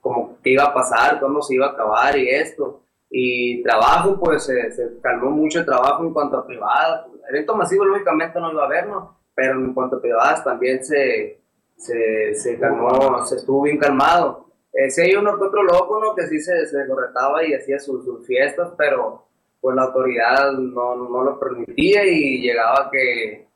como 0.00 0.38
que 0.42 0.50
iba 0.50 0.64
a 0.64 0.74
pasar, 0.74 1.18
cuándo 1.20 1.42
se 1.42 1.54
iba 1.54 1.66
a 1.66 1.70
acabar 1.70 2.16
y 2.16 2.28
esto. 2.28 2.80
Y 3.10 3.62
trabajo, 3.62 4.18
pues 4.18 4.44
se, 4.44 4.98
calmó 5.02 5.30
mucho 5.30 5.60
el 5.60 5.66
trabajo 5.66 6.04
en 6.04 6.12
cuanto 6.12 6.38
a 6.38 6.46
privadas. 6.46 7.06
evento 7.28 7.54
masivo 7.56 7.84
lógicamente 7.84 8.40
no 8.40 8.52
iba 8.52 8.62
a 8.62 8.66
haber, 8.66 8.86
¿no? 8.88 9.18
Pero 9.34 9.58
en 9.58 9.74
cuanto 9.74 9.96
a 9.96 10.00
privadas 10.00 10.44
también 10.44 10.84
se, 10.84 11.40
se, 11.76 12.34
se 12.34 12.58
calmó, 12.58 13.22
se 13.24 13.36
estuvo 13.36 13.62
bien 13.62 13.78
calmado. 13.78 14.41
Eh, 14.72 14.90
sí 14.90 15.02
hay 15.02 15.14
uno 15.14 15.36
que 15.38 15.44
otro 15.44 15.62
loco, 15.62 16.00
¿no? 16.00 16.14
Que 16.14 16.26
sí 16.26 16.40
se, 16.40 16.66
se 16.66 16.86
corretaba 16.86 17.44
y 17.44 17.54
hacía 17.54 17.78
sus, 17.78 18.26
fiestas, 18.26 18.72
pero 18.76 19.26
pues 19.60 19.76
la 19.76 19.82
autoridad 19.82 20.52
no, 20.52 20.96
no 20.96 21.22
lo 21.22 21.38
permitía 21.38 22.04
y 22.04 22.40
llegaba 22.40 22.90
que, 22.90 23.46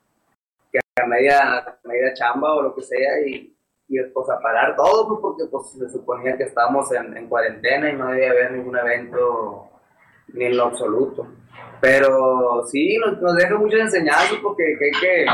que 0.71 0.79
a 1.03 1.07
media, 1.07 1.79
media 1.85 2.14
chamba 2.14 2.55
o 2.55 2.62
lo 2.62 2.75
que 2.75 2.83
sea 2.83 3.21
y, 3.27 3.57
y 3.89 4.03
pues 4.12 4.29
a 4.31 4.39
parar 4.41 4.77
todo, 4.77 5.09
pues, 5.09 5.21
porque 5.21 5.45
pues 5.51 5.71
se 5.71 5.89
suponía 5.89 6.37
que 6.37 6.45
estábamos 6.45 6.93
en, 6.93 7.17
en 7.17 7.29
cuarentena 7.29 7.91
y 7.91 7.97
no 7.97 8.09
debía 8.09 8.31
haber 8.31 8.53
ningún 8.53 8.77
evento 8.77 9.71
ni 10.29 10.45
en 10.45 10.57
lo 10.57 10.64
absoluto. 10.64 11.27
Pero 11.81 12.64
sí, 12.67 12.99
nos, 12.99 13.21
nos 13.21 13.37
deja 13.37 13.57
muchas 13.57 13.81
enseñanzas 13.81 14.39
porque 14.43 14.64
hay 14.64 15.01
que, 15.01 15.27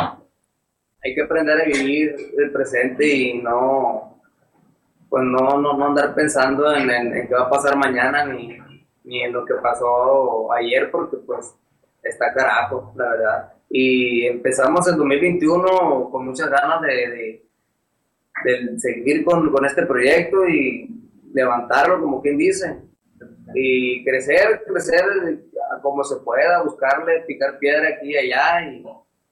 hay 1.05 1.14
que 1.14 1.22
aprender 1.22 1.61
a 1.61 1.64
vivir 1.64 2.14
el 2.39 2.53
presente 2.53 3.07
y 3.07 3.43
no, 3.43 4.22
pues 5.13 5.25
no, 5.25 5.61
no, 5.61 5.77
no 5.77 5.89
andar 5.89 6.15
pensando 6.15 6.75
en, 6.75 6.89
en, 6.89 7.29
qué 7.29 7.35
va 7.35 7.43
a 7.43 7.51
pasar 7.51 7.77
mañana 7.77 8.25
ni, 8.25 8.57
ni, 9.05 9.23
en 9.23 9.31
lo 9.31 9.45
que 9.45 9.53
pasó 9.63 10.51
ayer, 10.51 10.91
porque 10.91 11.19
pues 11.19 11.55
está 12.03 12.33
carajo, 12.33 12.95
la 12.97 13.11
verdad. 13.11 13.53
Y 13.69 14.25
empezamos 14.25 14.89
el 14.89 14.97
2021 14.97 16.09
con 16.11 16.25
muchas 16.25 16.49
ganas 16.49 16.81
de, 16.81 17.43
de, 18.43 18.79
seguir 18.79 19.23
con, 19.23 19.53
con, 19.53 19.67
este 19.67 19.85
proyecto 19.85 20.49
y 20.49 20.89
levantarlo, 21.35 22.01
como 22.01 22.23
quien 22.23 22.39
dice, 22.39 22.81
y 23.55 24.03
crecer, 24.05 24.63
crecer 24.67 25.05
como 25.83 26.05
se 26.05 26.17
pueda, 26.25 26.63
buscarle, 26.63 27.21
picar 27.27 27.59
piedra 27.59 27.87
aquí 27.91 28.13
y 28.13 28.17
allá. 28.17 28.67
Y, 28.67 28.83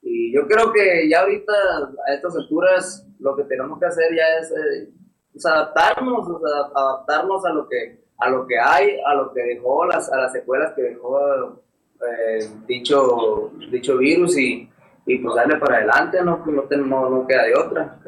y 0.03 0.35
yo 0.35 0.47
creo 0.47 0.74
que 0.74 1.09
ya 1.09 1.20
ahorita, 1.20 1.55
a 2.07 2.12
estas 2.12 2.37
alturas, 2.37 3.09
lo 3.18 3.35
que 3.35 3.45
tenemos 3.45 3.81
que 3.81 3.87
hacer 3.87 4.14
ya 4.14 4.41
es... 4.43 4.51
Eh, 4.51 4.99
pues, 5.33 5.47
adaptarnos, 5.47 6.26
adaptarnos 6.74 7.45
a 7.45 7.51
lo 7.51 7.68
que 7.68 8.01
a 8.18 8.28
lo 8.28 8.47
que 8.47 8.59
hay, 8.59 8.99
a 9.07 9.14
lo 9.14 9.33
que 9.33 9.43
dejó 9.43 9.87
las 9.87 10.12
a 10.12 10.16
las 10.18 10.33
secuelas 10.33 10.72
que 10.74 10.83
dejó 10.83 11.61
eh, 12.01 12.49
dicho 12.66 13.51
dicho 13.70 13.97
virus 13.99 14.39
y, 14.39 14.68
y, 15.07 15.18
pues 15.18 15.35
darle 15.35 15.57
para 15.57 15.76
adelante, 15.76 16.18
no 16.22 16.45
no, 16.45 17.11
no, 17.11 17.26
queda 17.26 17.45
de 17.45 17.55
otra. 17.55 17.99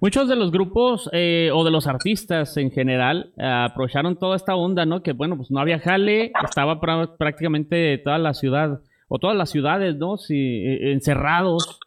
Muchos 0.00 0.28
de 0.28 0.36
los 0.36 0.52
grupos 0.52 1.08
eh, 1.12 1.50
o 1.52 1.64
de 1.64 1.70
los 1.70 1.86
artistas 1.86 2.56
en 2.56 2.70
general 2.70 3.32
eh, 3.38 3.46
aprovecharon 3.46 4.18
toda 4.18 4.36
esta 4.36 4.54
onda, 4.54 4.84
¿no? 4.84 5.02
Que 5.02 5.12
bueno, 5.12 5.36
pues 5.36 5.50
no 5.50 5.60
había 5.60 5.78
jale, 5.78 6.32
estaba 6.44 6.80
prácticamente 6.80 7.98
toda 7.98 8.18
la 8.18 8.34
ciudad 8.34 8.80
o 9.08 9.18
todas 9.18 9.36
las 9.36 9.50
ciudades, 9.50 9.96
¿no? 9.96 10.18
Sí, 10.18 10.62
encerrados 10.64 11.80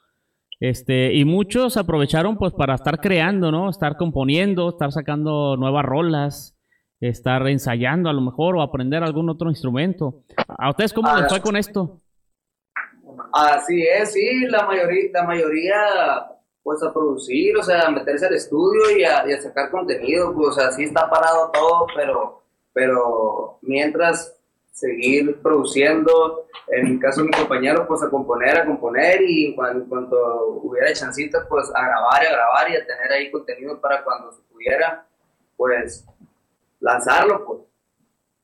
este, 0.59 1.13
y 1.13 1.25
muchos 1.25 1.77
aprovecharon 1.77 2.37
pues 2.37 2.53
para 2.53 2.75
estar 2.75 2.99
creando, 2.99 3.51
¿no? 3.51 3.69
Estar 3.69 3.95
componiendo, 3.97 4.69
estar 4.69 4.91
sacando 4.91 5.55
nuevas 5.57 5.85
rolas, 5.85 6.57
estar 6.99 7.47
ensayando 7.47 8.09
a 8.09 8.13
lo 8.13 8.21
mejor 8.21 8.55
o 8.55 8.61
aprender 8.61 9.03
algún 9.03 9.29
otro 9.29 9.49
instrumento. 9.49 10.23
¿A 10.47 10.69
ustedes 10.71 10.93
cómo 10.93 11.15
les 11.15 11.27
fue 11.27 11.41
con 11.41 11.55
esto? 11.55 12.01
Así 13.33 13.83
es, 13.83 14.13
sí, 14.13 14.47
la 14.47 14.65
mayoría, 14.65 15.09
la 15.13 15.23
mayoría 15.23 15.75
pues 16.63 16.83
a 16.83 16.91
producir, 16.91 17.55
o 17.55 17.63
sea, 17.63 17.87
a 17.87 17.91
meterse 17.91 18.25
al 18.25 18.33
estudio 18.33 18.97
y 18.97 19.03
a, 19.03 19.25
y 19.25 19.31
a 19.31 19.41
sacar 19.41 19.71
contenido, 19.71 20.33
pues 20.33 20.49
o 20.49 20.51
sea, 20.51 20.71
sí 20.71 20.83
está 20.83 21.09
parado 21.09 21.49
todo, 21.53 21.87
pero, 21.95 22.43
pero 22.73 23.59
mientras 23.61 24.36
seguir 24.77 25.41
produciendo, 25.41 26.45
en 26.67 26.85
el 26.85 26.99
caso 26.99 27.21
de 27.21 27.27
mi 27.27 27.33
compañero, 27.33 27.87
pues 27.87 28.03
a 28.03 28.11
componer, 28.11 28.59
a 28.59 28.65
componer 28.65 29.23
y 29.23 29.47
en 29.47 29.85
cuanto 29.85 30.59
hubiera 30.61 30.93
chancita, 30.93 31.47
pues 31.49 31.71
a 31.73 31.81
grabar, 31.81 32.23
a 32.23 32.31
grabar 32.31 32.69
y 32.69 32.75
a 32.75 32.85
tener 32.85 33.11
ahí 33.11 33.31
contenido 33.31 33.81
para 33.81 34.03
cuando 34.03 34.31
se 34.31 34.41
pudiera, 34.43 35.03
pues 35.55 36.05
lanzarlo, 36.79 37.43
pues. 37.43 37.59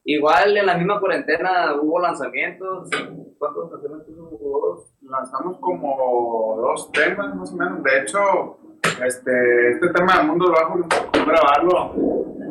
Igual 0.05 0.57
en 0.57 0.65
la 0.65 0.75
misma 0.75 0.99
cuarentena 0.99 1.75
hubo 1.79 1.99
lanzamientos, 1.99 2.89
¿cuántos 3.38 3.71
lanzamientos 3.71 4.15
hubo? 4.17 4.86
Lanzamos 5.03 5.57
como 5.59 6.55
dos 6.57 6.91
temas 6.91 7.36
más 7.36 7.51
o 7.53 7.55
menos, 7.55 7.84
de 7.84 8.01
hecho, 8.01 8.57
este, 9.05 9.71
este 9.71 9.89
tema 9.89 10.17
del 10.17 10.27
mundo 10.27 10.51
bajo, 10.51 10.79
grabarlo. 11.25 11.93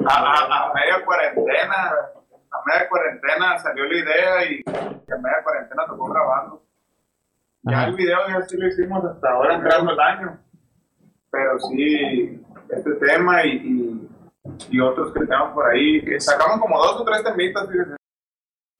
A, 0.04 0.68
a 0.68 0.72
media 0.72 1.04
cuarentena, 1.04 1.92
a 2.52 2.58
media 2.66 2.88
cuarentena 2.88 3.58
salió 3.58 3.84
la 3.84 3.98
idea 3.98 4.44
y 4.50 4.62
a 4.68 5.16
media 5.18 5.42
cuarentena 5.42 5.86
tocó 5.86 6.10
grabarlo. 6.10 6.62
Ya 7.62 7.84
el 7.84 7.94
video 7.94 8.18
ya 8.28 8.42
sí 8.42 8.56
lo 8.56 8.68
hicimos 8.68 9.04
hasta 9.04 9.30
ahora 9.30 9.54
entrando 9.54 9.92
el 9.92 10.00
año. 10.00 10.38
Pero 11.30 11.58
sí, 11.60 12.42
este 12.68 12.92
tema 12.94 13.44
y, 13.46 14.08
y, 14.70 14.80
otros 14.80 15.12
que 15.12 15.20
tenemos 15.20 15.52
por 15.52 15.70
ahí, 15.70 16.04
que 16.04 16.20
sacamos 16.20 16.60
como 16.60 16.76
dos 16.78 17.00
o 17.00 17.04
tres 17.04 17.24
temitas, 17.24 17.68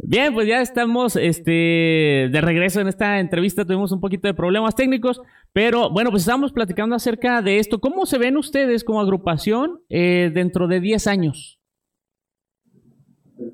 Bien, 0.05 0.35
pues 0.35 0.49
ya 0.49 0.61
estamos 0.61 1.15
este, 1.15 2.29
de 2.31 2.41
regreso 2.41 2.81
en 2.81 2.89
esta 2.89 3.21
entrevista. 3.21 3.65
Tuvimos 3.65 3.93
un 3.93 4.01
poquito 4.01 4.27
de 4.27 4.35
problemas 4.35 4.75
técnicos, 4.75 5.23
pero 5.53 5.91
bueno, 5.91 6.11
pues 6.11 6.25
estamos 6.25 6.53
platicando 6.53 6.97
acerca 6.97 7.41
de 7.41 7.59
esto. 7.61 7.79
¿Cómo 7.79 8.05
se 8.05 8.19
ven 8.19 8.37
ustedes 8.37 8.83
como 8.83 9.01
agrupación 9.01 9.81
eh, 9.89 10.31
dentro 10.35 10.67
de 10.67 10.81
10 10.81 11.07
años? 11.07 11.62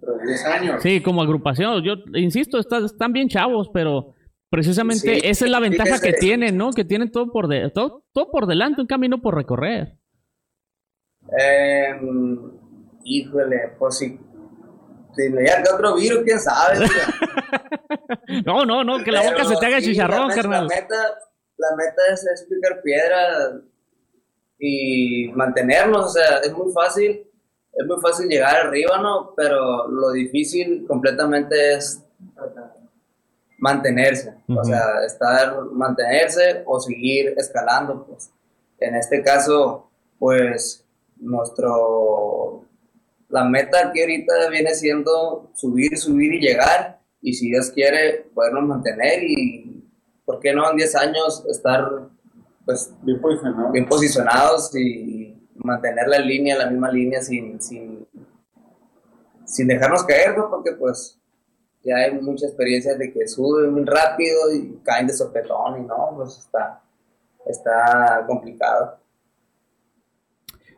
Dentro 0.08 0.18
de 0.18 0.26
10 0.26 0.44
años. 0.46 0.82
Sí, 0.82 1.02
como 1.02 1.22
agrupación. 1.22 1.82
Yo 1.82 1.94
insisto, 2.14 2.58
están 2.58 3.12
bien 3.12 3.28
chavos, 3.28 3.70
pero 3.72 4.14
precisamente 4.50 5.28
esa 5.28 5.44
es 5.44 5.50
la 5.50 5.60
ventaja 5.60 6.00
que 6.00 6.12
tienen, 6.12 6.56
¿no? 6.56 6.70
Que 6.72 6.84
tienen 6.84 7.10
todo 7.10 7.30
por, 7.30 7.48
de, 7.48 7.70
todo, 7.70 8.04
todo 8.12 8.30
por 8.30 8.46
delante, 8.46 8.80
un 8.80 8.86
camino 8.86 9.20
por 9.20 9.34
recorrer. 9.34 9.96
Eh, 11.38 12.00
híjole, 13.04 13.74
pues 13.78 13.98
sí. 13.98 14.18
Si 15.14 15.28
me 15.30 15.40
llega 15.42 15.64
otro 15.74 15.96
virus, 15.96 16.22
quién 16.24 16.38
sabe. 16.38 16.86
no, 18.46 18.64
no, 18.64 18.84
no, 18.84 19.02
que 19.02 19.10
la 19.10 19.22
boca 19.22 19.44
se 19.44 19.56
te 19.56 19.66
haga 19.66 19.80
chicharrón, 19.80 20.30
carnal. 20.30 20.68
La 20.68 20.74
meta, 20.74 21.18
la 21.56 21.76
meta 21.76 22.02
es, 22.12 22.26
explicar 22.26 22.80
piedra 22.82 23.60
y 24.60 25.28
mantenernos, 25.34 26.06
o 26.06 26.08
sea, 26.08 26.38
es 26.38 26.52
muy 26.52 26.72
fácil 26.72 27.27
es 27.72 27.86
muy 27.86 28.00
fácil 28.00 28.28
llegar 28.28 28.66
arriba, 28.66 29.00
¿no? 29.00 29.34
Pero 29.36 29.88
lo 29.88 30.10
difícil 30.10 30.84
completamente 30.86 31.74
es 31.74 32.02
mantenerse, 33.58 34.34
o 34.48 34.64
sea, 34.64 35.04
estar, 35.04 35.64
mantenerse 35.72 36.62
o 36.66 36.80
seguir 36.80 37.34
escalando, 37.36 38.06
pues. 38.06 38.30
En 38.78 38.94
este 38.94 39.22
caso, 39.22 39.90
pues, 40.18 40.84
nuestro, 41.16 42.64
la 43.28 43.44
meta 43.44 43.88
aquí 43.88 44.00
ahorita 44.00 44.48
viene 44.50 44.74
siendo 44.74 45.50
subir, 45.54 45.98
subir 45.98 46.34
y 46.34 46.40
llegar, 46.40 47.00
y 47.20 47.34
si 47.34 47.50
Dios 47.50 47.70
quiere, 47.70 48.28
podernos 48.32 48.64
mantener 48.64 49.24
y, 49.24 49.84
¿por 50.24 50.38
qué 50.38 50.52
no 50.52 50.70
en 50.70 50.76
10 50.76 50.94
años 50.94 51.44
estar, 51.50 52.08
pues, 52.64 52.92
bien 53.02 53.20
posicionados, 53.20 53.72
bien 53.72 53.88
posicionados 53.88 54.76
y 54.76 55.17
mantener 55.58 56.08
la 56.08 56.18
línea, 56.18 56.56
la 56.56 56.70
misma 56.70 56.90
línea 56.90 57.20
sin, 57.20 57.60
sin, 57.60 58.06
sin 59.44 59.66
dejarnos 59.68 60.04
caer, 60.04 60.36
¿no? 60.36 60.48
Porque 60.50 60.72
pues 60.72 61.20
ya 61.84 61.96
hay 61.96 62.20
mucha 62.20 62.46
experiencia 62.46 62.96
de 62.96 63.12
que 63.12 63.26
suben 63.26 63.72
muy 63.72 63.84
rápido 63.84 64.52
y 64.54 64.78
caen 64.84 65.06
de 65.06 65.12
sopetón 65.12 65.82
y 65.82 65.86
no, 65.86 66.12
pues 66.16 66.38
está, 66.38 66.82
está 67.46 68.24
complicado. 68.26 68.98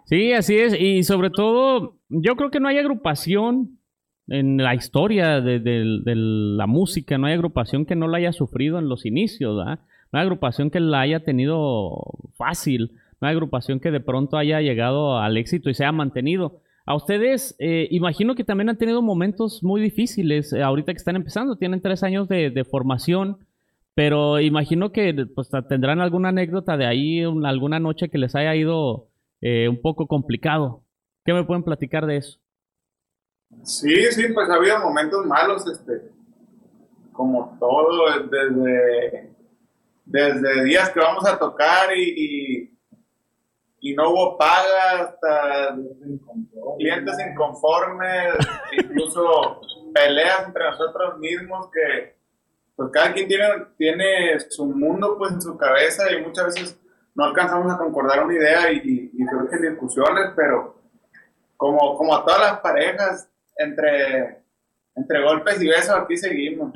Sí, 0.05 0.33
así 0.33 0.59
es. 0.59 0.75
Y 0.79 1.05
sobre 1.05 1.31
todo, 1.31 1.97
yo 2.09 2.35
creo 2.37 2.51
que 2.51 2.61
no 2.61 2.69
hay 2.69 2.79
agrupación 2.79 3.79
en 4.27 4.59
la 4.59 4.75
historia 4.75 5.41
de, 5.41 5.59
de, 5.59 6.15
la 6.15 6.67
música, 6.67 7.19
no 7.19 7.27
hay 7.27 7.35
agrupación 7.35 7.85
que 7.85 7.97
no 7.97 8.07
la 8.09 8.19
haya 8.19 8.33
sufrido 8.33 8.79
en 8.79 8.89
los 8.89 9.05
inicios, 9.05 9.57
¿verdad? 9.57 9.81
No 10.13 10.19
hay 10.19 10.25
agrupación 10.25 10.71
que 10.71 10.81
la 10.81 11.01
haya 11.01 11.25
tenido 11.25 11.97
fácil 12.37 12.93
una 13.21 13.31
agrupación 13.31 13.81
que 13.81 13.91
de 13.91 14.01
pronto 14.01 14.37
haya 14.37 14.61
llegado 14.61 15.19
al 15.19 15.37
éxito 15.37 15.71
y 15.71 15.75
se 15.75 15.85
ha 15.85 15.93
mantenido. 15.93 16.63
A 16.87 16.95
ustedes, 16.95 17.55
eh, 17.59 17.87
imagino 17.91 18.35
que 18.35 18.45
también 18.45 18.69
han 18.69 18.79
tenido 18.79 19.03
momentos 19.03 19.63
muy 19.63 19.81
difíciles 19.81 20.53
eh, 20.53 20.63
ahorita 20.63 20.93
que 20.93 20.99
están 20.99 21.17
empezando, 21.17 21.57
tienen 21.57 21.83
tres 21.83 22.03
años 22.03 22.29
de, 22.29 22.67
formación, 22.69 23.47
pero 23.95 24.41
imagino 24.41 24.91
que 24.91 25.27
pues, 25.35 25.51
tendrán 25.69 26.01
alguna 26.01 26.31
anécdota 26.31 26.77
de 26.77 26.87
ahí, 26.87 27.23
alguna 27.23 27.79
noche 27.79 28.09
que 28.09 28.19
les 28.19 28.35
haya 28.35 28.55
ido 28.55 29.09
eh, 29.41 29.69
un 29.69 29.81
poco 29.81 30.07
complicado. 30.07 30.83
¿Qué 31.25 31.33
me 31.33 31.45
pueden 31.45 31.63
platicar 31.63 32.07
de 32.07 32.17
eso? 32.17 32.41
Sí, 33.63 33.95
sí, 34.11 34.25
pues 34.33 34.49
ha 34.49 34.55
habido 34.55 34.79
momentos 34.81 35.27
malos, 35.27 35.67
este, 35.67 36.11
como 37.13 37.57
todo, 37.61 38.05
desde, 38.31 39.31
desde 40.07 40.65
días 40.65 40.91
que 40.91 41.01
vamos 41.01 41.27
a 41.27 41.39
tocar 41.39 41.97
y, 41.97 42.80
y 43.81 43.95
no 43.95 44.11
hubo 44.11 44.39
paga, 44.39 45.01
hasta 45.01 45.77
clientes 46.79 47.17
inconformes, 47.31 48.35
incluso 48.73 49.61
peleas 49.95 50.47
entre 50.47 50.65
nosotros 50.65 51.19
mismos 51.19 51.69
que 51.71 52.15
pues 52.77 52.91
cada 52.93 53.13
quien 53.13 53.29
tiene, 53.29 53.45
tiene 53.77 54.41
su 54.49 54.65
mundo 54.67 55.17
pues 55.19 55.33
en 55.33 55.43
su 55.43 55.57
cabeza 55.57 56.11
y 56.13 56.23
muchas 56.23 56.47
veces 56.47 56.81
no 57.15 57.25
alcanzamos 57.25 57.73
a 57.73 57.79
concordar 57.79 58.25
una 58.25 58.35
idea 58.35 58.73
y, 58.73 58.77
y, 58.77 59.23
y 59.23 59.27
surgen 59.27 59.61
discusiones, 59.61 60.31
pero 60.35 60.81
como, 61.57 61.97
como 61.99 62.15
a 62.15 62.25
todas 62.25 62.41
las 62.41 62.61
parejas, 62.61 63.31
entre, 63.61 64.43
entre 64.97 65.23
golpes 65.23 65.63
y 65.63 65.69
besos 65.69 65.95
aquí 65.97 66.17
seguimos. 66.17 66.73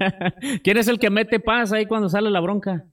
¿Quién 0.64 0.76
es 0.76 0.88
el 0.88 0.98
que 0.98 1.10
mete 1.10 1.40
paz 1.40 1.72
ahí 1.72 1.86
cuando 1.86 2.08
sale 2.08 2.30
la 2.30 2.40
bronca? 2.40 2.84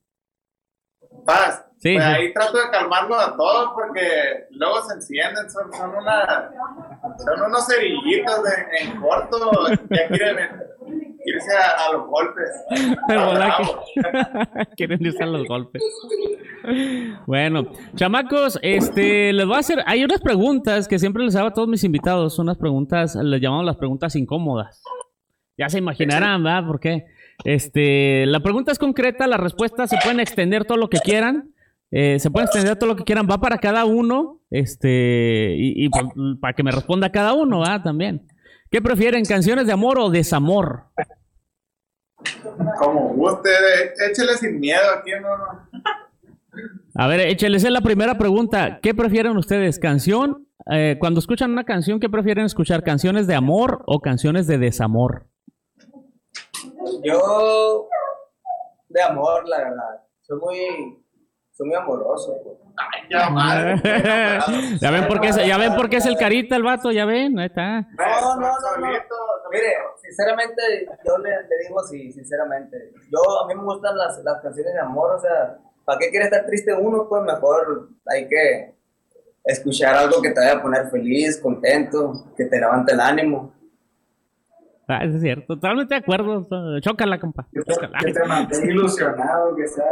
Paz. 1.24 1.64
Sí, 1.78 1.92
pues 1.94 2.04
sí. 2.06 2.10
ahí 2.12 2.32
trato 2.32 2.56
de 2.56 2.70
calmarlos 2.70 3.18
a 3.22 3.36
todos 3.36 3.70
porque 3.74 4.46
luego 4.50 4.82
se 4.88 4.94
encienden, 4.94 5.50
son, 5.50 5.70
son, 5.72 5.90
una, 5.94 6.50
son 7.18 7.42
unos 7.46 7.66
cerillitos 7.66 8.42
de- 8.42 8.78
en 8.86 9.00
corto, 9.00 9.36
ya 9.90 10.08
quieren 10.08 10.48
irse 11.26 11.56
a, 11.56 11.86
a 11.88 11.92
los 11.92 12.06
golpes. 12.06 12.48
¿Verdad 13.06 13.34
Bravo. 13.34 13.84
que- 13.94 14.66
Quieren 14.76 15.04
irse 15.04 15.22
a 15.22 15.26
los 15.26 15.46
golpes. 15.46 15.82
Bueno, 17.26 17.66
chamacos, 17.94 18.58
este, 18.62 19.32
les 19.34 19.46
voy 19.46 19.56
a 19.56 19.60
hacer, 19.60 19.82
hay 19.86 20.04
unas 20.04 20.20
preguntas 20.22 20.88
que 20.88 20.98
siempre 20.98 21.22
les 21.24 21.36
hago 21.36 21.48
a 21.48 21.52
todos 21.52 21.68
mis 21.68 21.84
invitados, 21.84 22.38
unas 22.38 22.56
preguntas, 22.56 23.14
les 23.16 23.40
llamamos 23.40 23.66
las 23.66 23.76
preguntas 23.76 24.16
incómodas. 24.16 24.82
Ya 25.58 25.68
se 25.68 25.78
imaginarán, 25.78 26.42
¿verdad? 26.42 26.66
¿Por 26.66 26.80
qué? 26.80 27.04
Este, 27.44 28.26
la 28.26 28.40
pregunta 28.40 28.72
es 28.72 28.78
concreta, 28.78 29.26
las 29.26 29.40
respuestas 29.40 29.90
se 29.90 29.96
pueden 30.02 30.20
extender 30.20 30.64
todo 30.64 30.78
lo 30.78 30.88
que 30.88 30.98
quieran. 30.98 31.50
eh, 31.90 32.18
se 32.18 32.30
pueden 32.30 32.46
extender 32.46 32.76
todo 32.76 32.88
lo 32.90 32.96
que 32.96 33.04
quieran, 33.04 33.28
va 33.30 33.40
para 33.40 33.58
cada 33.58 33.84
uno, 33.84 34.40
este, 34.50 35.54
y, 35.56 35.84
y 35.84 35.88
pues, 35.88 36.04
para 36.40 36.52
que 36.54 36.62
me 36.62 36.72
responda 36.72 37.10
cada 37.10 37.34
uno, 37.34 37.60
¿verdad? 37.60 37.82
También. 37.82 38.26
¿Qué 38.70 38.82
prefieren, 38.82 39.24
canciones 39.24 39.66
de 39.66 39.72
amor 39.72 39.98
o 40.00 40.10
desamor? 40.10 40.86
Como 42.78 43.14
guste, 43.14 43.50
échele 44.10 44.34
sin 44.34 44.58
miedo 44.58 44.80
aquí, 44.98 45.10
no, 45.22 45.36
no. 45.36 45.70
A 46.96 47.06
ver, 47.06 47.20
esa 47.20 47.46
es 47.48 47.64
la 47.64 47.80
primera 47.80 48.16
pregunta. 48.16 48.78
¿Qué 48.80 48.94
prefieren 48.94 49.36
ustedes? 49.36 49.78
¿Canción? 49.78 50.48
Eh, 50.72 50.96
cuando 50.98 51.20
escuchan 51.20 51.50
una 51.50 51.64
canción, 51.64 52.00
¿qué 52.00 52.08
prefieren 52.08 52.46
escuchar? 52.46 52.82
¿Canciones 52.82 53.26
de 53.26 53.34
amor 53.34 53.82
o 53.86 54.00
canciones 54.00 54.46
de 54.46 54.58
desamor? 54.58 55.26
Yo, 57.02 57.88
de 58.88 59.02
amor, 59.02 59.48
la 59.48 59.58
verdad. 59.58 60.02
Soy 60.22 60.38
muy, 60.38 61.04
soy 61.52 61.66
muy 61.68 61.76
amoroso. 61.76 62.36
pues. 62.42 62.56
Ya, 63.10 63.28
madre. 63.30 63.80
¿Ya 64.80 64.90
ven 64.90 65.06
por 65.06 65.20
qué 65.20 65.28
es, 65.28 65.46
ya 65.46 65.58
ven 65.58 65.74
por 65.76 65.88
qué 65.88 65.96
es 65.96 66.06
el 66.06 66.16
carita 66.16 66.56
el 66.56 66.62
vato? 66.62 66.90
¿Ya 66.90 67.04
ven? 67.04 67.38
Ahí 67.38 67.46
está. 67.46 67.80
No, 67.80 68.36
no, 68.36 68.40
no, 68.40 68.48
no. 68.48 68.60
Solito, 68.60 69.14
Mire, 69.50 69.76
sinceramente, 70.02 70.62
yo 71.06 71.18
le, 71.18 71.30
le 71.30 71.58
digo 71.68 71.80
sí, 71.84 72.12
sinceramente. 72.12 72.92
Yo, 73.10 73.42
a 73.42 73.46
mí 73.46 73.54
me 73.54 73.62
gustan 73.62 73.96
las, 73.96 74.18
las 74.24 74.40
canciones 74.40 74.74
de 74.74 74.80
amor, 74.80 75.12
o 75.12 75.18
sea, 75.20 75.58
¿para 75.84 75.98
qué 75.98 76.10
quiere 76.10 76.24
estar 76.24 76.44
triste 76.46 76.74
uno? 76.74 77.08
Pues 77.08 77.22
mejor 77.22 77.90
hay 78.06 78.26
que 78.26 78.74
escuchar 79.44 79.94
algo 79.94 80.20
que 80.22 80.30
te 80.30 80.40
vaya 80.40 80.54
a 80.54 80.62
poner 80.62 80.88
feliz, 80.90 81.38
contento, 81.40 82.24
que 82.36 82.46
te 82.46 82.58
levante 82.58 82.94
el 82.94 83.00
ánimo. 83.00 83.52
Ah, 84.86 85.04
es 85.04 85.20
cierto. 85.20 85.54
Totalmente 85.54 85.94
de 85.94 86.00
acuerdo. 86.00 86.46
Chócala, 86.80 87.18
compa. 87.18 87.46
Que 87.52 87.62
te, 87.62 87.72
Chócala. 87.72 87.98
que 87.98 88.12
te 88.12 88.24
mantenga 88.24 88.66
ilusionado, 88.66 89.56
que 89.56 89.66
sea. 89.66 89.84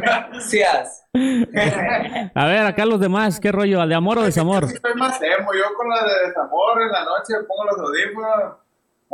Gracias. 0.00 1.04
A 2.34 2.46
ver, 2.46 2.66
acá 2.66 2.86
los 2.86 2.98
demás, 3.00 3.38
¿qué 3.40 3.52
rollo? 3.52 3.86
¿De 3.86 3.94
amor 3.94 4.18
o 4.18 4.22
desamor? 4.22 4.66
Soy 4.68 4.94
más 4.96 5.20
emo, 5.20 5.52
yo 5.52 5.74
con 5.76 5.88
la 5.88 5.96
de 6.04 6.28
desamor 6.28 6.80
en 6.80 6.88
la 6.90 7.04
noche 7.04 7.34
pongo 7.46 7.64
los 7.66 7.78
audífonos, 7.78 8.54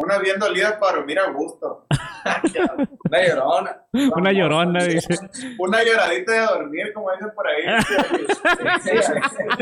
una 0.00 0.18
bien 0.18 0.38
dolida 0.38 0.78
para 0.78 0.98
dormir 0.98 1.18
a 1.18 1.30
gusto. 1.30 1.86
Una 3.08 3.26
llorona. 3.26 3.82
Una 4.16 4.32
llorona, 4.32 4.84
dice. 4.84 5.16
Una 5.58 5.82
lloradita 5.82 6.32
de 6.32 6.40
dormir, 6.40 6.92
como 6.92 7.10
dicen 7.12 7.30
por 7.34 7.46
ahí. 7.46 7.62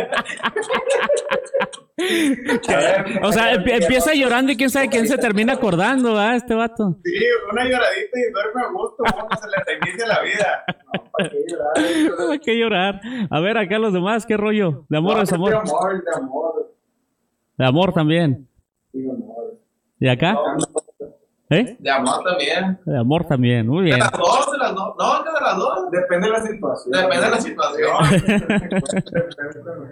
O 3.23 3.33
sea, 3.33 3.55
empie- 3.55 3.81
empieza 3.83 4.13
llorando 4.15 4.53
y 4.53 4.57
quién 4.57 4.71
sabe 4.71 4.89
quién 4.89 5.07
se 5.09 5.17
termina 5.17 5.55
acordando, 5.55 6.19
¿ah? 6.19 6.37
Este 6.37 6.55
vato. 6.55 6.97
Sí, 7.05 7.13
una 7.51 7.65
lloradita 7.65 8.19
y 8.19 8.33
duerme 8.33 8.63
a 8.63 8.69
gusto, 8.71 9.03
como 9.05 9.29
se 9.41 9.49
le 9.49 9.57
reinicia 9.65 10.07
la 10.07 10.21
vida. 10.23 10.65
¿Para 11.13 11.31
qué 11.31 11.45
llorar? 11.49 12.29
Hay 12.33 12.39
que 12.39 12.59
llorar. 12.59 13.01
A 13.31 13.41
ver, 13.41 13.57
acá 13.59 13.79
los 13.79 13.93
demás, 13.93 14.27
¿qué 14.27 14.37
rollo? 14.37 14.85
¿De 14.89 14.99
amor 14.99 15.13
o 15.13 15.17
De 15.17 15.21
desamor? 15.23 15.55
amor, 15.55 16.05
de 16.05 16.11
amor. 16.17 16.73
De 17.57 17.67
amor 17.67 17.93
también. 17.95 18.49
Sí, 18.93 19.01
de 19.03 19.11
amor. 19.11 19.46
¿Y 20.01 20.09
acá? 20.09 20.37
¿Eh? 21.49 21.77
De 21.79 21.91
amor 21.91 22.25
también. 22.25 22.79
De 22.85 22.99
amor 22.99 23.25
también, 23.27 23.67
muy 23.69 23.79
De 23.85 23.85
bien. 23.85 23.99
las 24.01 24.11
dos, 24.13 24.51
de 24.53 24.59
las 24.59 24.75
dos. 24.75 24.95
No, 24.99 25.23
de 25.23 25.41
las 25.41 25.57
dos. 25.57 25.91
Depende 25.93 26.27
de 26.27 26.33
la 26.33 26.41
situación. 26.43 26.93
Depende 26.93 27.25
de 27.25 27.31
la 27.31 27.41
situación. 27.41 27.97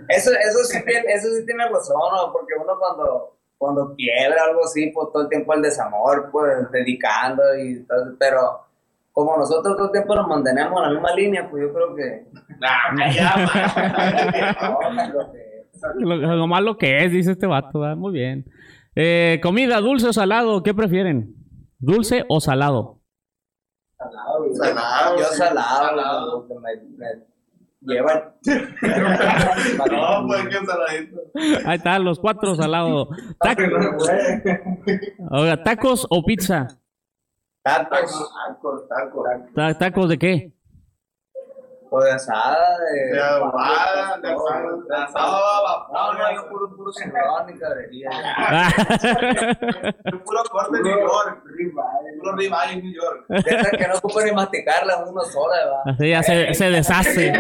Eso, 0.09 0.31
eso, 0.33 0.59
sí 0.65 0.79
tiene, 0.85 1.13
eso 1.13 1.29
sí 1.29 1.47
tiene 1.47 1.69
razón, 1.69 1.97
¿no? 1.97 2.33
porque 2.33 2.55
uno 2.61 2.73
cuando, 2.79 3.37
cuando 3.57 3.95
quiebra 3.97 4.45
algo 4.51 4.65
así, 4.65 4.91
pues 4.93 5.09
todo 5.13 5.23
el 5.23 5.29
tiempo 5.29 5.55
el 5.55 5.63
desamor, 5.63 6.29
pues 6.33 6.71
dedicando 6.73 7.43
y 7.57 7.85
todo, 7.85 8.15
pero 8.19 8.61
como 9.13 9.37
nosotros 9.37 9.77
todo 9.77 9.87
el 9.87 9.93
tiempo 9.93 10.15
nos 10.17 10.27
mantenemos 10.27 10.77
en 10.77 10.83
la 10.83 10.91
misma 11.01 11.15
línea, 11.15 11.49
pues 11.49 11.63
yo 11.63 11.73
creo 11.73 11.95
que... 11.95 12.27
Nah, 12.59 13.11
ya, 13.13 13.37
no, 14.61 15.13
lo 15.13 15.33
que- 15.33 15.55
Lo, 15.99 16.17
lo 16.37 16.47
malo 16.49 16.77
que 16.79 17.05
es, 17.05 17.13
dice 17.13 17.33
este 17.33 17.47
vato, 17.47 17.79
¿verdad? 17.81 17.97
muy 17.97 18.13
bien. 18.13 18.45
Eh, 18.97 19.41
comida, 19.43 19.81
dulce 19.81 20.09
o 20.09 20.13
salado, 20.13 20.63
¿qué 20.63 20.73
prefieren? 20.75 21.35
¿Dulce 21.79 22.25
o 22.29 22.41
salado? 22.41 23.01
Salado, 23.99 25.17
yo 25.19 25.25
sí. 25.25 25.37
salado, 25.37 25.87
salado. 25.89 26.49
me, 26.61 26.77
me 26.97 27.07
llevan... 27.95 28.35
No, 29.91 30.27
pues 30.27 30.47
que 30.49 30.67
saladito. 30.67 31.21
Ahí 31.67 31.77
está, 31.77 31.99
los 31.99 32.19
cuatro 32.21 32.55
salados. 32.55 33.09
Tac- 33.41 35.29
Oiga, 35.31 35.63
¿Tacos 35.63 36.07
o 36.11 36.25
pizza? 36.25 36.69
Tacos, 37.63 37.89
Tacos, 38.47 38.89
tacos. 38.89 39.27
Ta- 39.55 39.79
¿Tacos 39.79 40.09
de 40.09 40.19
qué? 40.19 40.53
O 41.97 42.01
de 42.03 42.11
asada, 42.11 42.77
de... 42.93 43.13
De 43.15 43.21
adobada, 43.23 44.19
de 44.21 44.29
asada. 44.33 44.71
De 44.89 44.97
asado 44.97 45.37
a 45.37 45.89
No, 45.93 46.13
no, 46.15 46.35
yo 46.35 46.49
puro, 46.49 46.77
puro 46.77 46.93
cimarrón 46.93 47.51
y 47.55 47.59
cabrería. 47.59 48.11
Puro 50.25 50.43
corte 50.51 50.77
en 50.79 50.83
New 50.83 50.99
York. 51.01 51.43
Puro 52.21 52.37
ribeye 52.37 52.73
en 52.73 52.83
New 52.83 52.93
York. 52.95 53.27
Que 53.79 53.87
no 53.89 53.95
ocupan 53.97 54.25
ni 54.25 54.33
masticarla 54.33 55.05
uno 55.07 55.21
sola, 55.23 55.57
va. 55.67 55.93
Así 55.93 56.09
ya 56.11 56.23
se, 56.23 56.53
se 56.55 56.71
deshace. 56.71 57.33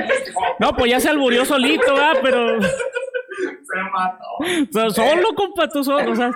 No, 0.60 0.72
pues 0.72 0.90
ya 0.90 1.00
se 1.00 1.08
alburió 1.10 1.44
solito, 1.44 1.92
¿verdad? 1.94 2.14
Pero 2.22 2.62
Se 2.62 3.80
mató. 3.92 4.24
so- 4.72 4.90
solo, 4.90 5.34
compa, 5.34 5.68
tú 5.68 5.82
solo. 5.82 6.12
O 6.12 6.16
sea, 6.16 6.30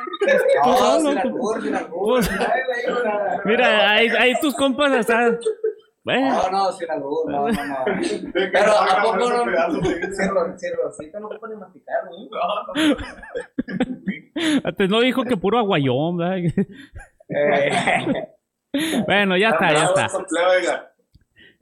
tú 1.23 2.21
mira, 3.45 3.91
ahí, 3.91 4.09
ahí 4.09 4.35
tus 4.41 4.55
compas 4.55 4.93
están. 4.93 5.39
Bueno, 6.09 6.29
No, 6.31 6.51
no, 6.51 6.73
sin 6.73 6.91
albur, 6.91 7.31
no, 7.31 7.49
no, 7.49 7.67
no. 7.67 7.85
Pero 8.33 8.73
¿a 8.73 9.03
poco 9.03 9.17
no? 9.19 9.45
Si 9.85 10.27
Ro- 10.29 10.59
si 10.59 10.71
Rosita 10.71 11.21
no 11.21 11.29
ni 11.29 11.57
masticar, 11.57 11.97
¿no? 12.05 12.29
antes 14.65 14.89
no 14.89 15.01
dijo 15.01 15.23
que 15.25 15.37
puro 15.37 15.59
aguayón, 15.59 16.17
¿verdad? 16.17 16.39
Eh, 17.29 18.35
Bueno, 19.07 19.37
ya 19.37 19.49
está, 19.51 19.73
ya 19.73 19.85
está. 19.85 20.09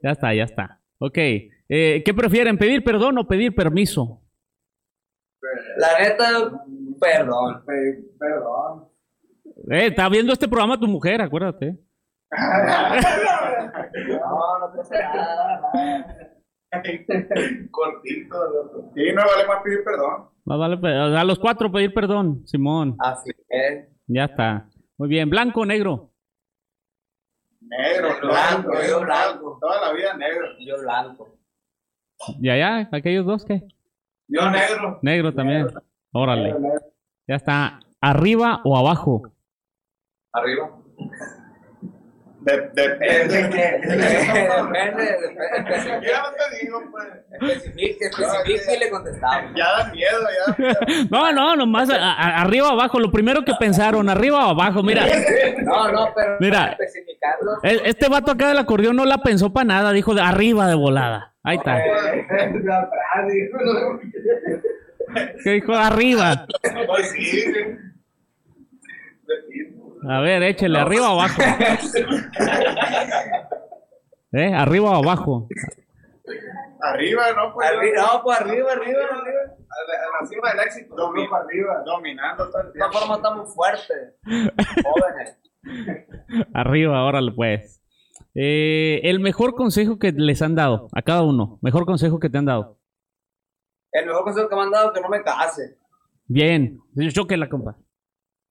Ya 0.01 0.11
está, 0.11 0.33
ya 0.33 0.43
está. 0.43 0.79
Ok. 0.99 1.17
Eh, 1.17 2.03
¿Qué 2.05 2.13
prefieren, 2.13 2.57
pedir 2.57 2.83
perdón 2.83 3.17
o 3.17 3.27
pedir 3.27 3.53
permiso? 3.55 4.21
La 5.77 5.99
neta, 5.99 6.25
perdón. 7.01 7.63
Pe- 7.65 8.03
Perdón. 8.19 8.87
Eh, 9.71 9.87
está 9.87 10.07
viendo 10.09 10.31
este 10.33 10.47
programa 10.47 10.79
tu 10.79 10.87
mujer, 10.87 11.21
acuérdate. 11.21 11.77
No, 14.67 14.75
no 14.75 14.77
pasa 14.77 15.13
nada. 15.13 16.37
Cortito. 17.71 18.91
Sí, 18.95 19.13
no 19.13 19.21
vale 19.25 19.47
más 19.47 19.63
pedir 19.63 19.83
perdón. 19.83 20.29
Más 20.45 20.59
vale 20.59 21.17
a 21.17 21.23
los 21.23 21.39
cuatro 21.39 21.71
pedir 21.71 21.93
perdón, 21.93 22.45
Simón. 22.45 22.95
Así 22.99 23.31
es. 23.49 23.87
Ya 24.07 24.25
está. 24.25 24.69
Muy 24.97 25.09
bien. 25.09 25.29
¿Blanco 25.29 25.61
o 25.61 25.65
negro? 25.65 26.11
Negro, 27.61 28.09
Blanco, 28.21 28.69
blanco, 28.69 28.87
yo 28.89 29.01
blanco. 29.01 29.57
Toda 29.59 29.81
la 29.81 29.93
vida 29.93 30.15
negro. 30.15 30.47
Yo 30.59 30.79
blanco. 30.81 31.37
Ya, 32.39 32.57
ya. 32.57 32.89
¿Aquellos 32.91 33.25
dos 33.25 33.45
qué? 33.45 33.61
Yo 34.27 34.49
negro. 34.49 34.99
Negro 35.01 35.33
también. 35.33 35.67
Órale. 36.13 36.55
Ya 37.27 37.35
está. 37.35 37.79
¿Arriba 37.99 38.61
o 38.63 38.77
abajo? 38.77 39.23
Arriba. 40.33 40.81
De- 42.47 42.69
Depende. 42.73 43.27
Depende, 43.27 45.03
depende. 45.21 46.07
Ya 46.07 46.23
te 46.37 46.45
digo, 46.65 46.81
pues. 46.91 47.07
Especifique, 47.41 48.05
especifique 48.05 48.75
y 48.75 48.79
le 48.79 48.89
contestamos. 48.89 49.51
Ya 49.55 49.65
da 49.65 49.91
miedo, 49.91 50.19
ya. 50.57 50.77
No, 51.11 51.31
no, 51.33 51.55
nomás 51.57 51.89
a- 51.89 51.95
a- 52.13 52.41
arriba 52.41 52.69
o 52.69 52.71
abajo. 52.71 52.99
Lo 52.99 53.11
primero 53.11 53.43
que 53.43 53.53
pensaron, 53.59 54.07
arriba 54.09 54.47
o 54.47 54.51
abajo. 54.51 54.81
Mira, 54.81 55.05
No, 55.63 55.91
no, 55.91 56.13
pero 56.15 56.37
Mira. 56.39 56.77
especificarlo. 56.79 57.51
e- 57.63 57.81
este 57.89 58.07
vato 58.07 58.31
acá 58.31 58.47
del 58.47 58.57
acordeón 58.59 58.95
no 58.95 59.03
la 59.05 59.17
pensó 59.17 59.51
para 59.51 59.65
nada. 59.65 59.91
Dijo 59.91 60.13
de 60.15 60.21
arriba 60.21 60.67
de 60.67 60.75
volada. 60.75 61.33
Ahí 61.43 61.57
está. 61.57 61.81
¿Qué 65.43 65.49
dijo? 65.51 65.73
Arriba. 65.73 66.45
A 70.09 70.19
ver, 70.21 70.43
échele, 70.43 70.79
arriba 70.79 71.11
o 71.11 71.19
abajo. 71.19 71.41
¿Eh? 74.33 74.53
¿Arriba 74.53 74.91
o 74.91 74.95
abajo? 75.03 75.47
Arriba, 76.81 77.23
¿no? 77.35 77.53
Pues, 77.53 77.67
Arriba, 77.69 78.01
no, 78.13 78.23
pues 78.23 78.39
arriba, 78.39 78.71
arriba, 78.73 78.99
arriba. 79.03 79.41
A 79.49 80.21
la 80.21 80.27
cima 80.27 80.49
del 80.51 80.59
éxito. 80.67 80.95
Arriba, 80.97 81.83
dominando 81.85 82.49
todo 82.49 82.61
el 82.61 82.73
De 82.73 82.79
esta 82.79 82.89
tiempo. 82.89 82.99
forma 82.99 83.15
estamos 83.15 83.55
fuertes. 83.55 84.15
Jóvenes. 84.83 85.39
Arriba, 86.53 87.03
órale 87.03 87.31
pues. 87.31 87.81
Eh, 88.35 88.99
el 89.03 89.19
mejor 89.19 89.55
consejo 89.55 89.97
que 89.97 90.11
les 90.11 90.41
han 90.41 90.55
dado 90.55 90.87
a 90.93 91.01
cada 91.01 91.23
uno. 91.23 91.57
Mejor 91.61 91.85
consejo 91.85 92.19
que 92.19 92.29
te 92.29 92.37
han 92.37 92.45
dado. 92.45 92.77
El 93.91 94.05
mejor 94.05 94.23
consejo 94.25 94.49
que 94.49 94.55
me 94.55 94.61
han 94.61 94.71
dado 94.71 94.87
es 94.87 94.93
que 94.93 95.01
no 95.01 95.09
me 95.09 95.23
case. 95.23 95.77
Bien. 96.27 96.79
Choquela, 97.11 97.49
compa. 97.49 97.77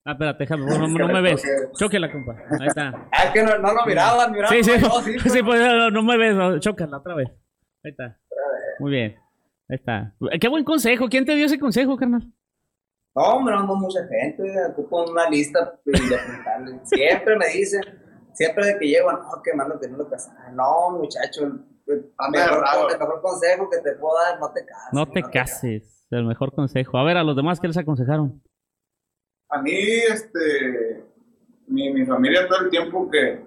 Ah, 0.08 0.12
espérate, 0.12 0.44
déjame, 0.44 0.66
no, 0.66 0.86
no 0.86 1.08
me 1.08 1.20
ves. 1.20 1.42
Choquela, 1.76 2.10
compa. 2.12 2.36
Ahí 2.60 2.68
está. 2.68 3.08
Ah, 3.10 3.24
Es 3.24 3.30
que 3.32 3.42
no, 3.42 3.58
no 3.58 3.74
lo 3.74 3.84
miraban, 3.84 4.30
miraban. 4.30 4.56
Sí, 4.56 4.62
sí, 4.62 4.80
no, 4.80 5.00
sí, 5.02 5.18
sí, 5.18 5.42
pues, 5.42 5.60
no, 5.60 5.90
no 5.90 6.02
me 6.04 6.16
ves. 6.16 6.60
Chócala 6.60 6.98
otra 6.98 7.16
vez. 7.16 7.28
Ahí 7.84 7.90
está. 7.90 8.16
Muy 8.78 8.92
bien. 8.92 9.16
Ahí 9.68 9.76
está. 9.76 10.14
Qué 10.40 10.46
buen 10.48 10.62
consejo. 10.62 11.08
¿Quién 11.08 11.24
te 11.24 11.34
dio 11.34 11.46
ese 11.46 11.58
consejo, 11.58 11.96
carnal? 11.96 12.22
No, 13.16 13.22
hombre, 13.22 13.56
no, 13.56 13.64
mucha 13.74 13.98
gente, 14.06 14.44
ocupo 14.70 15.10
una 15.10 15.28
lista 15.28 15.80
de. 15.84 15.98
Siempre 16.84 17.36
me 17.36 17.46
dicen, 17.48 17.80
siempre 18.32 18.64
de 18.66 18.78
que 18.78 18.86
llego, 18.86 19.10
no, 19.10 19.18
que 19.42 19.54
mando 19.54 19.80
que 19.80 19.88
no 19.88 19.96
lo 19.96 20.08
casas. 20.08 20.32
No, 20.52 20.90
muchacho, 20.98 21.46
el, 21.46 21.52
el 21.88 22.04
mejor, 22.30 22.64
el 22.92 22.98
mejor 22.98 23.22
consejo 23.22 23.68
que 23.70 23.78
te 23.78 23.96
puedo 23.96 24.14
dar, 24.22 24.38
no 24.38 24.52
te 24.52 24.64
cases. 24.64 24.92
No 24.92 25.06
te 25.08 25.22
cases. 25.22 26.06
El 26.10 26.26
mejor 26.26 26.54
consejo. 26.54 26.98
A 26.98 27.02
ver, 27.04 27.16
a 27.16 27.24
los 27.24 27.34
demás, 27.34 27.58
¿qué 27.58 27.66
les 27.66 27.76
aconsejaron? 27.76 28.40
A 29.48 29.62
mí, 29.62 29.72
este, 29.72 31.04
mi, 31.68 31.92
mi 31.92 32.04
familia 32.04 32.48
todo 32.48 32.60
el 32.64 32.70
tiempo 32.70 33.08
que, 33.10 33.44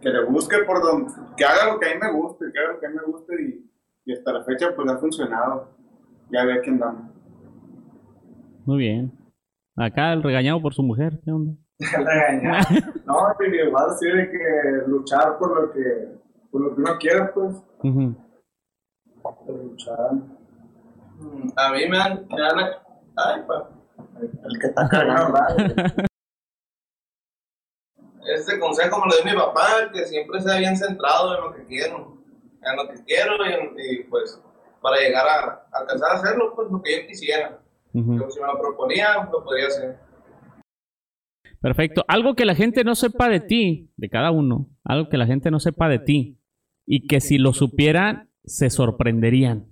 que 0.00 0.08
le 0.08 0.24
busque 0.24 0.58
por 0.66 0.82
donde, 0.82 1.12
que 1.36 1.44
haga 1.44 1.72
lo 1.72 1.80
que 1.80 1.90
a 1.90 1.94
mí 1.94 2.00
me 2.00 2.12
guste, 2.12 2.46
que 2.52 2.58
haga 2.58 2.72
lo 2.74 2.80
que 2.80 2.86
a 2.86 2.90
mí 2.90 2.96
me 2.96 3.12
guste 3.12 3.42
y, 3.42 3.70
y 4.04 4.12
hasta 4.12 4.32
la 4.32 4.44
fecha 4.44 4.74
pues 4.74 4.90
ha 4.90 4.98
funcionado. 4.98 5.70
Ya 6.30 6.44
ve 6.44 6.60
que 6.62 6.70
andamos. 6.70 7.12
Muy 8.64 8.78
bien. 8.78 9.12
Acá 9.76 10.12
el 10.12 10.22
regañado 10.22 10.60
por 10.60 10.74
su 10.74 10.82
mujer. 10.82 11.18
¿Qué 11.24 11.30
onda? 11.30 11.52
regañar. 11.78 12.64
No, 13.06 13.16
pero 13.38 13.54
igual 13.54 13.90
sí 13.98 14.08
de 14.08 14.30
que 14.30 14.38
luchar 14.86 15.38
por 15.38 15.60
lo 15.60 15.72
que, 15.72 16.08
por 16.50 16.60
lo 16.60 16.74
que 16.74 16.80
uno 16.80 16.98
quiera, 16.98 17.32
pues. 17.32 17.56
Ujú. 17.82 18.16
Luchar. 19.48 20.10
A 21.56 21.72
mí 21.72 21.88
me 21.88 21.98
dan. 21.98 22.26
Me 22.28 22.40
dan 22.40 22.58
ay, 23.16 23.42
pa. 23.46 23.70
El 24.22 24.58
que 24.58 24.66
está 24.66 24.88
cargando. 24.88 25.38
Este 28.24 28.58
consejo 28.58 29.00
me 29.00 29.06
lo 29.06 29.16
dio 29.16 29.32
mi 29.32 29.38
papá, 29.38 29.90
que 29.92 30.06
siempre 30.06 30.40
sea 30.40 30.58
bien 30.58 30.76
centrado 30.76 31.34
en 31.36 31.40
lo 31.42 31.52
que 31.54 31.64
quiero. 31.66 32.18
En 32.62 32.76
lo 32.76 32.88
que 32.88 33.02
quiero 33.04 33.34
y, 33.44 34.04
pues 34.04 34.40
para 34.80 34.98
llegar 34.98 35.26
a, 35.26 35.66
alcanzar 35.72 36.12
a 36.12 36.14
hacerlo, 36.14 36.52
pues 36.54 36.70
lo 36.70 36.82
que 36.82 37.02
yo 37.02 37.06
quisiera. 37.06 37.60
Yo, 37.92 38.30
si 38.30 38.40
me 38.40 38.46
lo 38.46 38.58
proponía, 38.58 39.28
lo 39.30 39.44
podría 39.44 39.66
hacer. 39.66 39.98
Perfecto. 41.60 42.04
Algo 42.08 42.34
que 42.34 42.44
la 42.44 42.54
gente 42.54 42.82
no 42.82 42.94
sepa 42.94 43.28
de 43.28 43.40
ti, 43.40 43.92
de 43.96 44.08
cada 44.08 44.30
uno, 44.30 44.68
algo 44.84 45.08
que 45.08 45.16
la 45.16 45.26
gente 45.26 45.50
no 45.50 45.60
sepa 45.60 45.88
de 45.88 46.00
ti 46.00 46.40
y 46.86 47.06
que 47.06 47.20
si 47.20 47.38
lo 47.38 47.52
supieran 47.52 48.30
se 48.44 48.70
sorprenderían. 48.70 49.71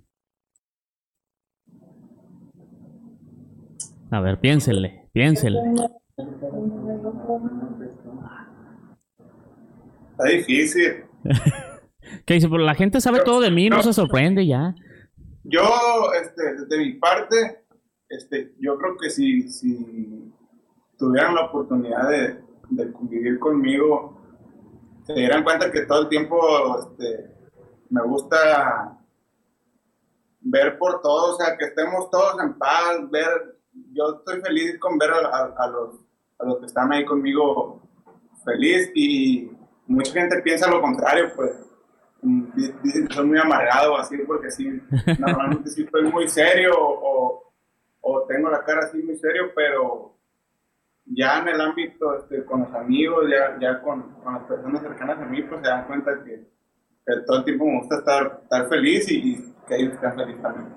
A 4.11 4.19
ver, 4.19 4.39
piénsenle, 4.41 5.09
piénsenle. 5.13 5.59
Está 10.11 10.23
difícil. 10.25 11.05
¿Qué 12.25 12.33
dice? 12.33 12.49
Pero 12.49 12.63
la 12.63 12.75
gente 12.75 12.99
sabe 12.99 13.21
todo 13.23 13.39
de 13.39 13.51
mí, 13.51 13.69
no 13.69 13.81
se 13.81 13.93
sorprende 13.93 14.45
ya. 14.45 14.75
Yo, 15.43 15.63
este, 16.21 16.65
de 16.67 16.77
mi 16.77 16.93
parte, 16.95 17.63
este, 18.09 18.53
yo 18.59 18.77
creo 18.77 18.97
que 18.97 19.09
si, 19.09 19.47
si 19.47 20.31
tuvieran 20.97 21.33
la 21.33 21.45
oportunidad 21.45 22.09
de, 22.09 22.41
de 22.69 22.91
convivir 22.91 23.39
conmigo, 23.39 24.21
se 25.03 25.13
dieran 25.13 25.45
cuenta 25.45 25.71
que 25.71 25.85
todo 25.85 26.01
el 26.01 26.09
tiempo 26.09 26.37
este, 26.79 27.33
me 27.89 28.01
gusta 28.03 28.99
ver 30.41 30.77
por 30.77 31.01
todos, 31.01 31.35
o 31.35 31.37
sea, 31.37 31.57
que 31.57 31.65
estemos 31.65 32.09
todos 32.11 32.43
en 32.43 32.57
paz, 32.57 33.09
ver, 33.09 33.60
yo 33.91 34.17
estoy 34.19 34.41
feliz 34.41 34.77
con 34.79 34.97
ver 34.97 35.11
a, 35.11 35.27
a- 35.27 35.53
a 35.57 35.67
los, 35.67 35.95
a 36.39 36.45
los 36.45 36.59
que 36.59 36.65
están 36.67 36.91
ahí 36.91 37.05
conmigo 37.05 37.81
feliz 38.45 38.91
y 38.95 39.51
mucha 39.87 40.13
gente 40.13 40.41
piensa 40.41 40.69
lo 40.69 40.81
contrario, 40.81 41.31
pues 41.35 41.51
mm, 42.21 42.43
di- 42.55 42.73
dicen 42.83 43.07
que 43.07 43.13
soy 43.13 43.25
muy 43.25 43.37
amargado 43.39 43.97
así 43.97 44.17
porque 44.19 44.49
sí, 44.51 44.81
normalmente 45.19 45.69
sí 45.69 45.83
estoy 45.83 46.03
muy 46.03 46.27
serio 46.27 46.73
o, 46.77 47.53
o 48.01 48.23
tengo 48.23 48.49
la 48.49 48.63
cara 48.63 48.81
así 48.85 48.97
muy 49.03 49.15
serio, 49.17 49.51
pero 49.55 50.15
ya 51.05 51.39
en 51.39 51.49
el 51.49 51.61
ámbito 51.61 52.15
este, 52.17 52.45
con 52.45 52.61
los 52.61 52.73
amigos, 52.73 53.25
ya, 53.29 53.57
ya 53.59 53.81
con, 53.81 54.13
con 54.23 54.33
las 54.35 54.43
personas 54.43 54.81
cercanas 54.81 55.19
a 55.19 55.25
mí, 55.25 55.41
pues 55.41 55.61
se 55.61 55.67
dan 55.67 55.85
cuenta 55.87 56.23
que, 56.23 56.47
que 57.05 57.13
todo 57.25 57.39
el 57.39 57.43
tiempo 57.45 57.65
me 57.65 57.79
gusta 57.79 57.95
estar, 57.97 58.39
estar 58.43 58.69
feliz 58.69 59.11
y, 59.11 59.15
y 59.33 59.35
que 59.67 59.75
ellos 59.75 59.93
estén 59.93 60.13
felices 60.15 60.41
también. 60.41 60.67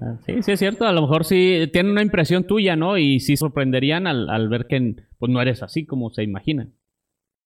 Ah, 0.00 0.16
Sí, 0.26 0.42
sí 0.42 0.52
es 0.52 0.58
cierto. 0.58 0.86
A 0.86 0.92
lo 0.92 1.02
mejor 1.02 1.24
sí 1.24 1.68
tienen 1.72 1.92
una 1.92 2.02
impresión 2.02 2.46
tuya, 2.46 2.74
¿no? 2.76 2.96
Y 2.98 3.20
sí 3.20 3.36
sorprenderían 3.36 4.06
al, 4.06 4.28
al 4.30 4.48
ver 4.48 4.66
que 4.66 4.96
pues, 5.18 5.30
no 5.30 5.40
eres 5.40 5.62
así 5.62 5.86
como 5.86 6.10
se 6.10 6.22
imaginan. 6.22 6.74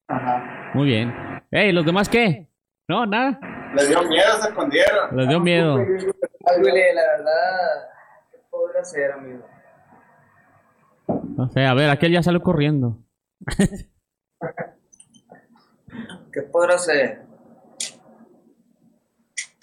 Ajá. 0.08 0.70
Muy 0.74 0.86
bien. 0.86 1.12
Ey, 1.50 1.72
¿los 1.72 1.84
demás 1.84 2.08
qué? 2.08 2.48
No, 2.88 3.04
nada. 3.06 3.38
Les 3.76 3.88
dio 3.88 4.02
miedo, 4.04 4.32
se 4.40 4.48
escondieron. 4.48 5.16
Les 5.16 5.28
dio 5.28 5.40
miedo. 5.40 5.76
Ay, 5.76 6.62
Willy, 6.62 6.80
la 6.94 7.02
verdad, 7.16 7.88
¿qué 8.30 8.38
podría 8.50 8.80
hacer, 8.80 9.12
amigo? 9.12 9.44
No 11.36 11.48
sé, 11.50 11.64
a 11.66 11.74
ver, 11.74 11.90
aquel 11.90 12.12
ya 12.12 12.22
salió 12.22 12.40
corriendo. 12.42 12.98
¿Qué 16.32 16.42
podrá 16.50 16.74
hacer? 16.76 17.22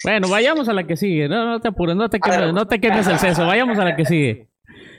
Bueno, 0.06 0.28
vayamos 0.28 0.68
a 0.68 0.72
la 0.72 0.86
que 0.86 0.96
sigue. 0.96 1.28
No, 1.28 1.44
no 1.44 1.60
te 1.60 1.66
apures, 1.66 1.96
no 1.96 2.08
te 2.08 2.20
quemes, 2.20 2.54
no 2.54 2.66
te 2.68 2.80
quemes 2.80 3.08
el 3.08 3.18
seso. 3.18 3.44
Vayamos 3.44 3.76
a 3.76 3.84
la 3.84 3.96
que 3.96 4.04
sigue. 4.04 4.48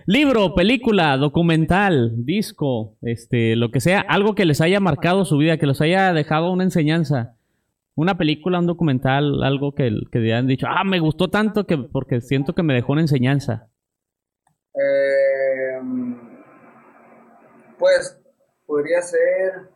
Libro, 0.05 0.53
película, 0.53 1.15
documental, 1.15 2.11
disco, 2.25 2.97
este, 3.01 3.55
lo 3.55 3.71
que 3.71 3.79
sea, 3.79 4.01
algo 4.01 4.35
que 4.35 4.43
les 4.43 4.59
haya 4.59 4.81
marcado 4.81 5.23
su 5.23 5.37
vida, 5.37 5.57
que 5.57 5.65
les 5.65 5.79
haya 5.79 6.11
dejado 6.11 6.51
una 6.51 6.65
enseñanza. 6.65 7.35
Una 7.95 8.17
película, 8.17 8.59
un 8.59 8.67
documental, 8.67 9.43
algo 9.43 9.73
que, 9.73 9.89
que 10.11 10.33
han 10.33 10.45
dicho, 10.45 10.67
ah, 10.69 10.83
me 10.83 10.99
gustó 10.99 11.29
tanto 11.29 11.65
que 11.65 11.77
porque 11.77 12.19
siento 12.19 12.53
que 12.53 12.63
me 12.63 12.73
dejó 12.73 12.91
una 12.91 13.01
enseñanza. 13.01 13.69
Eh, 14.75 15.79
pues 17.79 18.19
podría 18.65 19.01
ser 19.01 19.69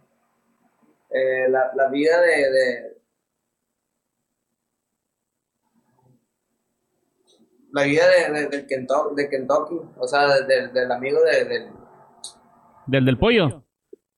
eh, 1.09 1.49
la, 1.49 1.71
la 1.75 1.89
vida 1.89 2.19
de, 2.21 2.51
de- 2.51 3.00
la 7.73 7.83
vida 7.83 8.03
de, 8.07 8.33
de, 8.41 8.47
de 8.47 8.67
Kentucky, 8.67 9.15
de 9.15 9.29
Kentucky, 9.29 9.75
o 9.97 10.07
sea, 10.07 10.27
de- 10.27 10.45
del- 10.45 10.73
del 10.73 10.91
amigo 10.91 11.19
de, 11.23 11.45
del 11.45 11.69
Del 12.87 13.05
del 13.05 13.17
pollo. 13.17 13.63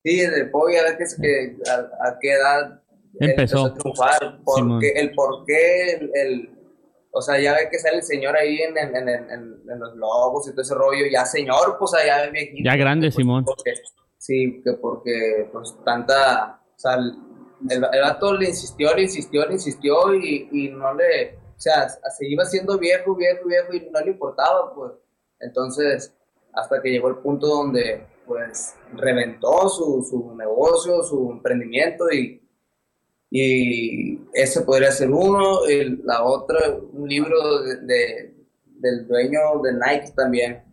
sí, 0.04 0.20
del 0.22 0.50
pollo, 0.52 0.80
a 0.80 0.84
ver 0.84 0.98
que, 0.98 1.06
que 1.22 1.58
a, 1.70 2.08
a 2.08 2.18
qué 2.20 2.34
edad 2.34 2.82
Empezó. 3.20 3.66
a 3.66 3.74
triunfar, 3.74 4.40
por 4.44 4.56
Simón. 4.56 4.80
qué- 4.80 4.94
el 4.96 5.12
por 5.14 5.46
qué, 5.46 5.92
el, 5.94 6.12
el- 6.16 6.50
o 7.12 7.22
sea, 7.22 7.40
ya 7.40 7.54
ve 7.54 7.70
que 7.70 7.78
sale 7.78 7.98
el 7.98 8.04
señor 8.04 8.36
ahí 8.36 8.58
en, 8.58 8.76
en, 8.78 8.96
en, 8.96 9.08
en- 9.30 9.80
los 9.80 9.96
logos 9.96 10.48
y 10.48 10.52
todo 10.52 10.62
ese 10.62 10.74
rollo, 10.74 11.06
ya 11.12 11.26
señor, 11.26 11.78
pues 11.78 11.94
allá 11.94 12.28
viejito. 12.32 12.64
Ya 12.68 12.76
grande, 12.76 13.08
pues, 13.08 13.16
Simón. 13.16 13.46
porque- 13.46 13.74
sí, 14.18 14.62
que 14.64 14.74
porque 14.74 15.48
pues 15.52 15.76
tanta, 15.86 16.60
o 16.76 16.80
sea, 16.80 16.96
el, 16.96 17.14
el 17.70 18.02
vato 18.02 18.34
le 18.36 18.50
insistió, 18.50 18.96
le 18.96 19.04
insistió, 19.04 19.46
le 19.46 19.54
insistió 19.54 20.14
y, 20.16 20.50
y 20.52 20.70
no 20.70 20.94
le, 20.96 21.38
sea, 21.64 21.90
se 21.90 22.28
iba 22.28 22.46
siendo 22.46 22.78
viejo, 22.78 23.16
viejo, 23.16 23.48
viejo 23.48 23.74
y 23.74 23.90
no 23.90 24.00
le 24.02 24.12
importaba, 24.12 24.74
pues. 24.74 24.92
Entonces, 25.40 26.14
hasta 26.54 26.82
que 26.82 26.92
llegó 26.92 27.10
el 27.10 27.18
punto 27.18 27.48
donde, 27.48 28.06
pues, 28.26 28.76
reventó 28.94 29.68
su, 29.70 30.06
su 30.10 30.36
negocio, 30.36 31.04
su 31.04 31.32
emprendimiento 31.32 32.10
y, 32.12 32.42
y 33.30 34.22
ese 34.34 34.62
podría 34.62 34.92
ser 34.92 35.10
uno. 35.10 35.66
El, 35.68 36.02
la 36.04 36.24
otra, 36.24 36.60
un 36.94 37.08
libro 37.08 37.62
de, 37.62 38.36
del 38.80 39.08
dueño 39.08 39.40
de 39.64 39.74
Nike 39.74 40.14
también. 40.16 40.64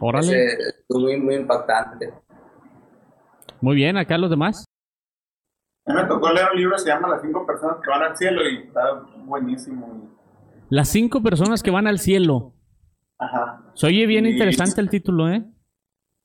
Órale. 0.00 0.46
Ese, 0.46 0.74
muy, 0.88 1.16
muy 1.18 1.34
impactante. 1.34 2.12
Muy 3.60 3.76
bien, 3.76 3.96
acá 3.96 4.16
los 4.16 4.30
demás. 4.30 4.69
A 5.90 5.94
mí 5.94 6.02
me 6.02 6.08
tocó 6.08 6.32
leer 6.32 6.48
un 6.52 6.58
libro 6.58 6.76
que 6.76 6.82
se 6.82 6.88
llama 6.88 7.08
Las 7.08 7.22
cinco 7.22 7.46
personas 7.46 7.76
que 7.82 7.90
van 7.90 8.02
al 8.02 8.16
cielo 8.16 8.48
y 8.48 8.56
está 8.66 8.80
buenísimo. 9.24 10.08
Las 10.68 10.88
cinco 10.88 11.22
personas 11.22 11.62
que 11.62 11.70
van 11.70 11.86
al 11.86 11.98
cielo. 11.98 12.52
Ajá. 13.18 13.62
Se 13.74 13.86
oye 13.86 14.06
bien 14.06 14.26
Y- 14.26 14.30
interesante 14.30 14.80
el 14.80 14.88
título, 14.90 15.28
¿eh? 15.28 15.42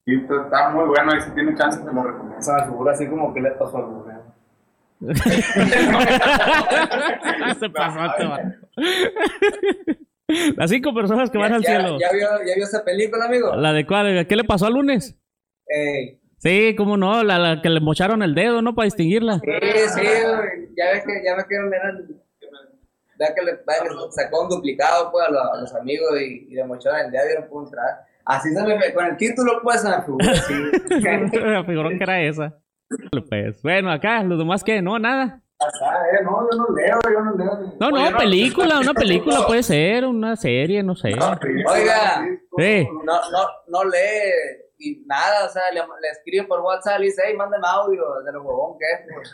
Y 0.05 0.15
está- 0.21 0.69
muy 0.69 0.85
bueno 0.85 1.15
y 1.17 1.21
si 1.21 1.31
tiene 1.31 1.55
chance 1.55 1.79
te 1.79 1.91
lo 1.91 2.03
recomiendo. 2.03 2.37
Esa 2.37 2.63
figura 2.65 2.93
así 2.93 3.07
como 3.07 3.33
que 3.33 3.41
le 3.41 3.51
pasó 3.51 3.77
al 3.77 3.87
mujer. 3.87 4.15
Se 7.59 7.69
pasó, 7.69 7.99
va. 8.29 8.39
Las 10.57 10.69
cinco 10.71 10.93
personas 10.93 11.29
que 11.29 11.37
van 11.37 11.49
¿Ya, 11.51 11.55
al 11.57 11.61
ya- 11.63 11.69
cielo. 11.69 11.97
Ya, 11.99 12.07
vio, 12.13 12.27
¿Ya 12.47 12.55
vio 12.55 12.63
esa 12.63 12.83
película, 12.83 13.25
amigo? 13.25 13.55
¿La 13.55 13.73
de 13.73 13.85
cuál? 13.85 14.25
¿Qué 14.27 14.35
le 14.35 14.43
pasó 14.43 14.65
al 14.65 14.73
lunes? 14.73 15.15
Ey, 15.67 16.19
Sí, 16.37 16.75
cómo 16.77 16.97
no, 16.97 17.23
la, 17.23 17.39
la 17.39 17.61
que 17.61 17.69
le 17.69 17.79
mocharon 17.79 18.21
el 18.21 18.35
dedo, 18.35 18.61
¿no? 18.61 18.75
Para 18.75 18.85
distinguirla. 18.85 19.39
sí, 19.39 19.41
sí, 19.41 20.01
güey. 20.01 20.69
ya 20.77 20.91
ves 20.91 21.03
que, 21.05 21.23
ya 21.23 21.35
ves 21.35 21.45
que 21.45 21.55
eran, 21.55 22.07
ya 23.19 23.33
que 23.33 23.41
le, 23.41 23.57
sacó 24.11 24.43
un 24.43 24.49
duplicado 24.49 25.11
pues, 25.11 25.25
a, 25.27 25.31
los, 25.31 25.41
a 25.41 25.61
los 25.61 25.75
amigos 25.75 26.09
y, 26.21 26.47
y 26.49 26.55
le 26.55 26.65
mocharon 26.65 27.05
el 27.05 27.11
dedo 27.11 27.23
y 27.31 27.41
no 27.41 27.47
pudo 27.47 27.65
entrar. 27.65 28.05
Así 28.25 28.49
se 28.53 28.63
me 28.63 28.93
con 28.93 29.05
el 29.05 29.17
título 29.17 29.59
pues 29.61 29.81
se 29.81 29.89
me 29.89 30.01
figura 30.01 30.31
así. 30.31 30.53
Me 30.53 31.63
figuró 31.65 31.89
que 31.89 32.03
era 32.03 32.21
esa. 32.21 32.57
Pues, 33.29 33.61
bueno, 33.61 33.91
acá, 33.91 34.23
los 34.23 34.37
demás 34.37 34.63
que 34.63 34.81
no, 34.81 34.97
nada. 34.99 35.41
Ajá, 35.59 36.05
eh, 36.11 36.23
no, 36.23 36.47
yo 36.51 36.57
no 36.57 36.75
leo, 36.75 36.99
yo 37.05 37.21
no 37.21 37.35
leo. 37.35 37.75
No, 37.79 37.89
no, 37.89 37.95
Oye, 37.95 38.11
no, 38.11 38.17
película, 38.17 38.79
una 38.79 38.93
película 38.93 39.45
puede 39.47 39.63
ser, 39.63 40.05
una 40.05 40.35
serie, 40.35 40.83
no 40.83 40.95
sé. 40.95 41.13
Oiga. 41.13 42.25
Sí. 42.57 42.87
No, 43.03 43.31
no, 43.31 43.47
no 43.67 43.83
lee 43.85 44.64
y 44.91 45.03
nada, 45.05 45.45
o 45.45 45.49
sea, 45.49 45.63
le, 45.73 45.79
le 45.79 46.09
escribe 46.11 46.45
por 46.47 46.61
WhatsApp 46.61 46.99
y 47.01 47.05
dice, 47.05 47.21
hey, 47.27 47.33
mándame 47.37 47.65
audio 47.67 48.01
de 48.25 48.31
lo 48.31 48.43
huevón 48.43 48.77
que 48.79 48.85
es. 48.93 48.99
pues". 49.13 49.33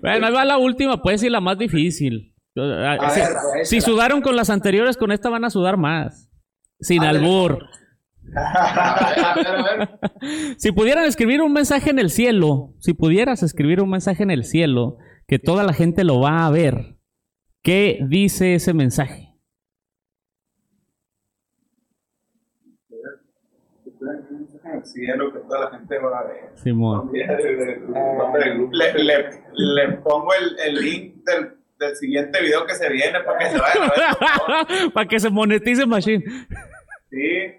bueno, 0.02 0.26
ahí 0.26 0.32
va 0.32 0.44
la 0.44 0.58
última, 0.58 1.00
pues, 1.02 1.22
y 1.22 1.30
la 1.30 1.40
más 1.40 1.58
difícil. 1.58 2.34
A 2.56 3.10
Si, 3.10 3.20
ver, 3.20 3.28
si 3.64 3.76
échala. 3.76 3.92
sudaron 3.92 4.20
con 4.22 4.36
las 4.36 4.50
anteriores, 4.50 4.96
con 4.96 5.12
esta 5.12 5.28
van 5.30 5.44
a 5.44 5.50
sudar 5.50 5.76
más. 5.76 6.30
Sin 6.80 7.02
albur. 7.04 7.58
A 8.36 9.10
ver, 9.14 9.24
a 9.24 9.34
ver, 9.34 9.46
a 9.46 9.62
ver. 9.62 9.98
Si 10.58 10.72
pudieran 10.72 11.04
escribir 11.04 11.42
un 11.42 11.52
mensaje 11.52 11.90
en 11.90 11.98
el 11.98 12.10
cielo, 12.10 12.74
si 12.78 12.94
pudieras 12.94 13.42
escribir 13.42 13.80
un 13.82 13.90
mensaje 13.90 14.22
en 14.22 14.30
el 14.30 14.44
cielo, 14.44 14.96
que 15.26 15.38
toda 15.38 15.64
la 15.64 15.72
gente 15.72 16.04
lo 16.04 16.20
va 16.20 16.46
a 16.46 16.50
ver, 16.50 16.96
¿qué 17.62 17.98
dice 18.08 18.54
ese 18.54 18.72
mensaje? 18.74 19.29
Cielo 24.84 25.32
que 25.32 25.38
toda 25.40 25.60
la 25.60 25.70
gente 25.78 25.98
va 25.98 26.18
a 26.18 26.24
ver. 26.24 26.50
Simón. 26.54 27.10
Le, 27.12 28.94
le, 29.04 29.30
le 29.54 29.88
pongo 29.98 30.28
el, 30.34 30.58
el 30.58 30.74
link 30.82 31.24
del, 31.24 31.52
del 31.78 31.96
siguiente 31.96 32.40
video 32.42 32.66
que 32.66 32.74
se 32.74 32.88
viene 32.90 33.20
para 33.20 33.38
que 33.38 33.46
se 33.46 33.58
vayan 33.58 33.82
a 33.82 34.66
ver. 34.66 34.92
Para 34.94 35.08
que 35.08 35.18
se 35.18 35.30
monetice 35.30 35.86
Machine. 35.86 36.24
Sí. 37.10 37.56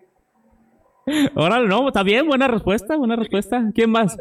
Órale, 1.36 1.68
no, 1.68 1.88
está 1.88 2.04
bien, 2.04 2.28
buena 2.28 2.48
respuesta, 2.48 2.96
buena 2.96 3.16
respuesta. 3.16 3.64
¿Quién 3.74 3.90
más? 3.90 4.16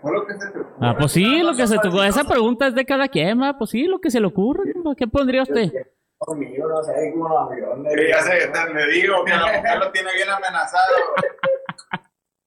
Fue 0.00 0.12
lo 0.12 0.26
que 0.26 0.34
se 0.34 0.50
te 0.50 0.58
ocurre. 0.60 0.76
Ah, 0.80 0.96
pues 0.98 1.12
sí, 1.12 1.42
lo 1.42 1.54
que 1.54 1.66
se 1.66 1.78
tocó. 1.78 2.02
Esa 2.02 2.24
pregunta 2.24 2.66
es 2.68 2.74
de 2.74 2.84
cada 2.84 3.08
quien, 3.08 3.40
¿va? 3.40 3.56
Pues 3.58 3.70
sí, 3.70 3.84
lo 3.84 3.98
que 4.00 4.10
se 4.10 4.20
le 4.20 4.26
ocurre. 4.26 4.72
¿Qué 4.96 5.06
pondría 5.06 5.42
usted? 5.42 5.70
Conmigo, 6.18 6.68
no 6.68 6.82
sé, 6.82 6.92
como 7.12 7.28
los 7.28 7.50
aviones. 7.50 7.92
Sí, 7.94 8.00
ya 8.08 8.20
sé, 8.22 8.48
te- 8.48 8.74
le 8.74 8.86
digo 8.92 9.24
que 9.24 9.30
la 9.30 9.46
mujer 9.56 9.78
lo 9.78 9.90
tiene 9.92 10.12
bien 10.14 10.28
amenazado. 10.28 10.94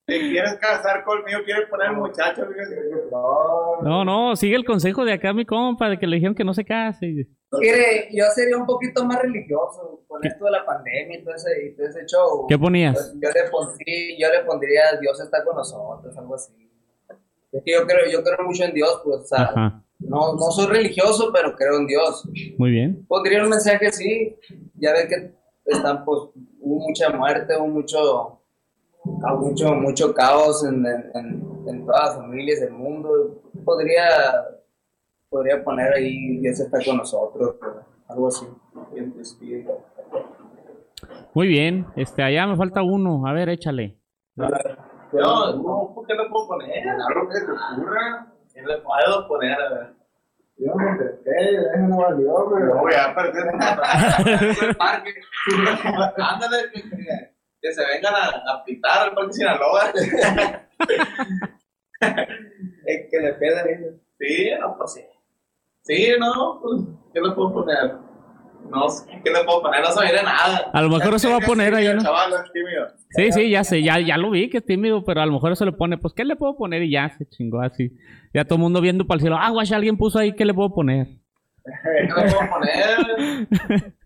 Te 0.06 0.20
quieres 0.20 0.56
casar 0.56 1.06
conmigo, 1.06 1.40
quieres 1.46 1.70
poner 1.70 1.94
muchacho. 1.94 2.46
fíjate. 2.46 2.92
No, 3.82 4.04
no, 4.04 4.36
sigue 4.36 4.56
el 4.58 4.66
consejo 4.66 5.06
de 5.06 5.14
acá 5.14 5.32
mi 5.32 5.46
compa, 5.46 5.90
de 5.90 5.98
que 5.98 6.06
le 6.08 6.18
dijeron 6.18 6.36
que 6.36 6.44
no 6.44 6.54
se 6.54 6.66
case. 6.66 7.28
Mire, 7.54 8.10
yo 8.12 8.26
sería 8.36 8.58
un 8.58 8.66
poquito 8.66 9.06
más 9.06 9.22
religioso 9.22 10.04
con 10.08 10.26
esto 10.26 10.46
de 10.46 10.52
la 10.52 10.66
pandemia 10.66 11.20
y 11.20 11.24
todo 11.24 11.36
ese, 11.36 11.66
y 11.66 11.76
todo 11.76 11.88
ese 11.88 12.06
show. 12.06 12.46
¿Qué 12.48 12.58
ponías? 12.58 13.14
Yo, 13.22 13.30
le 13.30 13.50
pondría, 13.50 14.18
yo 14.20 14.30
le 14.34 14.44
pondría 14.46 14.82
Dios 15.00 15.20
está 15.22 15.44
con 15.46 15.56
nosotros, 15.56 16.18
algo 16.18 16.36
así. 16.36 16.54
Es 17.54 17.64
que 17.64 17.72
yo 17.74 17.86
creo, 17.86 18.10
yo 18.10 18.24
creo 18.24 18.46
mucho 18.46 18.64
en 18.66 18.74
Dios, 18.74 19.02
pues, 19.04 19.20
o 19.20 19.24
sea, 19.24 19.42
Ajá, 19.44 19.84
no, 20.12 20.34
no 20.34 20.52
soy 20.52 20.68
religioso, 20.68 21.32
pero 21.34 21.56
creo 21.56 21.78
en 21.78 21.88
Dios. 21.88 22.28
muy 22.58 22.72
bien. 22.72 23.06
Pondría 23.08 23.44
un 23.44 23.50
mensaje 23.50 23.88
así, 23.88 24.36
ya 24.76 24.92
ve 24.92 25.08
que 25.08 25.34
están, 25.66 26.04
pues, 26.04 26.24
hubo 26.60 26.80
mucha 26.88 27.10
muerte, 27.12 27.56
hubo 27.58 27.68
mucho, 27.68 28.42
hubo 29.06 29.38
mucho, 29.38 29.74
mucho 29.74 30.14
caos 30.14 30.66
en, 30.66 30.86
en, 30.86 31.86
todas 31.86 32.08
las 32.08 32.16
familias 32.18 32.60
del 32.60 32.74
mundo. 32.74 33.42
Podría, 33.64 34.10
podría 35.30 35.64
poner 35.64 35.94
ahí 35.94 36.40
Dios 36.40 36.60
está 36.60 36.84
con 36.84 36.98
nosotros, 36.98 37.56
algo 38.10 38.28
así. 38.28 38.46
espíritu. 39.18 39.72
Muy 41.34 41.48
bien. 41.48 41.88
Este, 41.96 42.22
allá 42.22 42.48
me 42.48 42.58
falta 42.58 42.84
uno. 42.84 43.26
A 43.26 43.32
ver, 43.32 43.48
échale. 43.48 43.98
No, 44.36 44.50
no, 45.56 46.04
¿qué 46.06 46.14
le 46.16 46.30
puedo 46.30 46.48
poner? 46.50 46.90
Algo 46.90 47.30
que 47.30 47.40
se 47.40 47.46
te 47.46 47.52
ocurra. 47.52 48.28
¿Qué 48.54 48.62
le 48.62 48.78
puedo 48.80 49.28
poner? 49.30 49.54
A 49.54 49.74
ver. 49.74 50.01
Yo 50.64 50.76
me 50.76 50.92
entreté, 50.92 51.56
eso 51.56 51.88
no 51.90 51.98
valió, 51.98 52.28
No 52.28 52.52
pero. 52.54 52.78
voy 52.82 52.94
a 52.94 53.16
perder 53.16 53.46
el 54.70 54.76
parque. 54.76 55.14
Ándale, 56.18 56.72
que, 57.62 57.74
se 57.74 57.86
vengan 57.88 58.14
a, 58.14 58.28
a 58.54 58.64
pitar 58.64 59.08
al 59.10 59.16
parque 59.16 59.34
Sinaloa. 59.34 59.92
Eh, 62.88 63.08
que 63.12 63.20
le 63.20 63.34
pedan 63.34 63.70
ellos. 63.70 63.96
Sí, 64.20 64.50
no, 64.60 64.76
pues 64.78 64.94
sí. 64.94 65.02
Sí, 65.84 66.14
no, 66.20 66.60
pues, 66.62 66.82
¿qué 67.14 67.22
le 67.22 67.32
puedo 67.34 67.54
poner? 67.54 67.96
No 68.70 68.90
sé, 68.90 69.06
¿qué 69.24 69.32
le 69.32 69.44
puedo 69.44 69.62
poner? 69.62 69.82
No 69.82 69.92
se 69.92 70.04
viene 70.04 70.24
nada. 70.24 70.70
A 70.74 70.82
lo 70.82 70.90
mejor 70.90 71.20
se 71.20 71.30
va 71.30 71.38
a 71.38 71.40
poner 71.40 71.74
ahí, 71.76 71.94
¿no? 71.94 72.02
Chaval, 72.02 72.34
es 72.34 72.52
tímido. 72.52 72.88
Sí, 73.10 73.32
sí, 73.32 73.50
ya 73.50 73.64
sé, 73.64 73.84
ya, 73.84 74.00
ya 74.00 74.18
lo 74.18 74.30
vi 74.30 74.50
que 74.50 74.60
es 74.60 74.66
tímido, 74.66 75.04
pero 75.04 75.22
a 75.22 75.26
lo 75.26 75.34
mejor 75.34 75.52
eso 75.52 75.66
le 75.66 75.74
pone, 75.74 75.98
pues, 75.98 76.14
¿qué 76.14 76.24
le 76.24 76.36
puedo 76.36 76.56
poner? 76.56 76.84
Y 76.84 76.92
ya 76.92 77.10
se 77.18 77.28
chingó 77.28 77.62
así. 77.62 77.92
Ya 78.34 78.46
todo 78.46 78.56
el 78.56 78.62
mundo 78.62 78.80
viendo 78.80 79.06
para 79.06 79.18
el 79.18 79.22
cielo. 79.22 79.38
Ah, 79.40 79.50
guacha, 79.50 79.76
alguien 79.76 79.98
puso 79.98 80.20
ahí, 80.20 80.34
¿qué 80.34 80.46
le 80.46 80.54
puedo 80.54 80.74
poner? 80.74 81.08
¿Qué 81.66 82.04
le 82.04 82.32
puedo 82.32 82.50
poner? 82.50 83.94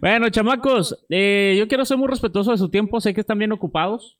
Bueno, 0.00 0.30
chamacos, 0.30 1.04
eh, 1.10 1.54
yo 1.58 1.68
quiero 1.68 1.84
ser 1.84 1.98
muy 1.98 2.08
respetuoso 2.08 2.52
de 2.52 2.56
su 2.56 2.70
tiempo. 2.70 3.02
Sé 3.02 3.12
que 3.12 3.20
están 3.20 3.38
bien 3.38 3.52
ocupados. 3.52 4.18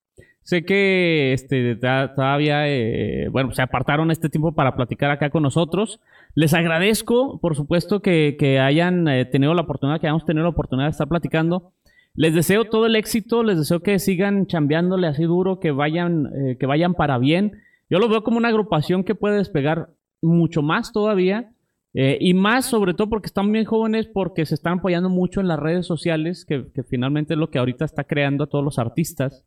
Sé 0.48 0.64
que 0.64 1.34
este, 1.34 1.76
todavía, 1.76 2.66
eh, 2.68 3.28
bueno, 3.30 3.52
se 3.52 3.60
apartaron 3.60 4.10
este 4.10 4.30
tiempo 4.30 4.52
para 4.52 4.76
platicar 4.76 5.10
acá 5.10 5.28
con 5.28 5.42
nosotros. 5.42 6.00
Les 6.34 6.54
agradezco, 6.54 7.38
por 7.38 7.54
supuesto, 7.54 8.00
que, 8.00 8.34
que 8.40 8.58
hayan 8.58 9.06
eh, 9.08 9.26
tenido 9.26 9.52
la 9.52 9.60
oportunidad, 9.60 10.00
que 10.00 10.06
hayamos 10.06 10.24
tenido 10.24 10.44
la 10.44 10.48
oportunidad 10.48 10.86
de 10.86 10.92
estar 10.92 11.06
platicando. 11.06 11.72
Les 12.14 12.32
deseo 12.32 12.64
todo 12.64 12.86
el 12.86 12.96
éxito, 12.96 13.42
les 13.42 13.58
deseo 13.58 13.80
que 13.80 13.98
sigan 13.98 14.46
chambeándole 14.46 15.06
así 15.06 15.24
duro, 15.24 15.60
que 15.60 15.70
vayan, 15.70 16.30
eh, 16.34 16.56
que 16.58 16.64
vayan 16.64 16.94
para 16.94 17.18
bien. 17.18 17.60
Yo 17.90 17.98
lo 17.98 18.08
veo 18.08 18.24
como 18.24 18.38
una 18.38 18.48
agrupación 18.48 19.04
que 19.04 19.14
puede 19.14 19.36
despegar 19.36 19.90
mucho 20.22 20.62
más 20.62 20.92
todavía. 20.92 21.50
eh, 21.92 22.16
y 22.22 22.32
más 22.32 22.64
sobre 22.64 22.94
todo 22.94 23.10
porque 23.10 23.26
están 23.26 23.52
bien 23.52 23.66
jóvenes, 23.66 24.06
porque 24.06 24.46
se 24.46 24.54
están 24.54 24.78
apoyando 24.78 25.10
mucho 25.10 25.42
en 25.42 25.48
las 25.48 25.58
redes 25.58 25.84
sociales, 25.84 26.46
que, 26.46 26.64
que 26.74 26.84
finalmente 26.84 27.34
es 27.34 27.38
lo 27.38 27.50
que 27.50 27.58
ahorita 27.58 27.84
está 27.84 28.04
creando 28.04 28.44
a 28.44 28.46
todos 28.46 28.64
los 28.64 28.78
artistas. 28.78 29.44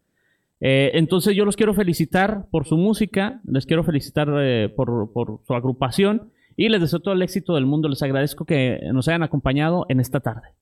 Eh, 0.62 0.92
entonces 0.94 1.36
yo 1.36 1.44
los 1.44 1.56
quiero 1.56 1.74
felicitar 1.74 2.46
por 2.52 2.66
su 2.66 2.78
música, 2.78 3.42
les 3.46 3.66
quiero 3.66 3.84
felicitar 3.84 4.30
eh, 4.40 4.70
por, 4.70 5.12
por 5.12 5.40
su 5.44 5.54
agrupación 5.56 6.32
y 6.56 6.70
les 6.70 6.82
deseo 6.82 7.00
todo 7.00 7.16
el 7.16 7.24
éxito 7.24 7.56
del 7.56 7.66
mundo. 7.66 7.90
Les 7.90 8.04
agradezco 8.04 8.46
que 8.46 8.80
nos 8.94 9.08
hayan 9.08 9.24
acompañado 9.24 9.86
en 9.90 10.00
esta 10.00 10.20
tarde. 10.20 10.56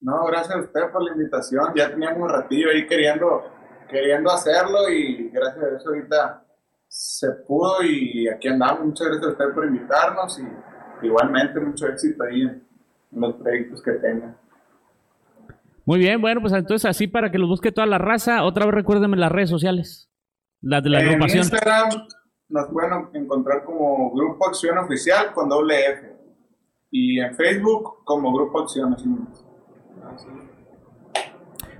No, 0.00 0.24
gracias 0.26 0.56
a 0.56 0.60
usted 0.60 0.80
por 0.92 1.04
la 1.04 1.12
invitación. 1.12 1.74
Ya 1.76 1.90
teníamos 1.90 2.22
un 2.22 2.28
ratillo 2.30 2.70
ahí 2.70 2.86
queriendo, 2.86 3.42
queriendo 3.88 4.30
hacerlo 4.30 4.88
y 4.88 5.28
gracias 5.28 5.62
a 5.62 5.76
eso 5.76 5.88
ahorita 5.90 6.46
se 6.88 7.30
pudo 7.46 7.82
y 7.82 8.26
aquí 8.28 8.48
andamos. 8.48 8.86
Muchas 8.86 9.08
gracias 9.08 9.26
a 9.26 9.32
usted 9.32 9.54
por 9.54 9.66
invitarnos 9.66 10.40
y 10.40 11.06
igualmente 11.06 11.60
mucho 11.60 11.86
éxito 11.86 12.24
ahí 12.24 12.42
en 12.42 12.62
los 13.12 13.34
proyectos 13.34 13.82
que 13.82 13.92
tengan. 13.92 14.39
Muy 15.84 15.98
bien, 15.98 16.20
bueno, 16.20 16.40
pues 16.40 16.52
entonces 16.52 16.88
así 16.88 17.06
para 17.06 17.30
que 17.30 17.38
los 17.38 17.48
busque 17.48 17.72
toda 17.72 17.86
la 17.86 17.98
raza, 17.98 18.44
otra 18.44 18.66
vez 18.66 18.74
recuérdenme 18.74 19.16
las 19.16 19.32
redes 19.32 19.50
sociales, 19.50 20.10
las 20.60 20.82
de 20.82 20.90
la 20.90 21.00
en 21.00 21.08
agrupación. 21.08 21.38
Instagram 21.38 21.88
nos 22.48 22.68
pueden 22.68 22.92
encontrar 23.14 23.64
como 23.64 24.12
Grupo 24.12 24.48
Acción 24.48 24.76
Oficial 24.78 25.32
con 25.32 25.48
doble 25.48 25.74
F. 25.86 26.16
Y 26.90 27.20
en 27.20 27.34
Facebook 27.36 28.04
como 28.04 28.32
Grupo 28.32 28.60
Acción. 28.60 28.96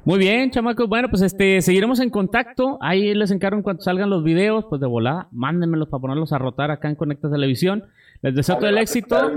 Muy 0.05 0.19
bien, 0.19 0.51
chamacos. 0.51 0.89
Bueno, 0.89 1.09
pues 1.11 1.23
este 1.23 1.61
seguiremos 1.61 2.01
en 2.01 2.11
contacto. 2.11 2.79
Ahí 2.81 3.15
les 3.15 3.31
encargo 3.33 3.57
en 3.57 3.63
cuanto 3.63 3.83
salgan 3.83 4.09
los 4.09 4.23
videos, 4.23 4.65
pues 4.69 4.81
de 4.81 4.87
volada, 4.87 5.29
mándenmelos 5.33 5.89
para 5.89 6.01
ponerlos 6.01 6.33
a 6.33 6.39
rotar 6.39 6.71
acá 6.71 6.89
en 6.89 6.95
Conecta 6.95 7.31
Televisión. 7.31 7.85
Les 8.23 8.35
deseo 8.35 8.57
todo 8.57 8.69
el 8.69 8.79
éxito, 8.79 9.33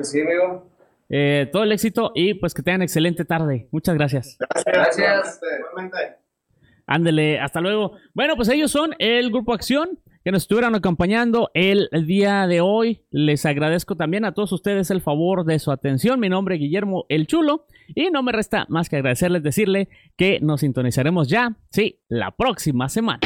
Eh, 1.16 1.48
todo 1.52 1.62
el 1.62 1.72
éxito 1.72 2.12
y 2.16 2.34
pues 2.34 2.56
que 2.56 2.64
tengan 2.64 2.82
excelente 2.82 3.24
tarde. 3.24 3.68
Muchas 3.70 3.94
gracias. 3.94 4.36
Gracias. 4.66 5.40
Igualmente. 5.60 5.98
Ándele, 6.88 7.40
hasta 7.40 7.62
luego. 7.62 7.92
Bueno, 8.16 8.36
pues 8.36 8.50
ellos 8.50 8.72
son 8.72 8.96
el 8.98 9.30
Grupo 9.30 9.54
Acción 9.54 10.00
que 10.24 10.32
nos 10.32 10.42
estuvieron 10.42 10.74
acompañando 10.74 11.52
el 11.54 11.88
día 12.08 12.48
de 12.48 12.62
hoy. 12.62 13.04
Les 13.12 13.46
agradezco 13.46 13.96
también 13.96 14.26
a 14.26 14.34
todos 14.34 14.54
ustedes 14.54 14.90
el 14.90 15.02
favor 15.02 15.46
de 15.46 15.60
su 15.60 15.72
atención. 15.72 16.20
Mi 16.20 16.30
nombre 16.30 16.56
es 16.56 16.62
Guillermo 16.62 17.06
El 17.10 17.28
Chulo 17.28 17.68
y 17.94 18.10
no 18.10 18.24
me 18.24 18.32
resta 18.32 18.66
más 18.70 18.90
que 18.90 18.96
agradecerles, 18.96 19.44
decirle 19.44 19.90
que 20.18 20.40
nos 20.42 20.62
sintonizaremos 20.62 21.30
ya, 21.30 21.58
sí, 21.70 22.00
la 22.08 22.32
próxima 22.32 22.90
semana. 22.90 23.20